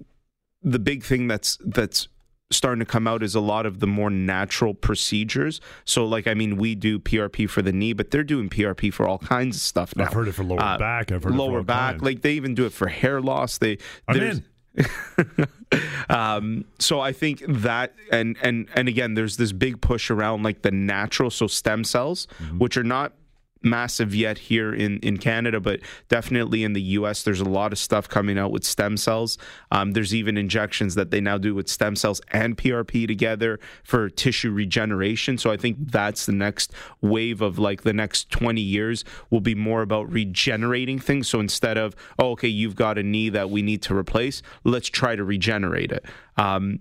the 0.61 0.79
big 0.79 1.03
thing 1.03 1.27
that's 1.27 1.57
that's 1.65 2.07
starting 2.51 2.79
to 2.81 2.85
come 2.85 3.07
out 3.07 3.23
is 3.23 3.33
a 3.33 3.39
lot 3.39 3.65
of 3.65 3.79
the 3.79 3.87
more 3.87 4.09
natural 4.09 4.73
procedures. 4.73 5.61
So, 5.85 6.05
like, 6.05 6.27
I 6.27 6.33
mean, 6.33 6.57
we 6.57 6.75
do 6.75 6.99
PRP 6.99 7.49
for 7.49 7.61
the 7.61 7.71
knee, 7.71 7.93
but 7.93 8.11
they're 8.11 8.25
doing 8.25 8.49
PRP 8.49 8.93
for 8.93 9.07
all 9.07 9.19
kinds 9.19 9.55
of 9.55 9.61
stuff 9.61 9.95
now. 9.95 10.03
I've 10.03 10.11
heard 10.11 10.27
it 10.27 10.33
for 10.33 10.43
lower 10.43 10.59
Uh, 10.59 10.77
back. 10.77 11.13
I've 11.13 11.23
heard 11.23 11.31
it 11.31 11.37
for 11.37 11.41
lower 11.41 11.63
back. 11.63 11.91
kinds. 11.93 12.03
Like, 12.03 12.23
they 12.23 12.33
even 12.33 12.53
do 12.53 12.65
it 12.65 12.73
for 12.73 12.89
hair 12.89 13.21
loss. 13.21 13.57
They 13.57 13.77
I'm 14.05 14.17
in. 14.19 14.43
um, 16.09 16.65
so 16.79 16.99
I 16.99 17.11
think 17.11 17.43
that 17.47 17.93
and 18.11 18.37
and 18.41 18.67
and 18.75 18.87
again, 18.87 19.13
there's 19.13 19.37
this 19.37 19.51
big 19.51 19.81
push 19.81 20.09
around 20.09 20.43
like 20.43 20.61
the 20.61 20.71
natural, 20.71 21.29
so 21.29 21.47
stem 21.47 21.83
cells, 21.83 22.27
mm-hmm. 22.41 22.59
which 22.59 22.77
are 22.77 22.83
not 22.83 23.13
massive 23.63 24.15
yet 24.15 24.37
here 24.37 24.73
in, 24.73 24.99
in 24.99 25.17
Canada, 25.17 25.59
but 25.59 25.79
definitely 26.09 26.63
in 26.63 26.73
the 26.73 26.81
US, 26.81 27.23
there's 27.23 27.39
a 27.39 27.45
lot 27.45 27.71
of 27.71 27.79
stuff 27.79 28.07
coming 28.09 28.37
out 28.37 28.51
with 28.51 28.63
stem 28.63 28.97
cells. 28.97 29.37
Um, 29.71 29.91
there's 29.91 30.13
even 30.13 30.37
injections 30.37 30.95
that 30.95 31.11
they 31.11 31.21
now 31.21 31.37
do 31.37 31.53
with 31.53 31.69
stem 31.69 31.95
cells 31.95 32.21
and 32.31 32.57
PRP 32.57 33.07
together 33.07 33.59
for 33.83 34.09
tissue 34.09 34.51
regeneration. 34.51 35.37
So 35.37 35.51
I 35.51 35.57
think 35.57 35.77
that's 35.91 36.25
the 36.25 36.31
next 36.31 36.73
wave 37.01 37.41
of 37.41 37.59
like 37.59 37.83
the 37.83 37.93
next 37.93 38.29
20 38.31 38.61
years 38.61 39.03
will 39.29 39.41
be 39.41 39.55
more 39.55 39.81
about 39.81 40.11
regenerating 40.11 40.99
things. 40.99 41.27
So 41.27 41.39
instead 41.39 41.77
of, 41.77 41.95
oh, 42.17 42.31
okay, 42.31 42.47
you've 42.47 42.75
got 42.75 42.97
a 42.97 43.03
knee 43.03 43.29
that 43.29 43.49
we 43.49 43.61
need 43.61 43.81
to 43.83 43.95
replace, 43.95 44.41
let's 44.63 44.89
try 44.89 45.15
to 45.15 45.23
regenerate 45.23 45.91
it. 45.91 46.05
Um, 46.37 46.79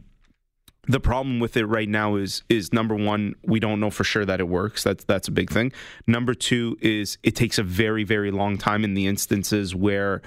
the 0.91 1.01
problem 1.01 1.39
with 1.39 1.57
it 1.57 1.67
right 1.67 1.89
now 1.89 2.17
is 2.17 2.43
is 2.49 2.73
number 2.73 2.95
one 2.95 3.35
we 3.45 3.61
don't 3.61 3.81
know 3.81 3.91
for 3.91 4.05
sure 4.05 4.25
that 4.25 4.41
it 4.41 4.49
works. 4.49 4.83
That's 4.83 5.05
that's 5.05 5.29
a 5.29 5.33
big 5.33 5.51
thing. 5.51 5.73
Number 6.07 6.35
two 6.35 6.77
is 6.81 7.19
it 7.23 7.37
takes 7.37 7.59
a 7.59 7.63
very 7.63 8.05
very 8.05 8.31
long 8.31 8.59
time 8.59 8.85
in 8.85 8.95
the 8.95 9.07
instances 9.07 9.75
where 9.75 10.23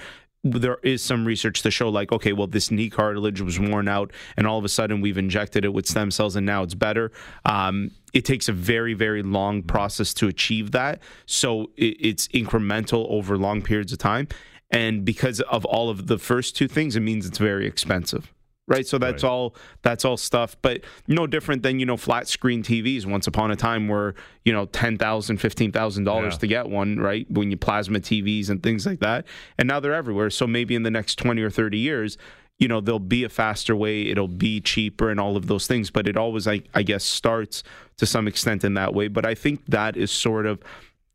there 0.46 0.78
is 0.84 1.02
some 1.02 1.26
research 1.26 1.62
to 1.62 1.72
show 1.72 1.88
like 1.90 2.12
okay 2.12 2.34
well 2.34 2.48
this 2.48 2.70
knee 2.70 2.90
cartilage 2.90 3.42
was 3.42 3.60
worn 3.60 3.88
out 3.88 4.12
and 4.36 4.46
all 4.46 4.58
of 4.58 4.66
a 4.66 4.70
sudden 4.70 5.00
we've 5.02 5.18
injected 5.18 5.64
it 5.64 5.74
with 5.74 5.88
stem 5.88 6.12
cells 6.12 6.36
and 6.36 6.46
now 6.46 6.64
it's 6.64 6.76
better. 6.76 7.12
Um, 7.46 7.92
it 8.14 8.24
takes 8.24 8.48
a 8.48 8.54
very 8.54 8.94
very 8.94 9.24
long 9.24 9.64
process 9.64 10.14
to 10.16 10.28
achieve 10.28 10.72
that. 10.72 11.02
So 11.26 11.72
it, 11.76 11.98
it's 12.00 12.28
incremental 12.30 13.06
over 13.10 13.38
long 13.38 13.62
periods 13.62 13.92
of 13.92 14.00
time. 14.00 14.28
And 14.72 15.06
because 15.06 15.40
of 15.42 15.66
all 15.66 15.90
of 15.90 16.08
the 16.08 16.18
first 16.18 16.56
two 16.56 16.68
things 16.68 16.96
it 16.96 17.02
means 17.02 17.26
it's 17.26 17.38
very 17.38 17.68
expensive 17.68 18.33
right? 18.68 18.88
So 18.88 18.98
that's 18.98 19.24
right. 19.24 19.30
all 19.30 19.56
that's 19.82 20.06
all 20.06 20.18
stuff 20.18 20.56
but 20.62 20.82
no 21.08 21.28
different 21.28 21.64
than 21.64 21.80
you 21.80 21.86
know 21.86 21.98
flat 21.98 22.28
screen 22.28 22.64
tvs 22.64 23.06
once 23.06 23.28
upon 23.28 23.52
a 23.52 23.56
time 23.56 23.88
were 23.88 24.16
you 24.46 24.54
know 24.54 24.68
$10000 24.68 24.98
$15000 24.98 26.40
to 26.40 26.48
get 26.48 26.70
one 26.70 26.98
right? 26.98 27.30
When 27.30 27.52
you 27.52 27.58
plasma 27.58 28.00
tvs 28.00 28.50
and 28.50 28.62
things 28.64 28.86
like 28.86 29.00
that. 29.00 29.26
And 29.58 29.68
now 29.68 29.80
they're 29.80 29.94
everywhere. 29.94 30.30
So 30.30 30.48
maybe 30.48 30.76
in 30.76 30.84
the 30.84 30.92
next 30.92 31.16
20 31.16 31.42
or 31.42 31.50
30 31.50 31.78
years 31.78 32.18
you 32.60 32.68
know 32.68 32.80
there'll 32.80 33.00
be 33.00 33.24
a 33.24 33.30
faster 33.30 33.76
way. 33.76 34.04
It'll 34.04 34.28
be 34.28 34.62
cheaper 34.62 35.10
and 35.10 35.20
all 35.20 35.36
of 35.36 35.48
those 35.48 35.68
things. 35.68 35.90
But 35.92 36.08
it 36.08 36.16
always 36.16 36.48
I, 36.48 36.62
I 36.74 36.84
guess 36.84 37.04
starts 37.04 37.64
to 37.98 38.06
some 38.06 38.28
extent 38.28 38.64
in 38.64 38.76
that 38.76 38.94
way. 38.94 39.08
But 39.08 39.26
i 39.26 39.36
think 39.36 39.66
that 39.68 39.98
is 39.98 40.12
sort 40.12 40.46
of 40.46 40.62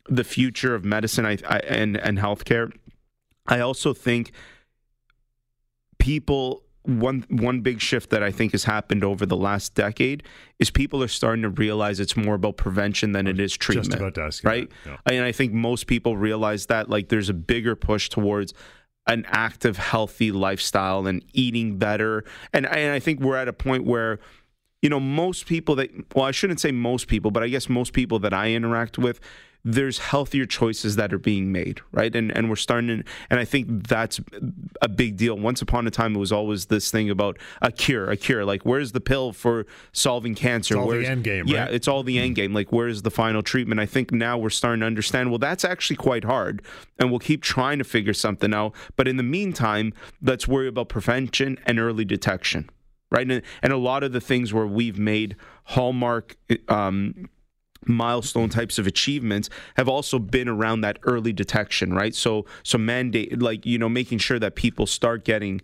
the 0.09 0.25
future 0.25 0.75
of 0.75 0.85
medicine 0.85 1.25
I, 1.25 1.39
I 1.49 1.59
and 1.61 1.97
and 1.97 2.19
healthcare. 2.19 2.73
I 3.47 3.61
also 3.61 3.95
think 3.95 4.33
people 5.99 6.63
one 6.88 7.24
one 7.29 7.61
big 7.61 7.81
shift 7.81 8.11
that 8.11 8.22
I 8.22 8.31
think 8.31 8.53
has 8.53 8.64
happened 8.64 9.05
over 9.05 9.27
the 9.27 9.37
last 9.37 9.74
decade 9.74 10.22
is 10.59 10.70
people 10.70 11.03
are 11.03 11.09
starting 11.09 11.42
to 11.42 11.51
realize 11.51 12.01
it's 12.01 12.16
more 12.16 12.35
about 12.35 12.57
prevention 12.57 13.12
than 13.12 13.27
it 13.27 13.38
is 13.38 13.57
treatment. 13.57 13.90
Just 13.90 13.98
about 13.98 14.14
to 14.14 14.22
ask 14.22 14.42
right? 14.42 14.70
Yeah. 14.87 14.96
And 15.07 15.24
I 15.24 15.33
think 15.33 15.53
most 15.53 15.87
people 15.87 16.16
realize 16.16 16.66
that 16.66 16.88
like 16.88 17.09
there's 17.09 17.29
a 17.29 17.35
bigger 17.35 17.77
push 17.77 18.09
towards 18.09 18.55
an 19.07 19.24
active, 19.29 19.77
healthy 19.77 20.33
lifestyle 20.33 21.07
and 21.07 21.24
eating 21.33 21.79
better. 21.79 22.24
And, 22.53 22.66
and 22.66 22.92
I 22.92 23.01
think 23.01 23.20
we're 23.20 23.37
at 23.37 23.48
a 23.48 23.53
point 23.53 23.85
where 23.85 24.18
you 24.81 24.88
know 24.88 25.01
most 25.01 25.46
people 25.46 25.74
that 25.77 25.90
well 26.14 26.24
I 26.24 26.31
shouldn't 26.31 26.61
say 26.61 26.72
most 26.72 27.07
people, 27.07 27.31
but 27.31 27.42
I 27.42 27.48
guess 27.48 27.68
most 27.68 27.92
people 27.92 28.18
that 28.20 28.33
I 28.33 28.53
interact 28.53 28.96
with 28.96 29.20
there's 29.70 29.98
healthier 29.98 30.46
choices 30.46 30.96
that 30.96 31.12
are 31.12 31.18
being 31.18 31.52
made, 31.52 31.83
right? 31.92 32.14
And 32.16 32.35
and 32.35 32.48
we're 32.48 32.57
starting, 32.57 32.88
to, 32.88 33.04
and 33.28 33.38
I 33.38 33.44
think 33.44 33.87
that's 33.87 34.18
a 34.81 34.88
big 34.88 35.18
deal. 35.18 35.37
Once 35.37 35.61
upon 35.61 35.87
a 35.87 35.90
time, 35.90 36.16
it 36.16 36.18
was 36.18 36.33
always 36.33 36.66
this 36.66 36.90
thing 36.90 37.11
about 37.11 37.38
a 37.61 37.70
cure, 37.70 38.11
a 38.11 38.16
cure. 38.16 38.46
Like, 38.46 38.62
where's 38.62 38.92
the 38.92 39.00
pill 39.00 39.33
for 39.33 39.66
solving 39.92 40.35
cancer? 40.35 40.74
It's 40.74 40.81
all 40.81 40.87
where's, 40.87 41.04
the 41.04 41.12
end 41.12 41.24
game, 41.24 41.46
Yeah, 41.46 41.66
it's 41.66 41.87
all 41.87 42.02
the 42.02 42.18
end 42.18 42.35
game. 42.35 42.54
Like, 42.54 42.72
where's 42.72 43.02
the 43.02 43.11
final 43.11 43.42
treatment? 43.42 43.78
I 43.78 43.85
think 43.85 44.11
now 44.11 44.38
we're 44.38 44.48
starting 44.48 44.81
to 44.81 44.87
understand. 44.87 45.31
Well, 45.31 45.38
that's 45.38 45.66
actually 45.66 45.96
quite 45.96 46.24
hard, 46.24 46.62
and 46.98 47.11
we'll 47.11 47.18
keep 47.18 47.42
trying 47.42 47.76
to 47.76 47.85
figure 47.85 48.14
something 48.14 48.54
out. 48.54 48.74
But 48.96 49.07
in 49.07 49.18
the 49.18 49.22
meantime, 49.22 49.92
let's 50.22 50.48
worry 50.48 50.68
about 50.68 50.88
prevention 50.88 51.59
and 51.66 51.78
early 51.78 52.07
detection, 52.07 52.70
right? 53.11 53.31
And, 53.31 53.42
and 53.62 53.72
a 53.72 53.76
lot 53.76 54.02
of 54.02 54.12
the 54.12 54.20
things 54.20 54.54
where 54.54 54.66
we've 54.66 54.98
made 54.98 55.37
hallmark. 55.64 56.38
Um, 56.68 57.28
milestone 57.87 58.49
types 58.49 58.79
of 58.79 58.87
achievements 58.87 59.49
have 59.77 59.88
also 59.88 60.19
been 60.19 60.49
around 60.49 60.81
that 60.81 60.99
early 61.03 61.33
detection 61.33 61.93
right? 61.95 62.14
So 62.14 62.45
so 62.62 62.79
mandate 62.79 63.41
like 63.41 63.64
you 63.64 63.79
know 63.79 63.88
making 63.88 64.19
sure 64.19 64.38
that 64.38 64.55
people 64.55 64.87
start 64.87 65.25
getting 65.25 65.61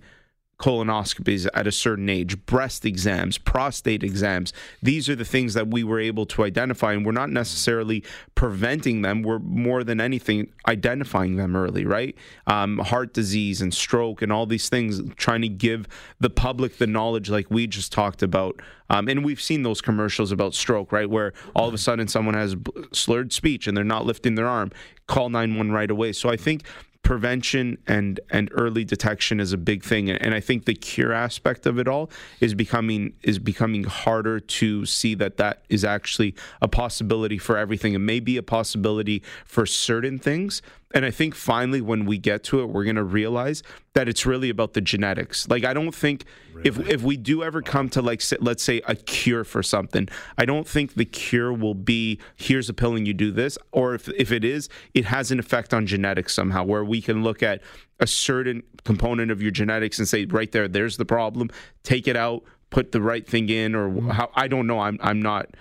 colonoscopies 0.59 1.47
at 1.55 1.67
a 1.67 1.73
certain 1.73 2.09
age, 2.09 2.45
breast 2.47 2.85
exams, 2.85 3.39
prostate 3.39 4.03
exams. 4.03 4.53
These 4.83 5.09
are 5.09 5.17
the 5.17 5.25
things 5.25 5.55
that 5.55 5.69
we 5.69 5.85
were 5.85 6.01
able 6.01 6.27
to 6.27 6.45
identify, 6.45 6.93
and 6.93 7.05
we're 7.05 7.13
not 7.13 7.31
necessarily 7.31 8.05
preventing 8.35 9.03
them. 9.03 9.23
We're 9.23 9.41
more 9.41 9.85
than 9.85 10.01
anything 10.01 10.53
identifying 10.69 11.37
them 11.37 11.57
early, 11.57 11.85
right? 11.85 12.15
Um, 12.47 12.79
heart 12.79 13.15
disease 13.15 13.61
and 13.61 13.75
stroke 13.75 14.23
and 14.23 14.33
all 14.33 14.47
these 14.47 14.69
things, 14.69 15.01
trying 15.17 15.43
to 15.43 15.49
give 15.49 15.87
the 16.21 16.31
public 16.31 16.79
the 16.79 16.87
knowledge, 16.87 17.31
like 17.31 17.51
we 17.51 17.67
just 17.67 17.93
talked 17.93 18.23
about. 18.23 18.61
Um, 18.91 19.09
and 19.09 19.25
we've 19.25 19.41
seen 19.41 19.63
those 19.63 19.81
commercials 19.81 20.31
about 20.31 20.55
stroke, 20.55 20.93
right? 20.93 21.09
Where 21.09 21.33
all 21.55 21.69
of 21.69 21.75
a 21.75 21.79
sudden 21.79 22.07
someone 22.07 22.35
has 22.35 22.55
slurred 22.93 23.33
speech 23.33 23.67
and 23.67 23.77
they're 23.77 23.85
not 23.85 24.05
lifting 24.05 24.35
their 24.35 24.47
arm. 24.47 24.71
Call 25.07 25.31
911 25.31 25.73
right 25.73 25.91
away. 25.91 26.13
So 26.13 26.29
I 26.29 26.37
think 26.37 26.63
prevention 27.05 27.79
and 27.87 28.19
and 28.31 28.49
early 28.53 28.85
detection 28.85 29.39
is 29.39 29.53
a 29.53 29.57
big 29.57 29.85
thing. 29.85 30.11
And 30.11 30.35
I 30.35 30.41
think 30.41 30.65
the 30.65 30.75
cure 30.75 31.13
aspect 31.13 31.67
of 31.67 31.79
it 31.79 31.87
all 31.87 32.11
is 32.41 32.55
becoming 32.55 33.13
is 33.23 33.39
becoming 33.39 33.85
harder 33.85 34.41
to 34.41 34.85
see 34.87 35.15
that 35.15 35.37
that 35.37 35.65
is 35.69 35.85
actually 35.85 36.35
a 36.61 36.67
possibility 36.67 37.39
for 37.39 37.57
everything. 37.57 37.95
It 37.95 37.99
may 37.99 38.19
be 38.19 38.37
a 38.37 38.43
possibility 38.43 39.23
for 39.45 39.67
certain 39.67 40.19
things 40.19 40.63
and 40.95 41.05
I 41.05 41.11
think 41.11 41.35
finally, 41.35 41.81
when 41.81 42.07
we 42.07 42.19
get 42.19 42.45
to 42.45 42.61
it, 42.61 42.67
we're 42.67 42.85
going 42.85 42.97
to 42.97 43.05
realize 43.05 43.65
that 43.95 44.09
it's 44.09 44.25
really 44.25 44.49
about 44.49 44.75
the 44.75 44.81
genetics. 44.81 45.49
Like, 45.49 45.65
I 45.65 45.75
don't 45.75 45.95
think 45.95 46.25
really? 46.55 46.69
if 46.69 46.79
if 46.89 47.03
we 47.03 47.17
do 47.17 47.43
ever 47.43 47.61
come 47.61 47.89
to 47.91 48.01
like, 48.01 48.23
let's 48.41 48.63
say, 48.63 48.81
a 48.87 48.95
cure 48.95 49.43
for 49.43 49.63
something, 49.63 50.09
I 50.39 50.45
don't 50.45 50.69
think 50.69 50.95
the 50.95 51.05
cure 51.05 51.53
will 51.53 51.75
be 51.75 52.21
here's 52.37 52.69
a 52.69 52.75
pill 52.75 52.95
and 52.95 53.07
you 53.07 53.13
do 53.13 53.33
this, 53.33 53.59
or 53.73 53.95
if 53.95 54.09
if 54.11 54.31
it 54.31 54.45
is, 54.45 54.69
it 54.95 55.05
has 55.07 55.33
an 55.33 55.41
effect 55.41 55.75
on 55.75 55.85
genetics 55.85 56.33
somehow, 56.33 56.63
where 56.63 56.85
we 56.85 57.03
can 57.03 57.25
look 57.25 57.43
at 57.43 57.61
a 57.99 58.07
certain 58.07 58.63
component 58.85 59.33
of 59.33 59.43
your 59.43 59.51
genetics 59.51 59.99
and 59.99 60.07
say, 60.07 60.25
right 60.27 60.53
there, 60.53 60.69
there's 60.69 60.97
the 60.97 61.05
problem. 61.05 61.51
Take 61.83 62.07
it 62.07 62.17
out, 62.17 62.45
put 62.71 62.93
the 62.93 63.01
right 63.01 63.27
thing 63.27 63.49
in, 63.49 63.75
or 63.75 63.89
mm-hmm. 63.89 64.11
how 64.11 64.31
I 64.37 64.47
don't 64.47 64.69
know. 64.69 64.79
I'm 64.79 64.99
I'm 65.03 65.21
not 65.21 65.57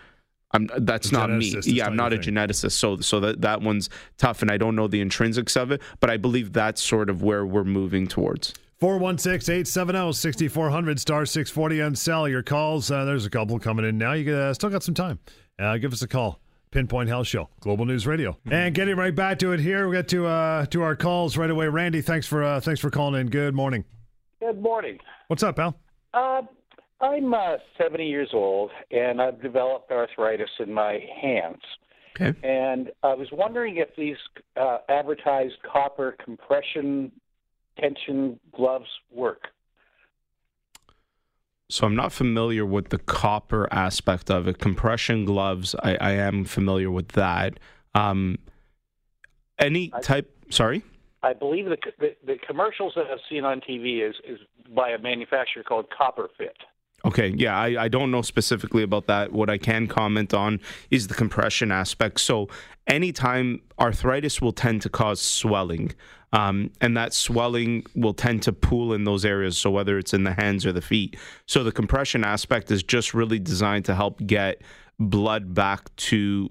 I'm 0.53 0.69
that's 0.77 1.11
not 1.11 1.31
me. 1.31 1.55
Yeah, 1.63 1.87
I'm 1.87 1.95
not 1.95 2.13
a 2.13 2.17
thing. 2.17 2.35
geneticist, 2.35 2.73
so 2.73 2.97
so 2.97 3.19
that 3.19 3.41
that 3.41 3.61
one's 3.61 3.89
tough, 4.17 4.41
and 4.41 4.51
I 4.51 4.57
don't 4.57 4.75
know 4.75 4.87
the 4.87 5.03
intrinsics 5.03 5.59
of 5.59 5.71
it, 5.71 5.81
but 5.99 6.09
I 6.09 6.17
believe 6.17 6.53
that's 6.53 6.81
sort 6.81 7.09
of 7.09 7.23
where 7.23 7.45
we're 7.45 7.63
moving 7.63 8.07
towards. 8.07 8.53
416-870-6400 8.81 10.99
star 10.99 11.25
640 11.25 11.81
on 11.81 11.95
cell 11.95 12.27
your 12.27 12.43
calls 12.43 12.91
uh, 12.91 13.05
there's 13.05 13.25
a 13.25 13.29
couple 13.29 13.57
coming 13.57 13.85
in 13.85 13.97
now. 13.97 14.11
You 14.11 14.35
uh, 14.35 14.53
still 14.53 14.69
got 14.69 14.83
some 14.83 14.93
time. 14.93 15.19
Uh, 15.57 15.77
give 15.77 15.93
us 15.93 16.01
a 16.01 16.07
call. 16.07 16.39
Pinpoint 16.71 17.07
health 17.07 17.27
show 17.27 17.49
global 17.61 17.85
news 17.85 18.05
radio. 18.07 18.31
Mm-hmm. 18.31 18.53
and 18.53 18.75
getting 18.75 18.97
right 18.97 19.15
back 19.15 19.39
to 19.39 19.53
it 19.53 19.59
here 19.59 19.87
we 19.87 19.95
get 19.95 20.07
to 20.09 20.25
uh 20.25 20.65
to 20.67 20.81
our 20.81 20.95
calls 20.95 21.37
right 21.37 21.49
away. 21.49 21.67
Randy 21.67 22.01
thanks 22.01 22.27
for 22.27 22.43
uh 22.43 22.59
thanks 22.59 22.81
for 22.81 22.89
calling 22.89 23.21
in. 23.21 23.27
Good 23.27 23.53
morning. 23.53 23.85
Good 24.41 24.59
morning. 24.59 24.99
What's 25.27 25.43
up 25.43 25.55
pal? 25.55 25.77
Uh 26.13 26.41
I'm 27.03 27.33
uh, 27.33 27.57
70 27.77 28.07
years 28.07 28.29
old, 28.33 28.71
and 28.89 29.21
I've 29.21 29.41
developed 29.41 29.91
arthritis 29.91 30.49
in 30.59 30.73
my 30.73 30.99
hands. 31.21 31.61
Okay. 32.15 32.37
And 32.47 32.91
I 33.03 33.13
was 33.13 33.27
wondering 33.31 33.77
if 33.77 33.89
these 33.97 34.15
uh, 34.55 34.77
advertised 34.87 35.55
copper 35.69 36.15
compression 36.23 37.11
tension 37.79 38.39
gloves 38.55 38.87
work. 39.11 39.47
So 41.69 41.87
I'm 41.87 41.95
not 41.95 42.11
familiar 42.11 42.65
with 42.65 42.89
the 42.89 42.99
copper 42.99 43.67
aspect 43.71 44.29
of 44.29 44.47
it. 44.47 44.59
Compression 44.59 45.25
gloves, 45.25 45.75
I, 45.83 45.95
I 45.95 46.11
am 46.11 46.45
familiar 46.45 46.91
with 46.91 47.09
that. 47.09 47.59
Um, 47.95 48.37
any 49.57 49.91
type? 50.03 50.31
Sorry. 50.51 50.83
I 51.23 51.33
believe 51.33 51.65
the, 51.65 51.77
the, 51.99 52.15
the 52.25 52.35
commercials 52.45 52.93
that 52.95 53.05
I've 53.11 53.19
seen 53.29 53.43
on 53.43 53.59
TV 53.61 54.07
is 54.07 54.15
is 54.27 54.39
by 54.75 54.89
a 54.91 54.99
manufacturer 54.99 55.63
called 55.63 55.87
Copper 55.89 56.29
Fit. 56.37 56.57
Okay, 57.05 57.33
yeah, 57.35 57.57
I, 57.57 57.83
I 57.83 57.87
don't 57.89 58.11
know 58.11 58.21
specifically 58.21 58.81
about 58.81 59.07
that. 59.07 59.33
What 59.33 59.49
I 59.49 59.57
can 59.57 59.87
comment 59.87 60.33
on 60.33 60.61
is 60.89 61.07
the 61.07 61.13
compression 61.13 61.69
aspect. 61.69 62.21
So, 62.21 62.47
anytime 62.87 63.61
arthritis 63.77 64.41
will 64.41 64.53
tend 64.53 64.81
to 64.83 64.89
cause 64.89 65.21
swelling, 65.21 65.91
um, 66.31 66.71
and 66.79 66.95
that 66.95 67.13
swelling 67.13 67.85
will 67.93 68.13
tend 68.13 68.41
to 68.43 68.53
pool 68.53 68.93
in 68.93 69.03
those 69.03 69.25
areas. 69.25 69.57
So, 69.57 69.69
whether 69.69 69.97
it's 69.97 70.13
in 70.13 70.23
the 70.23 70.33
hands 70.33 70.65
or 70.65 70.71
the 70.71 70.81
feet. 70.81 71.17
So, 71.45 71.65
the 71.65 71.73
compression 71.73 72.23
aspect 72.23 72.71
is 72.71 72.83
just 72.83 73.13
really 73.13 73.39
designed 73.39 73.83
to 73.85 73.95
help 73.95 74.25
get 74.25 74.61
blood 74.99 75.53
back 75.53 75.93
to 75.95 76.47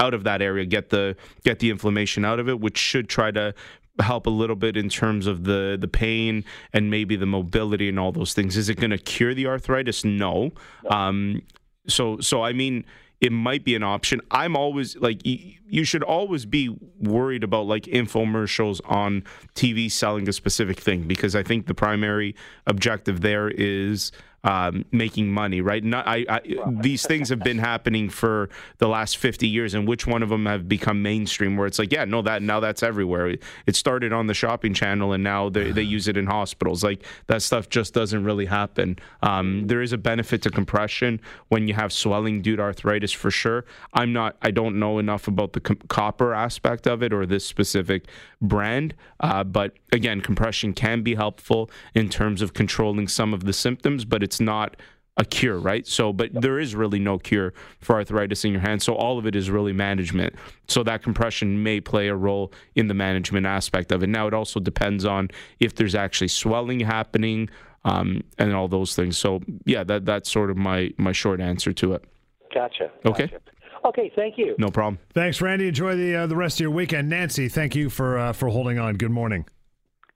out 0.00 0.14
of 0.14 0.24
that 0.24 0.42
area 0.42 0.66
get 0.66 0.90
the 0.90 1.16
get 1.44 1.60
the 1.60 1.70
inflammation 1.70 2.24
out 2.24 2.40
of 2.40 2.48
it 2.48 2.58
which 2.58 2.76
should 2.76 3.08
try 3.08 3.30
to 3.30 3.54
help 4.00 4.26
a 4.26 4.30
little 4.30 4.56
bit 4.56 4.76
in 4.76 4.88
terms 4.88 5.26
of 5.26 5.44
the 5.44 5.76
the 5.80 5.88
pain 5.88 6.44
and 6.72 6.90
maybe 6.90 7.16
the 7.16 7.26
mobility 7.26 7.88
and 7.88 7.98
all 7.98 8.12
those 8.12 8.34
things. 8.34 8.56
Is 8.56 8.68
it 8.68 8.76
going 8.76 8.90
to 8.90 8.98
cure 8.98 9.34
the 9.34 9.46
arthritis? 9.46 10.04
No. 10.04 10.52
Um, 10.88 11.42
so 11.86 12.18
so 12.20 12.42
I 12.42 12.52
mean 12.52 12.84
it 13.20 13.32
might 13.32 13.64
be 13.64 13.74
an 13.74 13.82
option. 13.82 14.20
I'm 14.30 14.56
always 14.56 14.96
like 14.96 15.20
you 15.24 15.84
should 15.84 16.02
always 16.02 16.44
be 16.44 16.76
worried 16.98 17.44
about 17.44 17.66
like 17.66 17.84
infomercials 17.84 18.80
on 18.84 19.24
TV 19.54 19.90
selling 19.90 20.28
a 20.28 20.32
specific 20.32 20.80
thing 20.80 21.02
because 21.04 21.34
I 21.34 21.42
think 21.42 21.66
the 21.66 21.74
primary 21.74 22.34
objective 22.66 23.20
there 23.20 23.48
is 23.48 24.12
um, 24.44 24.84
making 24.92 25.32
money, 25.32 25.60
right? 25.60 25.82
Not, 25.82 26.06
I, 26.06 26.24
I, 26.28 26.40
these 26.80 27.06
things 27.06 27.30
have 27.30 27.40
been 27.40 27.58
happening 27.58 28.10
for 28.10 28.50
the 28.78 28.88
last 28.88 29.16
50 29.16 29.48
years, 29.48 29.74
and 29.74 29.88
which 29.88 30.06
one 30.06 30.22
of 30.22 30.28
them 30.28 30.46
have 30.46 30.68
become 30.68 31.02
mainstream 31.02 31.56
where 31.56 31.66
it's 31.66 31.78
like, 31.78 31.92
yeah, 31.92 32.04
no, 32.04 32.22
that 32.22 32.42
now 32.42 32.60
that's 32.60 32.82
everywhere. 32.82 33.36
It 33.66 33.76
started 33.76 34.12
on 34.12 34.26
the 34.26 34.34
shopping 34.34 34.74
channel, 34.74 35.12
and 35.12 35.24
now 35.24 35.48
they, 35.48 35.72
they 35.72 35.82
use 35.82 36.06
it 36.08 36.16
in 36.16 36.26
hospitals. 36.26 36.84
Like 36.84 37.02
that 37.26 37.42
stuff 37.42 37.68
just 37.70 37.94
doesn't 37.94 38.22
really 38.24 38.46
happen. 38.46 38.98
Um, 39.22 39.66
there 39.66 39.80
is 39.80 39.92
a 39.92 39.98
benefit 39.98 40.42
to 40.42 40.50
compression 40.50 41.20
when 41.48 41.66
you 41.66 41.74
have 41.74 41.92
swelling 41.92 42.42
due 42.42 42.56
to 42.56 42.62
arthritis 42.62 43.12
for 43.12 43.30
sure. 43.30 43.64
I'm 43.94 44.12
not, 44.12 44.36
I 44.42 44.50
don't 44.50 44.78
know 44.78 44.98
enough 44.98 45.26
about 45.26 45.54
the 45.54 45.60
com- 45.60 45.80
copper 45.88 46.34
aspect 46.34 46.86
of 46.86 47.02
it 47.02 47.12
or 47.12 47.24
this 47.24 47.46
specific 47.46 48.06
brand, 48.48 48.94
uh, 49.20 49.44
but 49.44 49.72
again, 49.92 50.20
compression 50.20 50.72
can 50.72 51.02
be 51.02 51.14
helpful 51.14 51.70
in 51.94 52.08
terms 52.08 52.42
of 52.42 52.54
controlling 52.54 53.08
some 53.08 53.34
of 53.34 53.44
the 53.44 53.52
symptoms, 53.52 54.04
but 54.04 54.22
it's 54.22 54.40
not 54.40 54.76
a 55.16 55.24
cure, 55.24 55.58
right? 55.58 55.86
So, 55.86 56.12
but 56.12 56.30
there 56.32 56.58
is 56.58 56.74
really 56.74 56.98
no 56.98 57.18
cure 57.18 57.54
for 57.80 57.96
arthritis 57.96 58.44
in 58.44 58.52
your 58.52 58.60
hand. 58.60 58.82
So, 58.82 58.94
all 58.94 59.18
of 59.18 59.26
it 59.26 59.36
is 59.36 59.48
really 59.48 59.72
management. 59.72 60.34
So, 60.66 60.82
that 60.82 61.02
compression 61.02 61.62
may 61.62 61.80
play 61.80 62.08
a 62.08 62.16
role 62.16 62.52
in 62.74 62.88
the 62.88 62.94
management 62.94 63.46
aspect 63.46 63.92
of 63.92 64.02
it. 64.02 64.08
Now, 64.08 64.26
it 64.26 64.34
also 64.34 64.58
depends 64.58 65.04
on 65.04 65.30
if 65.60 65.76
there's 65.76 65.94
actually 65.94 66.28
swelling 66.28 66.80
happening 66.80 67.48
um, 67.84 68.24
and 68.38 68.54
all 68.54 68.66
those 68.66 68.96
things. 68.96 69.16
So, 69.16 69.40
yeah, 69.64 69.84
that 69.84 70.04
that's 70.04 70.30
sort 70.30 70.50
of 70.50 70.56
my 70.56 70.90
my 70.98 71.12
short 71.12 71.40
answer 71.40 71.72
to 71.74 71.94
it. 71.94 72.04
Gotcha. 72.52 72.90
Gotcha. 73.04 73.24
Okay. 73.24 73.36
Okay, 73.84 74.10
thank 74.16 74.38
you. 74.38 74.54
No 74.58 74.70
problem. 74.70 74.98
Thanks, 75.12 75.40
Randy. 75.42 75.68
Enjoy 75.68 75.94
the 75.96 76.16
uh, 76.16 76.26
the 76.26 76.36
rest 76.36 76.56
of 76.56 76.60
your 76.60 76.70
weekend. 76.70 77.08
Nancy, 77.08 77.48
thank 77.48 77.74
you 77.74 77.90
for 77.90 78.18
uh, 78.18 78.32
for 78.32 78.48
holding 78.48 78.78
on. 78.78 78.96
Good 78.96 79.10
morning. 79.10 79.44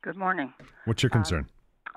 Good 0.02 0.16
morning. 0.16 0.52
What's 0.86 1.02
your 1.02 1.10
concern? 1.10 1.48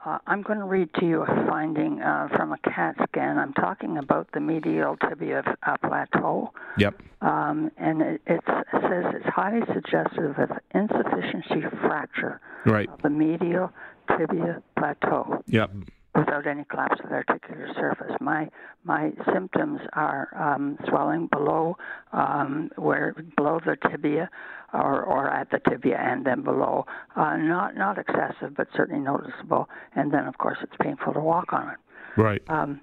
Uh, 0.03 0.17
I'm 0.25 0.41
going 0.41 0.57
to 0.57 0.65
read 0.65 0.89
to 0.99 1.05
you 1.05 1.21
a 1.21 1.27
finding 1.47 2.01
uh, 2.01 2.27
from 2.35 2.51
a 2.51 2.57
CAT 2.57 2.95
scan. 3.07 3.37
I'm 3.37 3.53
talking 3.53 3.99
about 3.99 4.27
the 4.33 4.39
medial 4.39 4.97
tibia 4.97 5.43
uh, 5.61 5.77
plateau. 5.77 6.51
Yep. 6.79 7.01
Um, 7.21 7.71
and 7.77 8.01
it, 8.01 8.21
it, 8.25 8.41
says 8.47 9.05
it's 9.13 9.27
highly 9.27 9.61
suggestive 9.71 10.39
of 10.39 10.49
insufficiency 10.73 11.67
fracture 11.81 12.41
right. 12.65 12.89
of 12.89 12.99
the 13.03 13.11
medial 13.11 13.71
tibia 14.17 14.63
plateau. 14.75 15.43
Yep 15.45 15.71
without 16.15 16.45
any 16.45 16.63
collapse 16.65 16.99
of 17.03 17.09
the 17.09 17.15
articular 17.15 17.67
surface. 17.75 18.15
My 18.19 18.49
my 18.83 19.11
symptoms 19.33 19.79
are 19.93 20.29
um, 20.37 20.77
swelling 20.87 21.27
below 21.27 21.77
um, 22.11 22.69
where 22.75 23.15
below 23.35 23.59
the 23.65 23.77
tibia, 23.89 24.29
or 24.73 25.03
or 25.03 25.29
at 25.29 25.49
the 25.51 25.59
tibia 25.59 25.97
and 25.97 26.25
then 26.25 26.41
below. 26.41 26.85
Uh, 27.15 27.37
not 27.37 27.75
not 27.75 27.97
excessive, 27.97 28.55
but 28.55 28.67
certainly 28.75 29.01
noticeable. 29.01 29.69
And 29.95 30.11
then 30.13 30.25
of 30.27 30.37
course 30.37 30.57
it's 30.61 30.75
painful 30.81 31.13
to 31.13 31.19
walk 31.19 31.53
on 31.53 31.69
it. 31.69 31.77
Right. 32.17 32.41
Um, 32.49 32.81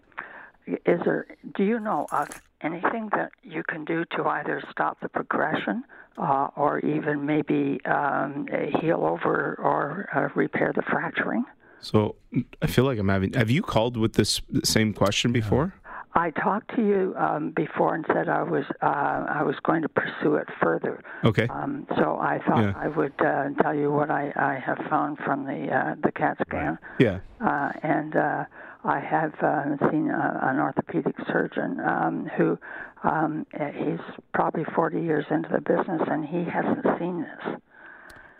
is 0.66 1.00
there? 1.04 1.26
Do 1.56 1.64
you 1.64 1.80
know 1.80 2.06
of 2.12 2.28
anything 2.60 3.10
that 3.12 3.32
you 3.42 3.62
can 3.62 3.84
do 3.84 4.04
to 4.16 4.24
either 4.24 4.62
stop 4.70 4.98
the 5.00 5.08
progression 5.08 5.84
uh, 6.16 6.48
or 6.56 6.80
even 6.80 7.24
maybe 7.24 7.80
um, 7.84 8.46
heal 8.80 9.04
over 9.04 9.56
or 9.58 10.08
uh, 10.14 10.28
repair 10.38 10.72
the 10.74 10.82
fracturing? 10.82 11.44
So 11.80 12.16
I 12.62 12.66
feel 12.66 12.84
like 12.84 12.98
I'm 12.98 13.08
having. 13.08 13.32
Have 13.34 13.50
you 13.50 13.62
called 13.62 13.96
with 13.96 14.14
this 14.14 14.40
same 14.64 14.92
question 14.92 15.32
before? 15.32 15.74
I 16.14 16.30
talked 16.30 16.74
to 16.74 16.82
you 16.82 17.14
um, 17.16 17.52
before 17.52 17.94
and 17.94 18.04
said 18.12 18.28
I 18.28 18.42
was 18.42 18.64
uh, 18.82 18.86
I 19.28 19.42
was 19.44 19.54
going 19.62 19.82
to 19.82 19.88
pursue 19.88 20.34
it 20.36 20.48
further. 20.60 21.02
Okay. 21.24 21.46
Um, 21.48 21.86
so 21.96 22.18
I 22.20 22.40
thought 22.46 22.62
Yeah. 22.62 22.72
I 22.76 22.88
would 22.88 23.12
uh, 23.20 23.50
tell 23.62 23.74
you 23.74 23.92
what 23.92 24.10
I, 24.10 24.32
I 24.34 24.58
have 24.58 24.78
found 24.90 25.18
from 25.18 25.44
the 25.44 25.68
uh, 25.72 25.94
the 26.02 26.10
CAT 26.10 26.38
scan, 26.48 26.78
Yeah. 26.98 27.20
uh, 27.40 27.70
and 27.82 28.16
uh, 28.16 28.44
I 28.84 28.98
have 29.00 29.34
uh, 29.42 29.90
seen 29.90 30.10
a, 30.10 30.40
an 30.42 30.58
orthopedic 30.58 31.14
surgeon 31.30 31.78
um, 31.80 32.26
who 32.36 32.58
um, 33.04 33.46
uh, 33.58 33.66
he's 33.66 34.00
probably 34.34 34.64
40 34.74 35.00
years 35.00 35.26
into 35.30 35.48
the 35.50 35.60
business 35.60 36.02
and 36.10 36.24
he 36.26 36.44
hasn't 36.44 36.84
seen 36.98 37.20
this. 37.22 37.60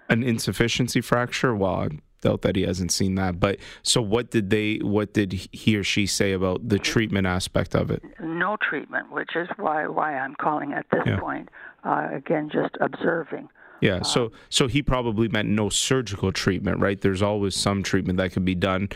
An 0.09 0.23
insufficiency 0.25 1.01
fracture. 1.01 1.55
Well, 1.55 1.75
I 1.75 1.89
doubt 2.21 2.43
that 2.43 2.57
he 2.57 2.63
hasn't 2.63 2.93
seen 2.93 3.15
that. 3.17 3.41
But 3.41 3.59
so, 3.83 4.01
what 4.03 4.31
did 4.31 4.51
they? 4.51 4.77
What 4.77 5.13
did 5.13 5.33
he 5.33 5.77
or 5.77 5.85
she 5.85 6.07
say 6.07 6.33
about 6.33 6.69
the 6.69 6.79
treatment 6.79 7.27
aspect 7.27 7.75
of 7.75 7.91
it? 7.91 8.03
No 8.21 8.57
treatment, 8.69 9.11
which 9.13 9.37
is 9.37 9.49
why 9.57 9.87
why 9.87 10.17
I'm 10.17 10.35
calling 10.35 10.73
at 10.73 10.87
this 10.91 11.03
Yeah. 11.07 11.19
point. 11.21 11.49
Uh, 11.85 12.09
again, 12.13 12.51
just 12.53 12.77
observing. 12.81 13.49
Yeah. 13.81 14.03
So, 14.03 14.33
so 14.49 14.67
he 14.67 14.83
probably 14.83 15.29
meant 15.29 15.49
no 15.49 15.69
surgical 15.69 16.33
treatment, 16.33 16.81
right? 16.81 17.01
There's 17.01 17.23
always 17.23 17.55
some 17.55 17.85
treatment 17.85 18.17
that 18.19 18.33
could 18.33 18.45
be 18.45 18.57
done. 18.57 18.89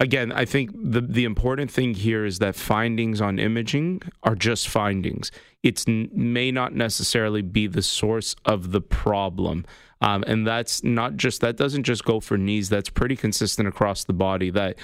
Again, 0.00 0.32
I 0.32 0.44
think 0.44 0.70
the 0.74 1.00
the 1.00 1.24
important 1.24 1.70
thing 1.70 1.94
here 1.94 2.24
is 2.24 2.38
that 2.38 2.56
findings 2.56 3.20
on 3.20 3.38
imaging 3.38 4.02
are 4.22 4.34
just 4.34 4.68
findings. 4.68 5.30
It 5.62 5.86
may 5.86 6.50
not 6.50 6.74
necessarily 6.74 7.42
be 7.42 7.66
the 7.66 7.82
source 7.82 8.34
of 8.44 8.72
the 8.72 8.80
problem, 8.80 9.64
um, 10.00 10.24
and 10.26 10.46
that's 10.46 10.82
not 10.82 11.16
just 11.16 11.40
that 11.40 11.56
doesn't 11.56 11.84
just 11.84 12.04
go 12.04 12.20
for 12.20 12.36
knees. 12.36 12.68
That's 12.68 12.90
pretty 12.90 13.16
consistent 13.16 13.68
across 13.68 14.04
the 14.04 14.12
body. 14.12 14.50
That 14.50 14.76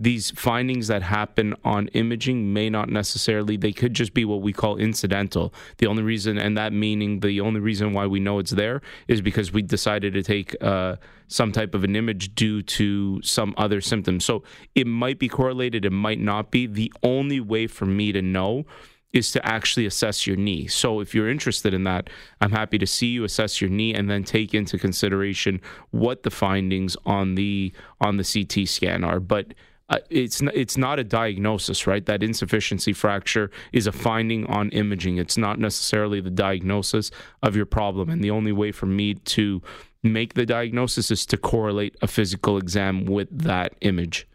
these 0.00 0.32
findings 0.32 0.88
that 0.88 1.02
happen 1.02 1.54
on 1.64 1.86
imaging 1.88 2.52
may 2.52 2.68
not 2.68 2.88
necessarily 2.88 3.56
they 3.56 3.72
could 3.72 3.94
just 3.94 4.14
be 4.14 4.24
what 4.24 4.42
we 4.42 4.52
call 4.52 4.76
incidental 4.76 5.54
the 5.78 5.86
only 5.86 6.02
reason 6.02 6.38
and 6.38 6.56
that 6.56 6.72
meaning 6.72 7.20
the 7.20 7.40
only 7.40 7.60
reason 7.60 7.92
why 7.92 8.06
we 8.06 8.18
know 8.18 8.38
it's 8.38 8.50
there 8.52 8.80
is 9.06 9.20
because 9.20 9.52
we 9.52 9.62
decided 9.62 10.12
to 10.12 10.22
take 10.22 10.56
uh, 10.60 10.96
some 11.28 11.52
type 11.52 11.74
of 11.74 11.84
an 11.84 11.94
image 11.94 12.34
due 12.34 12.62
to 12.62 13.20
some 13.22 13.54
other 13.56 13.80
symptoms 13.80 14.24
so 14.24 14.42
it 14.74 14.86
might 14.86 15.18
be 15.18 15.28
correlated 15.28 15.84
it 15.84 15.92
might 15.92 16.20
not 16.20 16.50
be 16.50 16.66
the 16.66 16.92
only 17.02 17.38
way 17.38 17.66
for 17.66 17.86
me 17.86 18.12
to 18.12 18.22
know 18.22 18.64
is 19.12 19.30
to 19.30 19.46
actually 19.46 19.84
assess 19.84 20.26
your 20.26 20.36
knee. 20.36 20.66
So 20.66 21.00
if 21.00 21.14
you're 21.14 21.28
interested 21.28 21.74
in 21.74 21.84
that, 21.84 22.08
I'm 22.40 22.52
happy 22.52 22.78
to 22.78 22.86
see 22.86 23.08
you 23.08 23.24
assess 23.24 23.60
your 23.60 23.68
knee 23.68 23.94
and 23.94 24.10
then 24.10 24.24
take 24.24 24.54
into 24.54 24.78
consideration 24.78 25.60
what 25.90 26.22
the 26.22 26.30
findings 26.30 26.96
on 27.04 27.34
the 27.34 27.72
on 28.00 28.16
the 28.16 28.24
CT 28.24 28.66
scan 28.66 29.04
are. 29.04 29.20
But 29.20 29.54
uh, 29.92 29.98
it's 30.10 30.40
it's 30.62 30.76
not 30.76 30.98
a 30.98 31.04
diagnosis, 31.04 31.86
right? 31.86 32.04
That 32.06 32.22
insufficiency 32.22 32.92
fracture 32.92 33.50
is 33.72 33.86
a 33.86 33.92
finding 33.92 34.46
on 34.46 34.70
imaging. 34.70 35.18
It's 35.18 35.36
not 35.36 35.58
necessarily 35.58 36.20
the 36.20 36.30
diagnosis 36.30 37.10
of 37.42 37.54
your 37.54 37.66
problem. 37.66 38.08
And 38.10 38.22
the 38.24 38.30
only 38.30 38.52
way 38.52 38.72
for 38.72 38.86
me 38.86 39.14
to 39.36 39.62
make 40.02 40.34
the 40.34 40.46
diagnosis 40.46 41.10
is 41.10 41.26
to 41.26 41.36
correlate 41.36 41.94
a 42.02 42.06
physical 42.06 42.58
exam 42.58 43.04
with 43.04 43.28
that 43.30 43.74
image. 43.82 44.26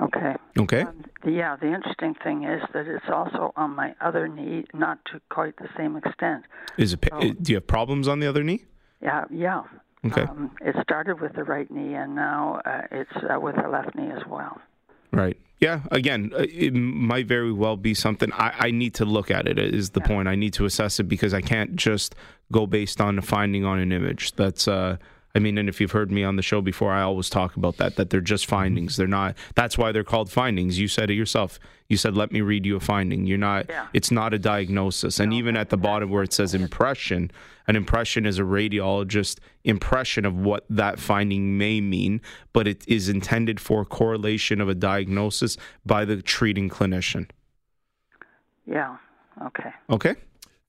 Okay. 0.00 0.34
Okay. 0.58 0.82
Um, 0.82 1.04
yeah, 1.26 1.56
the 1.56 1.74
interesting 1.74 2.14
thing 2.22 2.44
is 2.44 2.62
that 2.72 2.86
it's 2.86 3.04
also 3.12 3.52
on 3.56 3.74
my 3.74 3.94
other 4.00 4.28
knee, 4.28 4.64
not 4.72 4.98
to 5.06 5.20
quite 5.28 5.56
the 5.56 5.68
same 5.76 5.96
extent. 5.96 6.44
Is 6.76 6.92
it? 6.92 7.00
pa- 7.00 7.16
Oh. 7.16 7.32
Do 7.32 7.52
you 7.52 7.56
have 7.56 7.66
problems 7.66 8.06
on 8.06 8.20
the 8.20 8.26
other 8.28 8.44
knee? 8.44 8.64
Yeah, 9.02 9.24
yeah. 9.30 9.62
Okay. 10.06 10.22
Um, 10.22 10.50
it 10.60 10.76
started 10.82 11.20
with 11.20 11.34
the 11.34 11.44
right 11.44 11.70
knee, 11.70 11.94
and 11.94 12.14
now 12.14 12.60
uh, 12.64 12.82
it's 12.90 13.10
uh, 13.16 13.40
with 13.40 13.56
the 13.56 13.68
left 13.68 13.94
knee 13.94 14.10
as 14.10 14.22
well. 14.28 14.60
Right. 15.12 15.36
Yeah. 15.58 15.80
Again, 15.90 16.32
uh, 16.34 16.44
it 16.48 16.72
might 16.72 17.26
very 17.26 17.52
well 17.52 17.76
be 17.76 17.94
something 17.94 18.32
I, 18.32 18.54
I 18.58 18.70
need 18.70 18.94
to 18.94 19.04
look 19.04 19.30
at. 19.30 19.48
It 19.48 19.58
is 19.58 19.90
the 19.90 20.00
point. 20.00 20.28
I 20.28 20.36
need 20.36 20.52
to 20.54 20.64
assess 20.66 21.00
it 21.00 21.04
because 21.04 21.34
I 21.34 21.40
can't 21.40 21.74
just 21.74 22.14
go 22.52 22.66
based 22.66 23.00
on 23.00 23.18
a 23.18 23.22
finding 23.22 23.64
on 23.64 23.78
an 23.78 23.92
image. 23.92 24.32
That's. 24.32 24.68
uh 24.68 24.96
I 25.34 25.40
mean, 25.40 25.58
and 25.58 25.68
if 25.68 25.80
you've 25.80 25.92
heard 25.92 26.10
me 26.10 26.24
on 26.24 26.36
the 26.36 26.42
show 26.42 26.60
before, 26.60 26.92
I 26.92 27.02
always 27.02 27.28
talk 27.28 27.56
about 27.56 27.76
that. 27.76 27.96
That 27.96 28.10
they're 28.10 28.20
just 28.20 28.46
findings. 28.46 28.96
They're 28.96 29.06
not. 29.06 29.36
That's 29.54 29.76
why 29.76 29.92
they're 29.92 30.04
called 30.04 30.30
findings. 30.30 30.78
You 30.78 30.88
said 30.88 31.10
it 31.10 31.14
yourself. 31.14 31.58
You 31.88 31.96
said, 31.96 32.16
"Let 32.16 32.32
me 32.32 32.40
read 32.40 32.66
you 32.66 32.76
a 32.76 32.80
finding." 32.80 33.26
You're 33.26 33.38
not. 33.38 33.66
Yeah. 33.68 33.86
It's 33.92 34.10
not 34.10 34.34
a 34.34 34.38
diagnosis. 34.38 35.20
And 35.20 35.32
even 35.32 35.56
at 35.56 35.70
the 35.70 35.76
bottom 35.76 36.10
where 36.10 36.22
it 36.22 36.32
says 36.32 36.54
impression, 36.54 37.30
an 37.66 37.76
impression 37.76 38.24
is 38.24 38.38
a 38.38 38.42
radiologist 38.42 39.38
impression 39.64 40.24
of 40.24 40.34
what 40.34 40.64
that 40.70 40.98
finding 40.98 41.58
may 41.58 41.80
mean, 41.80 42.20
but 42.52 42.66
it 42.66 42.82
is 42.88 43.08
intended 43.08 43.60
for 43.60 43.84
correlation 43.84 44.60
of 44.60 44.68
a 44.68 44.74
diagnosis 44.74 45.56
by 45.84 46.04
the 46.04 46.22
treating 46.22 46.68
clinician. 46.70 47.28
Yeah. 48.66 48.96
Okay. 49.46 49.70
Okay. 49.90 50.16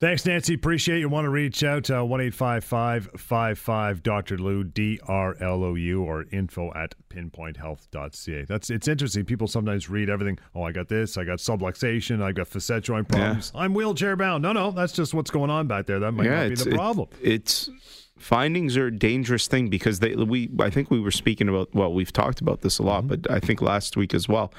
Thanks, 0.02 0.26
Nancy. 0.26 0.54
Appreciate 0.54 1.00
you. 1.00 1.10
Want 1.10 1.26
to 1.26 1.30
reach 1.30 1.62
out 1.62 1.90
uh, 1.92 2.02
one 2.06 2.22
eight 2.22 2.34
five 2.34 2.64
five 2.64 3.10
five 3.18 3.60
five 3.60 4.02
Dr. 4.02 4.38
Lou 4.38 4.64
D 4.64 4.98
R 5.06 5.36
L 5.42 5.62
O 5.62 5.76
U 5.76 6.04
or 6.04 6.24
info 6.32 6.72
at 6.74 6.96
pinpointhealth.ca. 7.10 8.46
That's 8.46 8.70
it's 8.70 8.88
interesting. 8.88 9.26
People 9.26 9.48
sometimes 9.48 9.90
read 9.90 10.10
everything. 10.10 10.40
Oh, 10.56 10.64
I 10.64 10.72
got 10.72 10.88
this. 10.88 11.18
I 11.18 11.26
got 11.26 11.40
subluxation. 11.40 12.22
I 12.24 12.32
got 12.32 12.48
facet 12.48 12.86
joint 12.86 13.10
problems. 13.10 13.52
I'm 13.54 13.74
wheelchair 13.74 14.16
bound. 14.16 14.42
No, 14.42 14.54
no, 14.54 14.72
that's 14.72 14.94
just 14.94 15.14
what's 15.14 15.32
going 15.32 15.50
on 15.50 15.68
back 15.68 15.86
there. 15.86 16.00
That 16.00 16.14
might 16.14 16.28
not 16.30 16.50
be 16.50 16.56
the 16.56 16.70
it- 16.70 16.74
problem. 16.76 17.10
it's 17.22 17.70
findings 18.18 18.78
are 18.78 18.88
a 18.88 18.98
dangerous 18.98 19.48
thing 19.48 19.70
because 19.70 20.00
they 20.00 20.16
we 20.16 20.50
I 20.60 20.70
think 20.70 20.92
we 20.92 21.00
were 21.02 21.12
speaking 21.12 21.48
about 21.50 21.74
well 21.74 21.94
we've 21.94 22.12
talked 22.12 22.42
about 22.42 22.62
this 22.62 22.78
a 22.80 22.84
lot 22.84 23.04
Mm-hmm. 23.04 23.22
but 23.22 23.32
I 23.32 23.40
think 23.40 23.62
last 23.62 23.96
week 23.96 24.14
as 24.14 24.28
well 24.28 24.54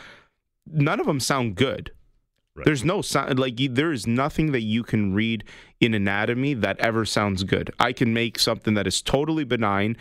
none 0.66 0.98
of 0.98 1.04
them 1.04 1.20
sound 1.20 1.56
good 1.56 1.92
Right. 2.60 2.64
there's 2.64 2.84
no 2.84 3.02
sound 3.02 3.38
like 3.38 3.58
you, 3.58 3.68
there 3.68 3.92
is 3.92 4.06
nothing 4.06 4.52
that 4.52 4.62
you 4.62 4.82
can 4.82 5.14
read 5.14 5.44
in 5.80 5.94
anatomy 5.94 6.54
that 6.54 6.78
ever 6.78 7.04
sounds 7.04 7.44
good. 7.44 7.70
I 7.78 7.92
can 7.92 8.12
make 8.12 8.38
something 8.38 8.74
that 8.74 8.86
is 8.86 9.02
totally 9.02 9.44
benign. 9.44 9.96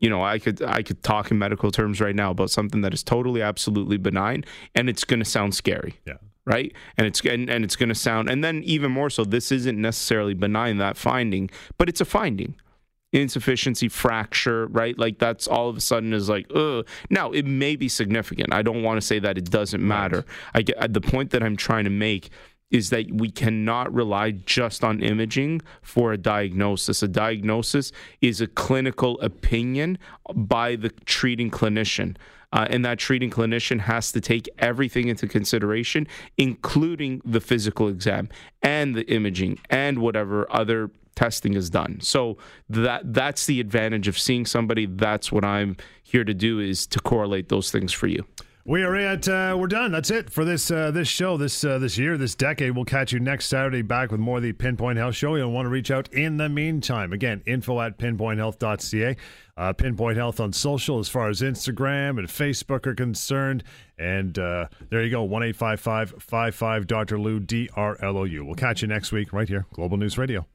You 0.00 0.08
know 0.08 0.22
I 0.22 0.38
could 0.38 0.62
I 0.62 0.82
could 0.82 1.02
talk 1.02 1.30
in 1.30 1.38
medical 1.38 1.70
terms 1.70 2.00
right 2.00 2.14
now 2.14 2.30
about 2.30 2.50
something 2.50 2.80
that 2.80 2.94
is 2.94 3.02
totally 3.02 3.42
absolutely 3.42 3.98
benign 3.98 4.44
and 4.74 4.88
it's 4.88 5.04
going 5.04 5.20
to 5.20 5.28
sound 5.28 5.54
scary. 5.54 5.94
Yeah. 6.06 6.14
right? 6.46 6.72
And 6.96 7.06
it's 7.06 7.20
and, 7.20 7.50
and 7.50 7.64
it's 7.64 7.76
going 7.76 7.90
to 7.90 7.94
sound 7.94 8.30
and 8.30 8.42
then 8.42 8.62
even 8.64 8.90
more 8.92 9.10
so 9.10 9.24
this 9.24 9.52
isn't 9.52 9.78
necessarily 9.78 10.34
benign 10.34 10.78
that 10.78 10.96
finding 10.96 11.50
but 11.76 11.88
it's 11.90 12.00
a 12.00 12.06
finding 12.06 12.54
insufficiency 13.12 13.88
fracture 13.88 14.66
right 14.68 14.96
like 14.98 15.18
that's 15.18 15.48
all 15.48 15.68
of 15.68 15.76
a 15.76 15.80
sudden 15.80 16.12
is 16.12 16.28
like 16.28 16.46
ugh. 16.54 16.86
now 17.08 17.30
it 17.32 17.44
may 17.44 17.74
be 17.74 17.88
significant 17.88 18.52
i 18.54 18.62
don't 18.62 18.82
want 18.82 19.00
to 19.00 19.04
say 19.04 19.18
that 19.18 19.36
it 19.36 19.50
doesn't 19.50 19.86
matter 19.86 20.24
i 20.54 20.62
get 20.62 20.92
the 20.92 21.00
point 21.00 21.30
that 21.30 21.42
i'm 21.42 21.56
trying 21.56 21.84
to 21.84 21.90
make 21.90 22.30
is 22.70 22.90
that 22.90 23.10
we 23.12 23.30
cannot 23.30 23.92
rely 23.92 24.30
just 24.30 24.84
on 24.84 25.02
imaging 25.02 25.60
for 25.82 26.12
a 26.12 26.16
diagnosis. 26.16 27.02
A 27.02 27.08
diagnosis 27.08 27.92
is 28.20 28.40
a 28.40 28.46
clinical 28.46 29.20
opinion 29.20 29.98
by 30.34 30.76
the 30.76 30.90
treating 31.04 31.50
clinician. 31.50 32.16
Uh, 32.52 32.66
and 32.68 32.84
that 32.84 32.98
treating 32.98 33.30
clinician 33.30 33.80
has 33.80 34.10
to 34.10 34.20
take 34.20 34.48
everything 34.58 35.08
into 35.08 35.28
consideration, 35.28 36.06
including 36.36 37.22
the 37.24 37.40
physical 37.40 37.88
exam 37.88 38.28
and 38.62 38.94
the 38.94 39.08
imaging 39.08 39.58
and 39.68 39.98
whatever 39.98 40.50
other 40.52 40.90
testing 41.20 41.52
is 41.52 41.68
done. 41.68 42.00
So 42.00 42.38
that 42.70 43.12
that's 43.12 43.44
the 43.44 43.60
advantage 43.60 44.08
of 44.08 44.18
seeing 44.18 44.46
somebody. 44.46 44.86
That's 44.86 45.30
what 45.30 45.44
I'm 45.44 45.76
here 46.02 46.24
to 46.24 46.32
do 46.32 46.60
is 46.60 46.86
to 46.86 46.98
correlate 46.98 47.50
those 47.50 47.70
things 47.70 47.92
for 47.92 48.06
you. 48.06 48.24
We 48.64 48.82
are 48.84 48.94
at 48.96 49.28
uh, 49.28 49.54
we're 49.58 49.66
done. 49.66 49.92
That's 49.92 50.10
it 50.10 50.30
for 50.30 50.46
this 50.46 50.70
uh, 50.70 50.90
this 50.92 51.08
show 51.08 51.36
this 51.36 51.62
uh, 51.62 51.78
this 51.78 51.98
year 51.98 52.16
this 52.16 52.34
decade. 52.34 52.74
We'll 52.74 52.86
catch 52.86 53.12
you 53.12 53.20
next 53.20 53.46
Saturday 53.46 53.82
back 53.82 54.10
with 54.10 54.20
more 54.20 54.38
of 54.38 54.42
the 54.42 54.52
Pinpoint 54.52 54.96
Health 54.96 55.14
Show. 55.14 55.34
You'll 55.34 55.52
want 55.52 55.66
to 55.66 55.70
reach 55.70 55.90
out 55.90 56.10
in 56.12 56.38
the 56.38 56.48
meantime. 56.48 57.12
Again, 57.12 57.42
info 57.46 57.80
at 57.80 57.98
pinpointhealth.ca. 57.98 59.16
Uh, 59.58 59.72
Pinpoint 59.74 60.16
Health 60.16 60.40
on 60.40 60.54
social 60.54 60.98
as 61.00 61.08
far 61.10 61.28
as 61.28 61.42
Instagram 61.42 62.18
and 62.18 62.28
Facebook 62.28 62.86
are 62.86 62.94
concerned. 62.94 63.62
And 63.98 64.38
uh, 64.38 64.68
there 64.88 65.02
you 65.04 65.10
go, 65.10 65.22
one 65.22 65.42
eight 65.42 65.56
five 65.56 65.80
five 65.80 66.14
five 66.18 66.54
five 66.54 66.86
Dr. 66.86 67.18
Lou 67.18 67.40
D 67.40 67.68
R 67.74 67.98
L 68.00 68.16
O 68.16 68.24
U. 68.24 68.44
We'll 68.44 68.54
catch 68.54 68.80
you 68.80 68.88
next 68.88 69.12
week 69.12 69.34
right 69.34 69.48
here, 69.48 69.66
Global 69.74 69.98
News 69.98 70.16
Radio. 70.16 70.46